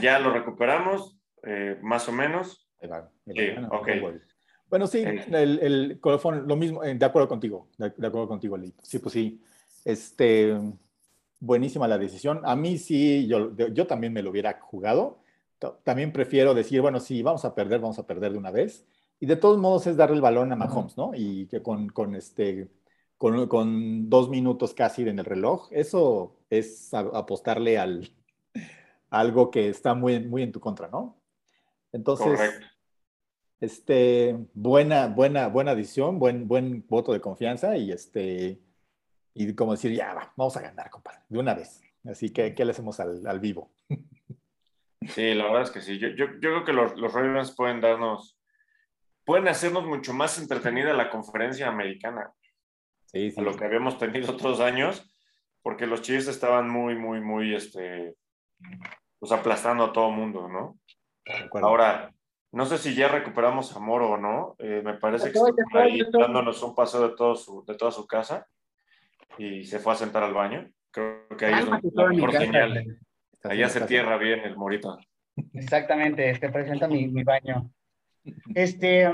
ya 0.01 0.19
lo 0.19 0.31
recuperamos, 0.31 1.19
eh, 1.43 1.77
más 1.81 2.07
o 2.09 2.11
menos. 2.11 2.67
Bueno, 4.69 4.87
sí, 4.87 4.99
eh. 4.99 5.25
el, 5.29 5.59
el, 5.59 5.99
colofón, 5.99 6.47
lo 6.47 6.55
mismo, 6.55 6.83
eh, 6.83 6.95
de 6.95 7.05
acuerdo 7.05 7.27
contigo, 7.27 7.69
de, 7.77 7.87
acuerdo 7.87 8.27
contigo, 8.27 8.57
Leito. 8.57 8.83
Sí, 8.83 8.99
pues 8.99 9.13
sí. 9.13 9.41
Este, 9.83 10.57
buenísima 11.45 11.87
la 11.87 11.97
decisión. 11.97 12.41
A 12.43 12.55
mí 12.55 12.77
sí, 12.77 13.27
yo, 13.27 13.55
yo 13.55 13.87
también 13.87 14.13
me 14.13 14.21
lo 14.21 14.31
hubiera 14.31 14.59
jugado 14.59 15.19
también 15.83 16.11
prefiero 16.11 16.53
decir, 16.53 16.81
bueno, 16.81 16.99
sí, 16.99 17.21
vamos 17.21 17.45
a 17.45 17.55
perder, 17.55 17.79
vamos 17.79 17.99
a 17.99 18.07
perder 18.07 18.31
de 18.31 18.37
una 18.37 18.51
vez. 18.51 18.85
Y 19.19 19.25
de 19.25 19.35
todos 19.35 19.57
modos 19.57 19.87
es 19.87 19.97
darle 19.97 20.17
el 20.17 20.21
balón 20.21 20.51
a 20.51 20.55
Mahomes, 20.55 20.97
¿no? 20.97 21.11
Y 21.15 21.47
que 21.47 21.61
con, 21.61 21.87
con 21.89 22.15
este, 22.15 22.69
con, 23.17 23.47
con, 23.47 24.09
dos 24.09 24.29
minutos 24.29 24.73
casi 24.73 25.03
en 25.03 25.19
el 25.19 25.25
reloj, 25.25 25.69
eso 25.71 26.37
es 26.49 26.93
apostarle 26.93 27.77
al 27.77 28.11
algo 29.09 29.49
que 29.49 29.69
está 29.69 29.93
muy, 29.93 30.19
muy 30.19 30.43
en 30.43 30.51
tu 30.51 30.59
contra, 30.59 30.89
¿no? 30.89 31.17
Entonces, 31.93 32.37
este, 33.61 34.37
buena, 34.53 35.07
buena, 35.07 35.47
buena 35.47 35.73
decisión, 35.73 36.19
buen, 36.19 36.47
buen 36.47 36.85
voto 36.89 37.13
de 37.13 37.21
confianza 37.21 37.77
y 37.77 37.91
este, 37.91 38.59
y 39.37 39.53
como 39.53 39.73
decir, 39.73 39.91
ya, 39.91 40.31
vamos 40.37 40.55
a 40.55 40.61
ganar, 40.61 40.89
compadre, 40.89 41.19
de 41.27 41.37
una 41.37 41.53
vez. 41.53 41.81
Así 42.05 42.31
que, 42.31 42.55
¿qué 42.55 42.63
le 42.63 42.71
hacemos 42.71 42.99
al, 43.01 43.21
al 43.27 43.39
vivo? 43.41 43.69
Sí, 45.09 45.33
la 45.33 45.43
verdad 45.43 45.63
es 45.63 45.71
que 45.71 45.81
sí. 45.81 45.99
Yo, 45.99 46.07
yo, 46.09 46.25
yo 46.25 46.39
creo 46.39 46.63
que 46.63 46.73
los, 46.73 46.97
los, 46.97 47.13
Ravens 47.13 47.53
pueden 47.53 47.81
darnos, 47.81 48.39
pueden 49.25 49.47
hacernos 49.49 49.85
mucho 49.85 50.13
más 50.13 50.39
entretenida 50.39 50.93
la 50.93 51.09
conferencia 51.09 51.67
americana. 51.67 52.31
Sí, 53.07 53.29
sí. 53.29 53.39
A 53.39 53.43
lo 53.43 53.55
que 53.55 53.65
habíamos 53.65 53.99
tenido 53.99 54.31
otros 54.31 54.61
años, 54.61 55.13
porque 55.61 55.85
los 55.85 56.01
Chiefs 56.01 56.27
estaban 56.27 56.69
muy, 56.69 56.95
muy, 56.95 57.19
muy, 57.19 57.53
este, 57.53 58.15
pues 59.19 59.31
aplastando 59.33 59.83
a 59.83 59.93
todo 59.93 60.11
mundo, 60.11 60.47
¿no? 60.47 60.79
Ahora, 61.61 62.11
no 62.53 62.65
sé 62.65 62.77
si 62.77 62.95
ya 62.95 63.09
recuperamos 63.09 63.75
a 63.75 63.79
Moro 63.79 64.11
o 64.11 64.17
no. 64.17 64.55
Eh, 64.59 64.81
me 64.83 64.93
parece 64.93 65.31
que 65.31 65.37
está 65.37 65.81
ahí 65.81 66.01
dándonos 66.09 66.63
un 66.63 66.73
paseo 66.73 67.09
de, 67.09 67.15
todo 67.15 67.35
su, 67.35 67.65
de 67.65 67.75
toda 67.75 67.91
su 67.91 68.07
casa 68.07 68.47
y 69.37 69.63
se 69.63 69.79
fue 69.79 69.93
a 69.93 69.95
sentar 69.95 70.23
al 70.23 70.33
baño. 70.33 70.69
Creo 70.91 71.27
que 71.37 71.45
ahí 71.45 71.59
es 71.59 71.65
donde 71.65 71.89
la 71.93 72.07
mejor 72.07 72.31
señal. 72.33 72.99
Ahí 73.43 73.63
hace 73.63 73.81
tierra 73.81 74.17
bien 74.17 74.39
el 74.39 74.55
morito. 74.55 74.97
Exactamente, 75.53 76.29
este 76.29 76.49
presenta 76.49 76.87
mi, 76.87 77.07
mi, 77.07 77.23
baño. 77.23 77.69
Este, 78.53 79.07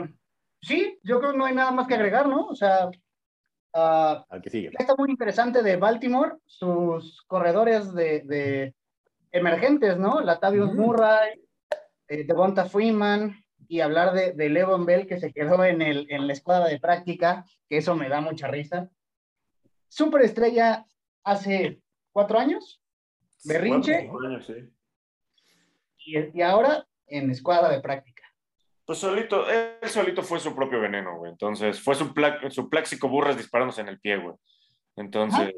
sí, 0.62 0.99
yo 1.03 1.19
creo 1.19 1.31
que 1.31 1.38
no 1.38 1.45
hay 1.45 1.55
nada 1.55 1.71
más 1.71 1.88
que 1.88 1.95
agregar, 1.95 2.27
¿no? 2.27 2.47
O 2.47 2.55
sea, 2.55 2.88
uh, 3.73 4.23
Al 4.29 4.41
que 4.41 4.49
sigue. 4.49 4.71
está 4.77 4.95
muy 4.95 5.10
interesante 5.10 5.63
de 5.63 5.75
Baltimore, 5.77 6.36
sus 6.45 7.23
corredores 7.23 7.93
de, 7.93 8.21
de 8.21 8.75
emergentes, 9.31 9.97
¿no? 9.97 10.21
Latavius 10.21 10.73
Murray, 10.73 11.41
eh, 12.07 12.23
Devonta 12.23 12.65
Freeman, 12.65 13.43
y 13.67 13.79
hablar 13.79 14.13
de, 14.13 14.34
de 14.34 14.49
Levon 14.49 14.86
Bell 14.86 15.07
que 15.07 15.19
se 15.19 15.31
quedó 15.31 15.63
en, 15.63 15.81
el, 15.81 16.05
en 16.10 16.27
la 16.27 16.34
escuadra 16.34 16.67
de 16.67 16.79
práctica, 16.79 17.45
que 17.69 17.77
eso 17.77 17.95
me 17.95 18.10
da 18.10 18.19
mucha 18.21 18.47
risa. 18.47 18.89
Superestrella 19.91 20.86
hace 21.25 21.82
cuatro 22.13 22.39
años, 22.39 22.82
Berrinche. 23.43 24.10
y, 25.97 26.41
ahora 26.41 26.88
en 27.08 27.30
escuadra 27.30 27.69
de 27.69 27.82
práctica. 27.82 28.23
Pues 28.86 28.99
solito, 28.99 29.49
él 29.49 29.89
solito 29.89 30.23
fue 30.23 30.39
su 30.39 30.56
propio 30.56 30.80
veneno, 30.80 31.17
güey. 31.17 31.34
Entonces, 31.34 31.82
fue 31.82 31.95
su, 31.95 32.13
su 32.51 32.69
pláxico 32.69 33.10
burras 33.10 33.36
disparándose 33.36 33.82
en 33.82 33.89
el 33.89 33.99
pie, 33.99 34.15
güey. 34.15 34.36
Entonces, 34.95 35.54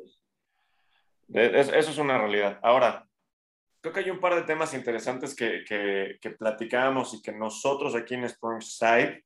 eso 1.31 1.91
es 1.91 1.97
una 1.99 2.17
realidad. 2.17 2.59
Ahora, 2.63 3.07
creo 3.81 3.93
que 3.93 3.99
hay 3.99 4.09
un 4.09 4.19
par 4.19 4.33
de 4.33 4.41
temas 4.41 4.73
interesantes 4.73 5.35
que, 5.35 5.63
que, 5.63 6.17
que 6.19 6.31
platicábamos 6.31 7.13
y 7.13 7.21
que 7.21 7.31
nosotros 7.31 7.93
aquí 7.93 8.15
en 8.15 8.27
Strong 8.27 8.63
Side, 8.63 9.23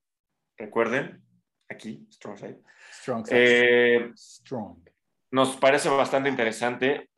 recuerden, 0.58 1.24
aquí, 1.70 2.06
Strong 2.12 2.38
Side, 2.38 2.60
Strong, 2.92 3.26
eh, 3.32 4.12
Strong. 4.18 4.97
Nos 5.38 5.56
parece 5.56 5.88
bastante 5.88 6.30
interesante 6.30 7.10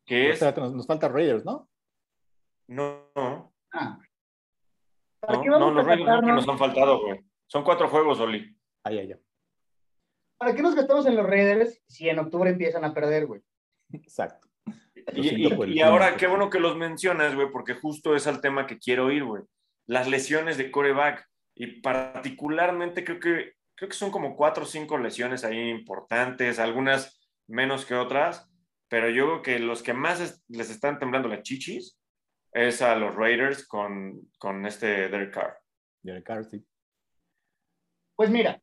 nos, 0.55 0.87
falta 0.87 1.07
Raiders, 1.07 1.45
¿no? 1.45 1.69
No. 2.67 3.53
Ah. 3.71 3.99
No, 5.27 5.71
los 5.71 5.85
Raiders 5.85 6.21
no 6.21 6.35
nos 6.35 6.47
han 6.47 6.57
faltado, 6.57 7.01
güey. 7.01 7.19
Son 7.47 7.63
cuatro 7.63 7.87
juegos, 7.87 8.19
Oli. 8.19 8.55
Ahí, 8.83 8.99
ahí, 8.99 9.15
¿Para 10.37 10.55
qué 10.55 10.61
nos 10.61 10.75
gastamos 10.75 11.05
en 11.05 11.15
los 11.15 11.25
Raiders 11.25 11.81
si 11.87 12.07
en 12.07 12.19
octubre 12.19 12.49
empiezan 12.49 12.85
a 12.85 12.93
perder, 12.93 13.25
güey? 13.25 13.41
Exacto. 13.91 14.47
Y, 15.13 15.81
ahora, 15.81 16.15
qué 16.15 16.27
bueno 16.27 16.49
que 16.49 16.59
los 16.59 16.77
mencionas, 16.77 17.35
güey, 17.35 17.51
porque 17.51 17.73
justo 17.73 18.15
es 18.15 18.27
el 18.27 18.41
tema 18.41 18.67
que 18.67 18.77
quiero 18.77 19.11
ir, 19.11 19.23
güey. 19.23 19.43
Las 19.87 20.07
lesiones 20.07 20.57
de 20.57 20.71
coreback. 20.71 21.27
Y 21.55 21.81
particularmente 21.81 23.03
creo 23.03 23.19
que, 23.19 23.53
creo 23.75 23.89
que 23.89 23.95
son 23.95 24.11
como 24.11 24.35
cuatro 24.35 24.63
o 24.63 24.67
cinco 24.67 24.97
lesiones 24.97 25.43
ahí 25.43 25.69
importantes, 25.69 26.59
algunas 26.59 27.18
menos 27.49 27.85
que 27.85 27.95
otras 27.95 28.49
pero 28.89 29.09
yo 29.09 29.25
creo 29.25 29.41
que 29.43 29.59
los 29.59 29.83
que 29.83 29.93
más 29.93 30.43
les 30.47 30.69
están 30.69 30.99
temblando 30.99 31.29
las 31.29 31.43
chichis 31.43 31.97
es 32.51 32.81
a 32.81 32.95
los 32.95 33.15
Raiders 33.15 33.67
con, 33.67 34.27
con 34.39 34.65
este 34.65 35.07
Derek 35.09 35.31
Carr. 35.31 35.59
Derek 36.01 36.25
Carr, 36.25 36.43
sí. 36.45 36.65
Pues 38.15 38.31
mira, 38.31 38.59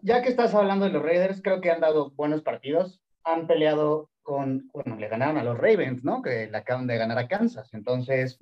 ya 0.00 0.22
que 0.22 0.28
estás 0.28 0.54
hablando 0.54 0.86
de 0.86 0.92
los 0.92 1.02
Raiders, 1.02 1.42
creo 1.42 1.60
que 1.60 1.72
han 1.72 1.80
dado 1.80 2.12
buenos 2.12 2.42
partidos. 2.42 3.02
Han 3.24 3.48
peleado 3.48 4.10
con, 4.22 4.70
bueno, 4.72 4.96
le 4.96 5.08
ganaron 5.08 5.36
a 5.38 5.44
los 5.44 5.58
Ravens, 5.58 6.04
¿no? 6.04 6.22
Que 6.22 6.48
le 6.48 6.56
acaban 6.56 6.86
de 6.86 6.96
ganar 6.96 7.18
a 7.18 7.26
Kansas. 7.26 7.74
Entonces, 7.74 8.38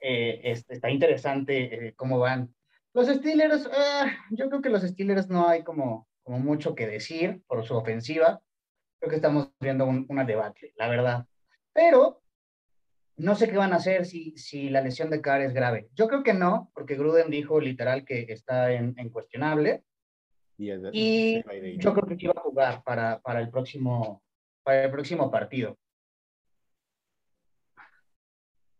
eh, 0.00 0.40
este, 0.44 0.74
está 0.74 0.90
interesante 0.90 1.88
eh, 1.88 1.94
cómo 1.94 2.18
van. 2.18 2.54
Los 2.94 3.08
Steelers, 3.08 3.66
eh, 3.66 4.16
yo 4.30 4.48
creo 4.48 4.62
que 4.62 4.70
los 4.70 4.82
Steelers 4.82 5.28
no 5.28 5.46
hay 5.46 5.62
como, 5.62 6.08
como 6.22 6.38
mucho 6.38 6.74
que 6.74 6.86
decir 6.86 7.42
por 7.46 7.64
su 7.66 7.76
ofensiva 7.76 8.40
creo 9.04 9.10
que 9.10 9.16
estamos 9.16 9.50
viendo 9.60 9.84
un, 9.84 10.06
una 10.08 10.24
debate, 10.24 10.72
la 10.76 10.88
verdad. 10.88 11.26
Pero 11.72 12.22
no 13.16 13.34
sé 13.34 13.50
qué 13.50 13.56
van 13.56 13.72
a 13.72 13.76
hacer 13.76 14.06
si, 14.06 14.36
si 14.38 14.70
la 14.70 14.80
lesión 14.80 15.10
de 15.10 15.20
Carr 15.20 15.42
es 15.42 15.52
grave. 15.52 15.88
Yo 15.94 16.08
creo 16.08 16.22
que 16.22 16.32
no, 16.32 16.70
porque 16.74 16.96
Gruden 16.96 17.30
dijo 17.30 17.60
literal 17.60 18.04
que 18.04 18.26
está 18.28 18.72
en, 18.72 18.94
en 18.96 19.10
cuestionable. 19.10 19.84
Y, 20.56 21.42
yo 21.78 21.92
creo 21.92 22.06
que 22.06 22.16
iba 22.18 22.34
a 22.36 22.40
jugar 22.40 22.82
para, 22.84 23.20
para, 23.20 23.40
el 23.40 23.50
próximo, 23.50 24.22
para 24.62 24.84
el 24.84 24.90
próximo 24.90 25.30
partido. 25.30 25.78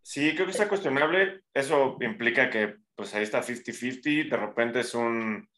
Sí, 0.03 0.35
creo 0.35 0.47
que 0.47 0.53
está 0.53 0.69
cuestionable. 0.69 1.43
Eso 1.53 1.99
implica 2.01 2.49
que 2.49 2.77
pues 2.95 3.15
ahí 3.15 3.25
está 3.25 3.43
50-50. 3.43 4.31
De 4.31 4.37
repente 4.37 4.81
es, 4.81 4.95
un, 4.95 5.49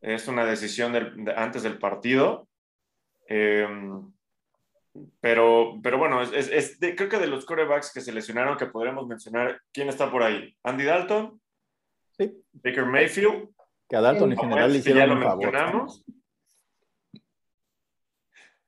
es 0.00 0.26
una 0.26 0.44
decisión 0.44 0.96
antes 1.36 1.62
del 1.62 1.78
partido. 1.78 2.47
Em, 3.28 4.10
pero, 5.20 5.78
pero 5.82 5.98
bueno, 5.98 6.22
es, 6.22 6.78
creo 6.80 7.08
que 7.08 7.18
de 7.18 7.26
los 7.26 7.44
corebacks 7.44 7.92
que 7.92 8.00
se 8.00 8.12
lesionaron, 8.12 8.56
que 8.56 8.66
podremos 8.66 9.06
mencionar, 9.06 9.60
¿quién 9.72 9.88
está 9.88 10.10
por 10.10 10.22
ahí? 10.22 10.56
Andy 10.62 10.84
Dalton, 10.84 11.40
sí. 12.16 12.42
Baker 12.52 12.86
Mayfield. 12.86 13.50
Que 13.88 13.96
a 13.96 14.00
Dalton 14.00 14.32
en 14.32 14.38
general 14.38 14.72
le 14.72 14.78
hicieron 14.78 15.00
ya 15.00 15.06
lo 15.06 15.16
mencionamos. 15.16 16.04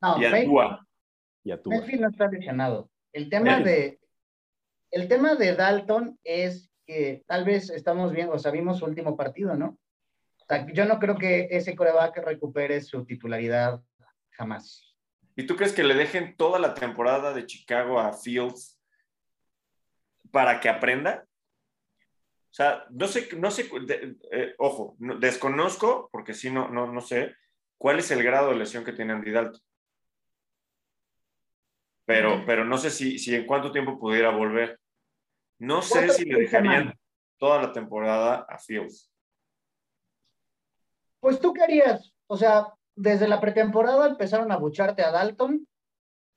No, 0.03 0.21
y 0.21 0.25
a 0.25 0.45
Tua. 0.45 0.87
Y 1.43 1.51
a 1.51 1.61
Tua. 1.61 1.77
Mayfield 1.77 2.01
no 2.03 2.09
está 2.09 2.29
lesionado. 2.29 2.91
El 3.13 3.29
tema 3.29 3.61
de 3.61 3.99
el 4.91 5.09
tema 5.09 5.37
de 5.37 5.55
Dalton 5.55 6.19
es 6.25 6.71
que 6.87 7.23
tal 7.27 7.45
vez 7.45 7.71
estamos 7.71 8.13
viendo, 8.13 8.35
o 8.35 8.39
sea, 8.39 8.51
vimos 8.51 8.79
su 8.79 8.85
último 8.85 9.17
partido, 9.17 9.57
¿no? 9.57 9.79
O 10.41 10.45
sea, 10.49 10.67
yo 10.73 10.85
no 10.85 10.99
creo 10.99 11.17
que 11.17 11.49
ese 11.51 11.77
coreback 11.77 12.19
recupere 12.19 12.81
su 12.81 13.05
titularidad 13.05 13.81
jamás. 14.41 14.97
¿Y 15.37 15.47
tú 15.47 15.55
crees 15.55 15.75
que 15.75 15.85
le 15.85 15.95
dejen 15.95 16.35
toda 16.37 16.59
la 16.59 16.73
temporada 16.73 17.35
de 17.35 17.45
Chicago 17.45 18.01
a 18.01 18.15
Fields 18.15 18.81
para 20.31 20.61
que 20.61 20.71
aprenda? 20.71 21.27
O 22.51 22.55
sea, 22.55 22.87
no 22.91 23.07
sé, 23.07 23.29
no 23.37 23.51
sé, 23.51 23.71
eh, 24.33 24.55
ojo, 24.59 24.97
desconozco, 24.99 26.09
porque 26.11 26.33
sí, 26.33 26.51
no, 26.51 26.69
no, 26.69 26.91
no 26.91 27.01
sé, 27.03 27.37
cuál 27.77 27.99
es 27.99 28.11
el 28.11 28.23
grado 28.23 28.51
de 28.51 28.57
lesión 28.57 28.83
que 28.83 28.95
tiene 28.95 29.13
Andy 29.13 29.31
Dalton. 29.31 29.61
Pero, 32.07 32.43
pero 32.47 32.65
no 32.65 32.79
sé 32.79 32.91
si, 32.91 33.19
si 33.19 33.35
en 33.35 33.47
cuánto 33.47 33.71
tiempo 33.71 34.01
pudiera 34.01 34.31
volver. 34.31 34.81
No 35.59 35.83
sé 35.83 36.09
si 36.09 36.25
le 36.25 36.41
dejarían 36.41 36.99
toda 37.39 37.63
la 37.63 37.73
temporada 37.73 38.47
a 38.49 38.59
Fields. 38.59 39.13
Pues 41.21 41.39
tú 41.39 41.53
qué 41.53 41.63
harías, 41.63 42.13
o 42.27 42.37
sea, 42.37 42.67
desde 42.95 43.29
la 43.29 43.41
pretemporada 43.41 44.09
empezaron 44.09 44.53
a 44.53 44.57
bucharte 44.57 45.03
a 45.03 45.11
Dalton. 45.11 45.67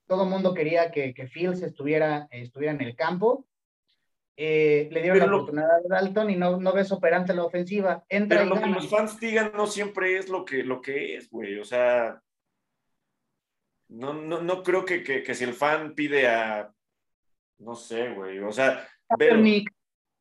Todo 0.06 0.24
el 0.24 0.30
mundo 0.30 0.54
quería 0.54 0.90
que, 0.90 1.14
que 1.14 1.26
Fields 1.26 1.62
estuviera, 1.62 2.28
estuviera 2.30 2.74
en 2.74 2.80
el 2.80 2.94
campo. 2.94 3.46
Eh, 4.36 4.88
le 4.90 5.00
dieron 5.00 5.18
la 5.18 5.26
oportunidad 5.26 5.70
a 5.70 5.88
Dalton 5.88 6.30
y 6.30 6.36
no, 6.36 6.58
no 6.58 6.72
ves 6.72 6.90
operante 6.90 7.34
la 7.34 7.44
ofensiva. 7.44 8.04
pero 8.08 8.44
lo 8.44 8.60
que 8.60 8.66
los 8.66 8.90
fans 8.90 9.20
digan 9.20 9.52
no 9.54 9.66
siempre 9.66 10.18
es 10.18 10.28
lo 10.28 10.44
que, 10.44 10.64
lo 10.64 10.80
que 10.80 11.16
es, 11.16 11.30
güey. 11.30 11.58
O 11.58 11.64
sea, 11.64 12.20
no, 13.88 14.12
no, 14.12 14.42
no 14.42 14.62
creo 14.62 14.84
que, 14.84 15.04
que, 15.04 15.22
que, 15.22 15.34
si 15.34 15.44
el 15.44 15.54
fan 15.54 15.94
pide 15.94 16.26
a, 16.26 16.72
no 17.58 17.76
sé, 17.76 18.10
güey. 18.10 18.40
O 18.40 18.52
sea, 18.52 18.86
velo, 19.16 19.42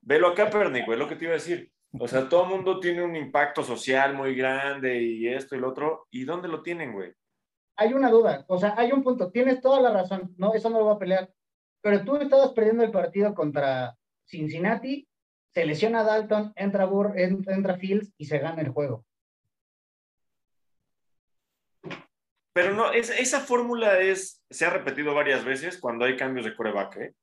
velo 0.01 0.27
a 0.27 0.35
Kaepernick, 0.35 0.85
güey, 0.85 0.99
lo 0.99 1.07
que 1.07 1.15
te 1.15 1.25
iba 1.25 1.33
a 1.33 1.37
decir. 1.37 1.72
O 1.99 2.07
sea, 2.07 2.27
todo 2.27 2.43
el 2.43 2.49
mundo 2.49 2.79
tiene 2.79 3.03
un 3.03 3.15
impacto 3.15 3.63
social 3.63 4.15
muy 4.15 4.35
grande 4.35 4.99
y 5.01 5.27
esto 5.27 5.55
y 5.55 5.59
lo 5.59 5.69
otro. 5.69 6.07
¿Y 6.09 6.23
dónde 6.23 6.47
lo 6.47 6.63
tienen, 6.63 6.91
güey? 6.91 7.13
Hay 7.75 7.93
una 7.93 8.09
duda, 8.09 8.45
o 8.47 8.57
sea, 8.57 8.73
hay 8.77 8.91
un 8.91 9.03
punto. 9.03 9.31
Tienes 9.31 9.61
toda 9.61 9.79
la 9.79 9.91
razón, 9.91 10.33
no, 10.37 10.53
eso 10.53 10.69
no 10.69 10.79
lo 10.79 10.85
voy 10.85 10.95
a 10.95 10.99
pelear. 10.99 11.33
Pero 11.81 12.03
tú 12.03 12.17
estabas 12.17 12.51
perdiendo 12.53 12.83
el 12.83 12.91
partido 12.91 13.33
contra 13.35 13.95
Cincinnati, 14.25 15.07
se 15.53 15.65
lesiona 15.65 16.03
Dalton, 16.03 16.53
entra 16.55 16.85
Burr, 16.85 17.13
entra 17.17 17.77
Fields 17.77 18.11
y 18.17 18.25
se 18.25 18.39
gana 18.39 18.61
el 18.61 18.69
juego. 18.69 19.05
Pero 22.53 22.73
no, 22.73 22.91
esa 22.91 23.39
fórmula 23.39 23.99
es, 23.99 24.43
se 24.49 24.65
ha 24.65 24.69
repetido 24.69 25.13
varias 25.13 25.43
veces 25.43 25.79
cuando 25.79 26.05
hay 26.05 26.15
cambios 26.15 26.45
de 26.45 26.55
coreback, 26.55 26.97
¿eh? 26.97 27.13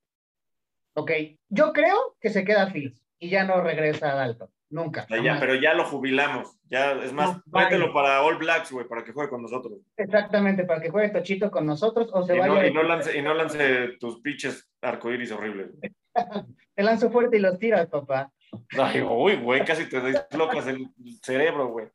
Ok, 0.94 1.12
yo 1.48 1.72
creo 1.72 2.16
que 2.20 2.30
se 2.30 2.44
queda 2.44 2.70
Fields 2.70 3.00
y 3.20 3.30
ya 3.30 3.44
no 3.44 3.60
regresa 3.62 4.12
a 4.12 4.16
Dalton. 4.16 4.50
Nunca. 4.70 5.04
Ya, 5.22 5.38
pero 5.40 5.56
ya 5.56 5.74
lo 5.74 5.84
jubilamos. 5.84 6.56
Ya, 6.68 6.92
es 6.92 7.12
más, 7.12 7.38
no, 7.44 7.92
para 7.92 8.22
All 8.22 8.38
Blacks, 8.38 8.70
güey, 8.70 8.86
para 8.86 9.02
que 9.02 9.12
juegue 9.12 9.28
con 9.28 9.42
nosotros. 9.42 9.80
Exactamente, 9.96 10.64
para 10.64 10.80
que 10.80 10.90
juegue 10.90 11.08
Tochito 11.08 11.50
con 11.50 11.66
nosotros 11.66 12.08
o 12.12 12.22
se 12.22 12.38
vaya. 12.38 12.68
y, 12.68 12.72
no 12.72 12.84
lance, 12.84 13.18
y 13.18 13.20
no 13.20 13.34
lance 13.34 13.96
tus 13.98 14.20
pinches 14.20 14.70
arcoíris 14.80 15.32
horribles. 15.32 15.72
te 16.74 16.82
lanzo 16.84 17.10
fuerte 17.10 17.38
y 17.38 17.40
los 17.40 17.58
tiras, 17.58 17.88
papá. 17.88 18.32
Ay, 18.78 19.02
uy, 19.02 19.36
güey, 19.36 19.64
casi 19.64 19.88
te 19.88 20.00
deslocas 20.00 20.68
el 20.68 20.88
cerebro, 21.20 21.68
güey. 21.68 21.88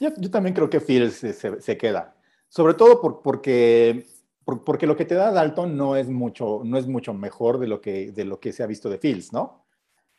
Yo, 0.00 0.10
yo, 0.18 0.30
también 0.30 0.54
creo 0.54 0.68
que 0.68 0.80
Fields 0.80 1.14
se, 1.14 1.60
se, 1.60 1.76
queda. 1.76 2.16
Sobre 2.48 2.74
todo 2.74 3.00
por, 3.00 3.22
porque, 3.22 4.04
porque 4.44 4.88
lo 4.88 4.96
que 4.96 5.04
te 5.04 5.14
da 5.14 5.30
Dalton 5.30 5.76
no 5.76 5.94
es 5.94 6.08
mucho, 6.08 6.62
no 6.64 6.76
es 6.76 6.88
mucho 6.88 7.14
mejor 7.14 7.58
de 7.58 7.68
lo, 7.68 7.80
que, 7.80 8.10
de 8.10 8.24
lo 8.24 8.40
que 8.40 8.52
se 8.52 8.64
ha 8.64 8.66
visto 8.66 8.90
de 8.90 8.98
Fields, 8.98 9.32
¿no? 9.32 9.64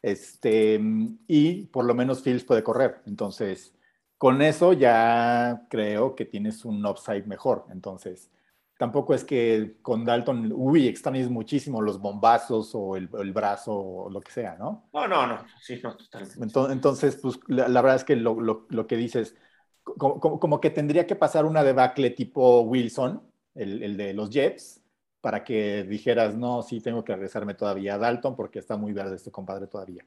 Este, 0.04 0.80
y 1.28 1.66
por 1.68 1.86
lo 1.86 1.96
menos 1.96 2.22
Fields 2.22 2.44
puede 2.44 2.62
correr. 2.62 3.02
Entonces, 3.08 3.74
con 4.18 4.42
eso 4.42 4.74
ya 4.74 5.66
creo 5.70 6.14
que 6.14 6.26
tienes 6.26 6.66
un 6.66 6.86
upside 6.86 7.26
mejor. 7.26 7.66
Entonces, 7.72 8.30
tampoco 8.78 9.14
es 9.14 9.24
que 9.24 9.78
con 9.82 10.04
Dalton, 10.04 10.52
uy, 10.54 10.90
extrañes 10.90 11.30
muchísimo 11.30 11.82
los 11.82 12.02
bombazos 12.02 12.72
o 12.76 12.98
el, 12.98 13.08
brazo 13.32 13.74
o 13.74 14.10
lo 14.10 14.20
que 14.20 14.32
sea, 14.32 14.58
¿no? 14.58 14.90
No, 14.94 15.08
no, 15.08 15.26
no, 15.26 15.46
sí, 15.62 15.80
no, 15.82 15.96
totalmente. 15.96 16.60
Entonces, 16.70 17.16
pues 17.16 17.40
la, 17.48 17.82
verdad 17.82 17.96
es 17.96 18.04
que 18.04 18.18
lo, 18.18 18.42
lo, 18.42 18.88
que 18.88 18.98
dices, 18.98 19.38
como, 19.84 20.20
como, 20.20 20.60
que 20.60 20.70
tendría 20.70 21.08
que 21.08 21.16
pasar 21.16 21.46
una 21.46 21.64
debacle 21.64 22.10
tipo 22.10 22.62
Wilson, 22.62 23.24
el, 23.56 23.82
el 23.84 23.96
de 23.96 24.14
los 24.14 24.30
Jets, 24.32 24.83
para 25.24 25.46
que 25.46 25.86
dijeras, 25.86 26.36
no, 26.36 26.62
sí, 26.64 26.82
tengo 26.82 27.06
que 27.06 27.14
regresarme 27.14 27.54
todavía 27.54 27.96
a 27.96 27.98
Dalton 27.98 28.36
porque 28.36 28.60
está 28.60 28.76
muy 28.76 28.92
verde 28.92 29.16
este 29.16 29.32
compadre 29.32 29.68
todavía. 29.68 30.06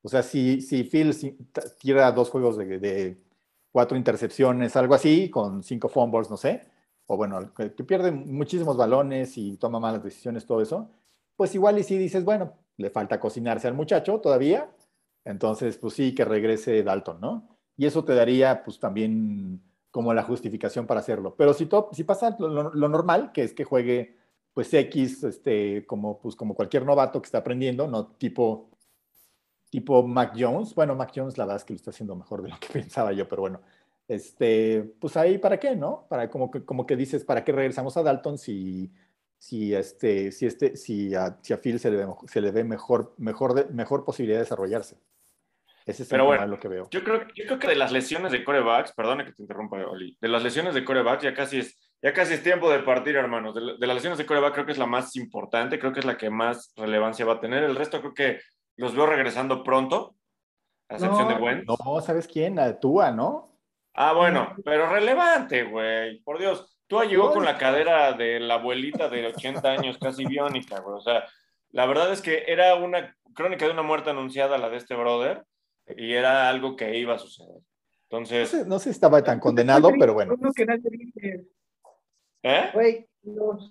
O 0.00 0.08
sea, 0.08 0.22
si, 0.22 0.62
si 0.62 0.84
Phil 0.84 1.14
tira 1.78 2.10
dos 2.12 2.30
juegos 2.30 2.56
de, 2.56 3.18
cuatro 3.70 3.98
intercepciones, 3.98 4.74
algo 4.74 4.94
así, 4.94 5.28
con 5.28 5.62
cinco 5.62 5.90
fumbles, 5.90 6.30
no 6.30 6.38
sé, 6.38 6.62
o 7.04 7.18
bueno, 7.18 7.52
que, 7.52 7.68
pierde 7.84 8.10
muchísimos 8.10 8.78
balones 8.78 9.36
y 9.36 9.58
toma 9.58 9.78
malas 9.80 10.02
decisiones, 10.02 10.46
todo 10.46 10.62
eso, 10.62 10.88
pues 11.36 11.54
igual 11.54 11.78
y 11.78 11.82
si 11.82 11.98
dices, 11.98 12.24
bueno, 12.24 12.54
le 12.78 12.88
falta 12.88 13.20
cocinarse 13.20 13.68
al 13.68 13.74
muchacho 13.74 14.18
todavía, 14.20 14.70
entonces 15.26 15.76
pues 15.76 15.92
sí, 15.92 16.14
que 16.14 16.24
regrese 16.24 16.82
Dalton, 16.82 17.20
¿no? 17.20 17.48
Y 17.76 17.84
eso 17.84 18.02
te 18.02 18.14
daría 18.14 18.64
pues 18.64 18.78
también 18.80 19.60
como 19.90 20.14
la 20.14 20.22
justificación 20.22 20.86
para 20.86 21.00
hacerlo. 21.00 21.34
Pero 21.36 21.52
si, 21.52 21.68
si 21.92 22.04
pasa 22.04 22.34
lo 22.38 22.88
normal, 22.88 23.30
que 23.30 23.42
es 23.42 23.52
que 23.52 23.64
juegue 23.64 24.23
pues 24.54 24.72
X, 24.72 25.24
este, 25.24 25.84
como, 25.84 26.20
pues, 26.20 26.36
como 26.36 26.54
cualquier 26.54 26.84
novato 26.84 27.20
que 27.20 27.26
está 27.26 27.38
aprendiendo, 27.38 27.88
¿no? 27.88 28.06
Tipo, 28.06 28.70
tipo 29.68 30.06
Mac 30.06 30.34
Jones. 30.38 30.74
Bueno, 30.74 30.94
Mac 30.94 31.10
Jones 31.14 31.36
la 31.36 31.44
verdad 31.44 31.56
es 31.56 31.64
que 31.64 31.72
lo 31.72 31.76
está 31.76 31.90
haciendo 31.90 32.14
mejor 32.14 32.40
de 32.42 32.50
lo 32.50 32.58
que 32.60 32.68
pensaba 32.72 33.12
yo, 33.12 33.28
pero 33.28 33.42
bueno, 33.42 33.60
este, 34.06 34.94
pues 35.00 35.16
ahí 35.16 35.38
para 35.38 35.58
qué, 35.58 35.74
¿no? 35.74 36.06
Para 36.08 36.30
como 36.30 36.50
que, 36.50 36.64
como 36.64 36.86
que 36.86 36.96
dices, 36.96 37.24
¿para 37.24 37.44
qué 37.44 37.50
regresamos 37.50 37.96
a 37.96 38.04
Dalton 38.04 38.38
si, 38.38 38.92
si, 39.38 39.74
este, 39.74 40.30
si, 40.30 40.46
este, 40.46 40.76
si, 40.76 41.14
a, 41.16 41.36
si 41.42 41.52
a 41.52 41.60
Phil 41.60 41.80
se 41.80 41.90
le 41.90 41.96
ve, 41.96 42.06
se 42.28 42.40
le 42.40 42.52
ve 42.52 42.62
mejor, 42.62 43.12
mejor, 43.18 43.72
mejor 43.72 44.04
posibilidad 44.04 44.38
de 44.38 44.44
desarrollarse? 44.44 44.98
Ese 45.84 46.04
es 46.04 46.08
Pero 46.08 46.26
bueno, 46.26 46.46
lo 46.46 46.58
que 46.58 46.68
veo. 46.68 46.88
Yo 46.90 47.02
creo, 47.02 47.26
yo 47.34 47.44
creo 47.44 47.58
que 47.58 47.68
de 47.68 47.76
las 47.76 47.92
lesiones 47.92 48.32
de 48.32 48.42
corebacks, 48.42 48.92
perdone 48.92 49.24
que 49.24 49.32
te 49.32 49.42
interrumpa, 49.42 49.84
Oli, 49.84 50.16
de 50.20 50.28
las 50.28 50.42
lesiones 50.42 50.74
de 50.74 50.84
corebacks 50.84 51.24
ya 51.24 51.34
casi 51.34 51.58
es 51.58 51.76
ya 52.04 52.12
casi 52.12 52.34
es 52.34 52.42
tiempo 52.42 52.70
de 52.70 52.80
partir, 52.80 53.16
hermanos. 53.16 53.54
De, 53.54 53.86
las 53.86 53.94
lesiones 53.94 54.18
de 54.18 54.26
coreback 54.26 54.52
creo 54.52 54.66
que 54.66 54.72
es 54.72 54.78
la 54.78 54.84
más 54.84 55.16
importante, 55.16 55.78
creo 55.78 55.90
que 55.90 56.00
es 56.00 56.04
la 56.04 56.18
que 56.18 56.28
más 56.28 56.74
relevancia 56.76 57.24
va 57.24 57.34
a 57.34 57.40
tener. 57.40 57.64
El 57.64 57.76
resto 57.76 58.00
creo 58.00 58.12
que 58.12 58.40
los 58.76 58.94
veo 58.94 59.06
regresando 59.06 59.64
pronto, 59.64 60.14
a 60.90 60.96
excepción 60.96 61.28
de 61.28 61.34
Gwen. 61.36 61.64
No, 61.64 62.02
¿sabes 62.02 62.28
quién? 62.28 62.56
La 62.56 62.78
Tua, 62.78 63.10
¿no? 63.10 63.56
Ah, 63.94 64.12
bueno, 64.12 64.54
pero 64.66 64.86
relevante, 64.86 65.64
güey. 65.64 66.20
Por 66.20 66.38
Dios, 66.38 66.76
Tua 66.88 67.06
llegó 67.06 67.32
con 67.32 67.42
la 67.42 67.56
cadera 67.56 68.12
de 68.12 68.38
la 68.38 68.56
abuelita 68.56 69.08
de 69.08 69.28
80 69.28 69.66
años, 69.66 69.96
casi 69.96 70.26
biónica, 70.26 70.80
güey. 70.80 70.98
O 70.98 71.00
sea, 71.00 71.24
la 71.70 71.86
verdad 71.86 72.12
es 72.12 72.20
que 72.20 72.44
era 72.46 72.74
una 72.74 73.16
crónica 73.32 73.64
de 73.64 73.72
una 73.72 73.82
muerte 73.82 74.10
anunciada, 74.10 74.58
la 74.58 74.68
de 74.68 74.76
este 74.76 74.94
brother, 74.94 75.42
y 75.96 76.12
era 76.12 76.50
algo 76.50 76.76
que 76.76 76.98
iba 76.98 77.14
a 77.14 77.18
suceder. 77.18 77.62
Entonces. 78.10 78.52
No 78.52 78.60
sé, 78.60 78.68
no 78.68 78.78
sé 78.78 78.84
si 78.84 78.90
estaba 78.90 79.24
tan 79.24 79.40
condenado, 79.40 79.90
pero 79.98 80.12
bueno. 80.12 80.36
¿Eh? 82.44 82.70
Güey, 82.74 83.08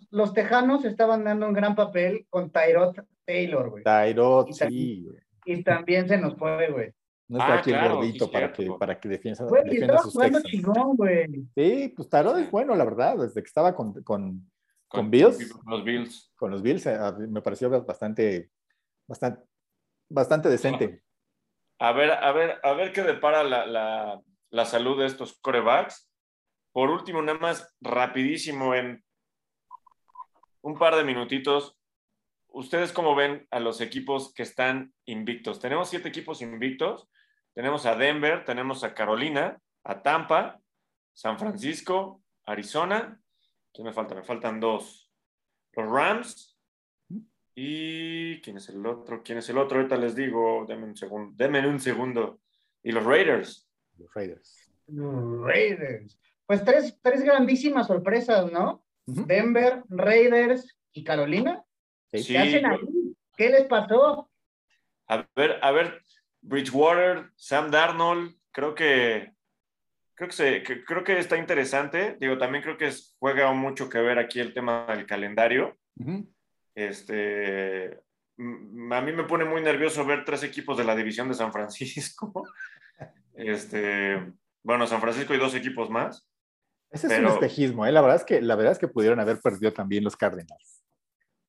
los, 0.09 0.33
tejanos 0.33 0.83
estaban 0.83 1.23
dando 1.23 1.47
un 1.47 1.53
gran 1.53 1.75
papel 1.75 2.25
con 2.29 2.51
Tyrod 2.51 2.95
Taylor, 3.23 3.69
güey. 3.69 3.83
Tyrod, 3.83 4.51
sí, 4.51 5.05
güey. 5.05 5.19
Y 5.45 5.63
también 5.63 6.07
se 6.07 6.17
nos 6.17 6.35
fue, 6.35 6.71
güey. 6.71 6.91
No 7.27 7.37
está 7.37 7.53
ah, 7.53 7.59
aquí 7.59 7.71
el 7.71 7.89
gordito 7.89 8.31
para, 8.31 8.51
que, 8.51 8.69
para 8.79 8.99
que 8.99 9.09
defienda, 9.09 9.45
güey, 9.45 9.63
defienda 9.63 9.97
sus 9.99 10.13
Texans. 10.13 10.43
Chingón, 10.45 10.97
güey. 10.97 11.27
Sí, 11.55 11.93
pues 11.95 12.09
Tyrod 12.09 12.39
es 12.39 12.49
bueno, 12.49 12.75
la 12.75 12.83
verdad, 12.83 13.17
desde 13.17 13.41
que 13.41 13.47
estaba 13.47 13.75
con, 13.75 13.93
con, 14.03 14.51
con, 14.87 15.11
Bills. 15.11 15.53
Con 15.53 15.71
los 15.71 15.83
Bills. 15.83 16.33
Con 16.35 16.51
los 16.51 16.61
Bills 16.61 16.85
eh, 16.87 16.99
me 17.29 17.41
pareció 17.41 17.69
bastante, 17.69 18.49
bastante, 19.07 19.43
bastante 20.09 20.49
decente. 20.49 21.03
A 21.79 21.91
ver, 21.91 22.11
a 22.11 22.31
ver, 22.31 22.59
a 22.63 22.73
ver 22.73 22.91
qué 22.91 23.03
depara 23.03 23.43
la, 23.43 23.67
la, 23.67 24.21
la 24.49 24.65
salud 24.65 24.99
de 24.99 25.05
estos 25.05 25.39
corebacks 25.41 26.09
por 26.73 26.89
último, 26.89 27.21
nada 27.21 27.39
más 27.39 27.73
rapidísimo 27.79 28.75
en 28.75 29.03
un 30.61 30.77
par 30.77 30.95
de 30.95 31.03
minutitos, 31.03 31.77
¿ustedes 32.47 32.91
cómo 32.91 33.15
ven 33.15 33.47
a 33.51 33.59
los 33.59 33.79
equipos 33.79 34.33
que 34.33 34.43
están 34.43 34.93
invictos? 35.05 35.59
Tenemos 35.59 35.89
siete 35.89 36.09
equipos 36.09 36.41
invictos. 36.41 37.07
Tenemos 37.53 37.85
a 37.85 37.95
Denver, 37.95 38.43
tenemos 38.45 38.83
a 38.83 38.95
Carolina, 38.95 39.59
a 39.83 40.01
Tampa, 40.01 40.59
San 41.13 41.37
Francisco, 41.37 42.23
Arizona. 42.45 43.21
¿Qué 43.71 43.83
me 43.83 43.93
falta? 43.93 44.15
Me 44.15 44.23
faltan 44.23 44.59
dos. 44.59 45.11
Los 45.73 45.89
Rams. 45.89 46.57
¿Y 47.55 48.41
quién 48.41 48.57
es 48.57 48.69
el 48.69 48.83
otro? 48.85 49.21
¿Quién 49.21 49.37
es 49.37 49.49
el 49.49 49.59
otro? 49.59 49.77
Ahorita 49.77 49.97
les 49.97 50.15
digo, 50.15 50.65
denme 50.67 50.85
un 50.85 50.97
segundo. 50.97 51.33
Denme 51.35 51.67
un 51.67 51.79
segundo. 51.79 52.39
Y 52.81 52.91
los 52.91 53.03
Raiders. 53.05 53.69
Los 53.97 54.11
Raiders. 54.15 54.73
Los 54.87 55.41
Raiders. 55.41 56.19
Pues 56.53 56.65
tres, 56.65 56.99
tres 57.01 57.23
grandísimas 57.23 57.87
sorpresas, 57.87 58.51
¿no? 58.51 58.85
Denver, 59.07 59.81
Raiders 59.89 60.77
y 60.91 61.03
Carolina. 61.03 61.63
¿Qué 62.11 62.37
hacen 62.37 62.67
ahí? 62.67 62.79
¿Qué 63.35 63.49
les 63.49 63.63
pasó? 63.63 64.29
A 65.07 65.27
ver, 65.35 65.57
a 65.63 65.71
ver, 65.71 66.03
Bridgewater, 66.41 67.31
Sam 67.37 67.71
Darnold, 67.71 68.35
creo 68.51 68.75
que 68.75 69.33
creo 70.13 70.29
que, 70.29 70.35
se, 70.35 70.61
creo 70.61 71.03
que 71.03 71.17
está 71.17 71.37
interesante. 71.37 72.17
Digo, 72.19 72.37
también 72.37 72.63
creo 72.63 72.77
que 72.77 72.91
juega 73.17 73.51
mucho 73.53 73.89
que 73.89 73.97
ver 73.97 74.19
aquí 74.19 74.39
el 74.39 74.53
tema 74.53 74.85
del 74.89 75.07
calendario. 75.07 75.75
Este, 76.75 77.99
a 78.37 79.01
mí 79.01 79.11
me 79.11 79.23
pone 79.23 79.45
muy 79.45 79.63
nervioso 79.63 80.05
ver 80.05 80.23
tres 80.23 80.43
equipos 80.43 80.77
de 80.77 80.83
la 80.83 80.95
división 80.95 81.27
de 81.29 81.33
San 81.33 81.51
Francisco. 81.51 82.43
Este, 83.35 84.31
bueno, 84.61 84.85
San 84.85 85.01
Francisco 85.01 85.33
y 85.33 85.39
dos 85.39 85.55
equipos 85.55 85.89
más. 85.89 86.29
Ese 86.93 87.07
es 87.07 87.19
un 87.19 87.25
espejismo, 87.25 87.85
¿eh? 87.87 87.91
La 87.91 88.01
verdad 88.01 88.17
es 88.17 88.23
que 88.23 88.39
la 88.39 88.55
verdad 88.55 88.73
es 88.73 88.79
que 88.79 88.87
pudieron 88.87 89.19
haber 89.19 89.39
perdido 89.41 89.73
también 89.73 90.03
los 90.03 90.15
Cardinals. 90.15 90.83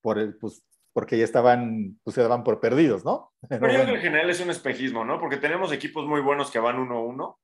Por 0.00 0.18
el, 0.18 0.36
pues, 0.36 0.64
porque 0.94 1.18
ya 1.18 1.24
estaban, 1.24 1.98
pues 2.02 2.14
se 2.14 2.22
daban 2.22 2.44
por 2.44 2.60
perdidos, 2.60 3.04
¿no? 3.04 3.32
Pero, 3.48 3.68
yo 3.68 3.74
creo 3.74 3.86
que 3.86 3.94
en 3.94 4.00
general 4.00 4.30
es 4.30 4.40
un 4.40 4.50
espejismo, 4.50 5.04
¿no? 5.04 5.20
Porque 5.20 5.36
tenemos 5.36 5.70
equipos 5.70 6.06
muy 6.06 6.22
buenos 6.22 6.50
que 6.50 6.58
van 6.58 6.78
1-1. 6.78 7.36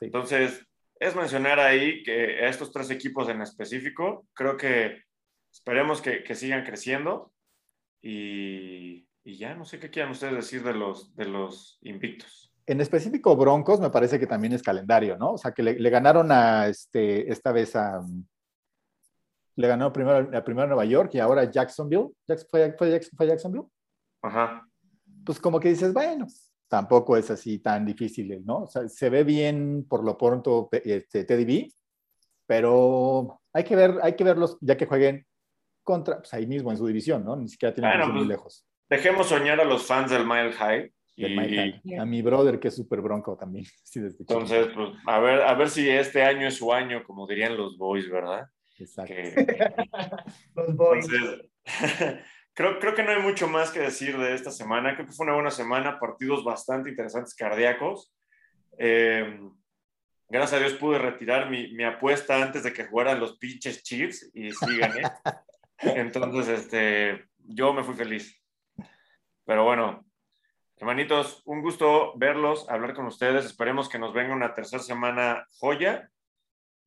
Entonces, 0.00 0.66
es 0.98 1.14
mencionar 1.14 1.60
ahí 1.60 2.02
que 2.02 2.44
a 2.44 2.48
estos 2.48 2.72
tres 2.72 2.90
equipos 2.90 3.28
en 3.28 3.42
específico, 3.42 4.26
creo 4.32 4.56
que 4.56 5.02
esperemos 5.52 6.00
que, 6.02 6.24
que 6.24 6.34
sigan 6.34 6.64
creciendo 6.64 7.32
y, 8.02 9.06
y, 9.22 9.36
ya 9.38 9.54
no 9.54 9.64
sé 9.64 9.78
qué 9.78 9.90
quieran 9.90 10.12
ustedes 10.12 10.34
decir 10.34 10.62
de 10.64 10.74
los, 10.74 11.14
de 11.14 11.26
los 11.26 11.78
invictos. 11.82 12.53
En 12.66 12.80
específico, 12.80 13.36
Broncos 13.36 13.80
me 13.80 13.90
parece 13.90 14.18
que 14.18 14.26
también 14.26 14.54
es 14.54 14.62
calendario, 14.62 15.16
¿no? 15.16 15.32
O 15.32 15.38
sea, 15.38 15.52
que 15.52 15.62
le, 15.62 15.90
ganaron 15.90 16.32
a 16.32 16.68
este, 16.68 17.30
esta 17.30 17.52
vez 17.52 17.76
a. 17.76 18.00
Le 19.56 19.68
ganó 19.68 19.92
primero, 19.92 20.36
a 20.36 20.42
primero 20.42 20.68
Nueva 20.68 20.84
York 20.84 21.10
y 21.14 21.20
ahora 21.20 21.50
Jacksonville. 21.50 22.08
¿Fue, 22.50 22.74
fue, 22.76 23.28
Jacksonville? 23.28 23.66
Ajá. 24.22 24.66
Pues 25.24 25.38
como 25.38 25.60
que 25.60 25.68
dices, 25.68 25.92
bueno, 25.92 26.26
tampoco 26.68 27.16
es 27.16 27.30
así 27.30 27.58
tan 27.58 27.84
difícil, 27.84 28.44
¿no? 28.44 28.62
O 28.62 28.66
sea, 28.66 28.88
se 28.88 29.10
ve 29.10 29.22
bien 29.22 29.86
por 29.88 30.02
lo 30.02 30.16
pronto 30.16 30.68
este, 30.72 31.24
Teddy 31.24 31.70
pero 32.46 33.40
hay 33.52 33.64
que, 33.64 33.76
ver, 33.76 33.98
hay 34.02 34.14
que 34.14 34.24
verlos 34.24 34.58
ya 34.60 34.76
que 34.76 34.86
jueguen 34.86 35.26
contra, 35.82 36.18
pues 36.18 36.32
ahí 36.34 36.46
mismo 36.46 36.70
en 36.70 36.76
su 36.76 36.86
división, 36.86 37.24
¿no? 37.24 37.36
Ni 37.36 37.48
siquiera 37.48 37.74
tienen 37.74 37.92
que 37.92 37.98
ir 37.98 38.04
muy 38.06 38.18
pues, 38.18 38.28
lejos. 38.28 38.66
Dejemos 38.88 39.28
soñar 39.28 39.60
a 39.60 39.64
los 39.64 39.86
fans 39.86 40.10
del 40.10 40.26
Mile 40.26 40.52
High 40.52 40.92
a 41.98 42.04
mi 42.04 42.22
brother, 42.22 42.58
que 42.58 42.68
es 42.68 42.76
súper 42.76 43.00
bronco 43.00 43.36
también. 43.36 43.66
Entonces, 43.94 44.68
pues, 44.74 44.90
a, 45.06 45.18
ver, 45.20 45.42
a 45.42 45.54
ver 45.54 45.70
si 45.70 45.88
este 45.88 46.22
año 46.22 46.46
es 46.48 46.56
su 46.56 46.72
año, 46.72 47.04
como 47.04 47.26
dirían 47.26 47.56
los 47.56 47.76
boys, 47.78 48.10
¿verdad? 48.10 48.46
Exacto. 48.78 49.14
los 50.54 50.76
boys. 50.76 51.06
creo, 52.54 52.78
creo 52.78 52.94
que 52.94 53.02
no 53.02 53.10
hay 53.10 53.22
mucho 53.22 53.48
más 53.48 53.70
que 53.70 53.80
decir 53.80 54.18
de 54.18 54.34
esta 54.34 54.50
semana. 54.50 54.94
Creo 54.94 55.06
que 55.06 55.12
fue 55.12 55.26
una 55.26 55.34
buena 55.34 55.50
semana, 55.50 56.00
partidos 56.00 56.44
bastante 56.44 56.90
interesantes 56.90 57.34
cardíacos. 57.34 58.12
Em, 58.76 59.52
gracias 60.28 60.60
a 60.60 60.64
Dios 60.64 60.74
pude 60.74 60.98
retirar 60.98 61.48
mi, 61.48 61.72
mi, 61.74 61.84
apuesta 61.84 62.42
antes 62.42 62.64
de 62.64 62.72
que 62.72 62.86
jugaran 62.86 63.20
los 63.20 63.38
pinches 63.38 63.84
Chiefs 63.84 64.30
y 64.34 64.50
sí 64.50 64.78
gané. 64.78 65.02
Entonces, 65.78 66.60
este, 66.60 67.26
yo 67.38 67.72
me 67.72 67.84
fui 67.84 67.94
feliz. 67.94 68.40
Pero 69.44 69.64
bueno, 69.64 70.04
Hermanitos, 70.76 71.42
un 71.44 71.62
gusto 71.62 72.12
verlos, 72.16 72.68
hablar 72.68 72.94
con 72.94 73.06
ustedes. 73.06 73.44
Esperemos 73.44 73.88
que 73.88 73.98
nos 73.98 74.12
venga 74.12 74.34
una 74.34 74.54
tercera 74.54 74.82
semana 74.82 75.46
joya. 75.58 76.10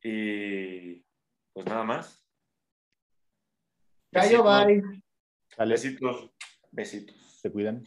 Y 0.04 1.04
pues 1.54 1.66
nada 1.66 1.84
más. 1.84 2.24
Cayo, 4.12 4.44
bye. 4.44 4.84
Besitos. 5.58 6.32
Besitos. 6.72 7.40
Se 7.42 7.52
cuidan. 7.52 7.84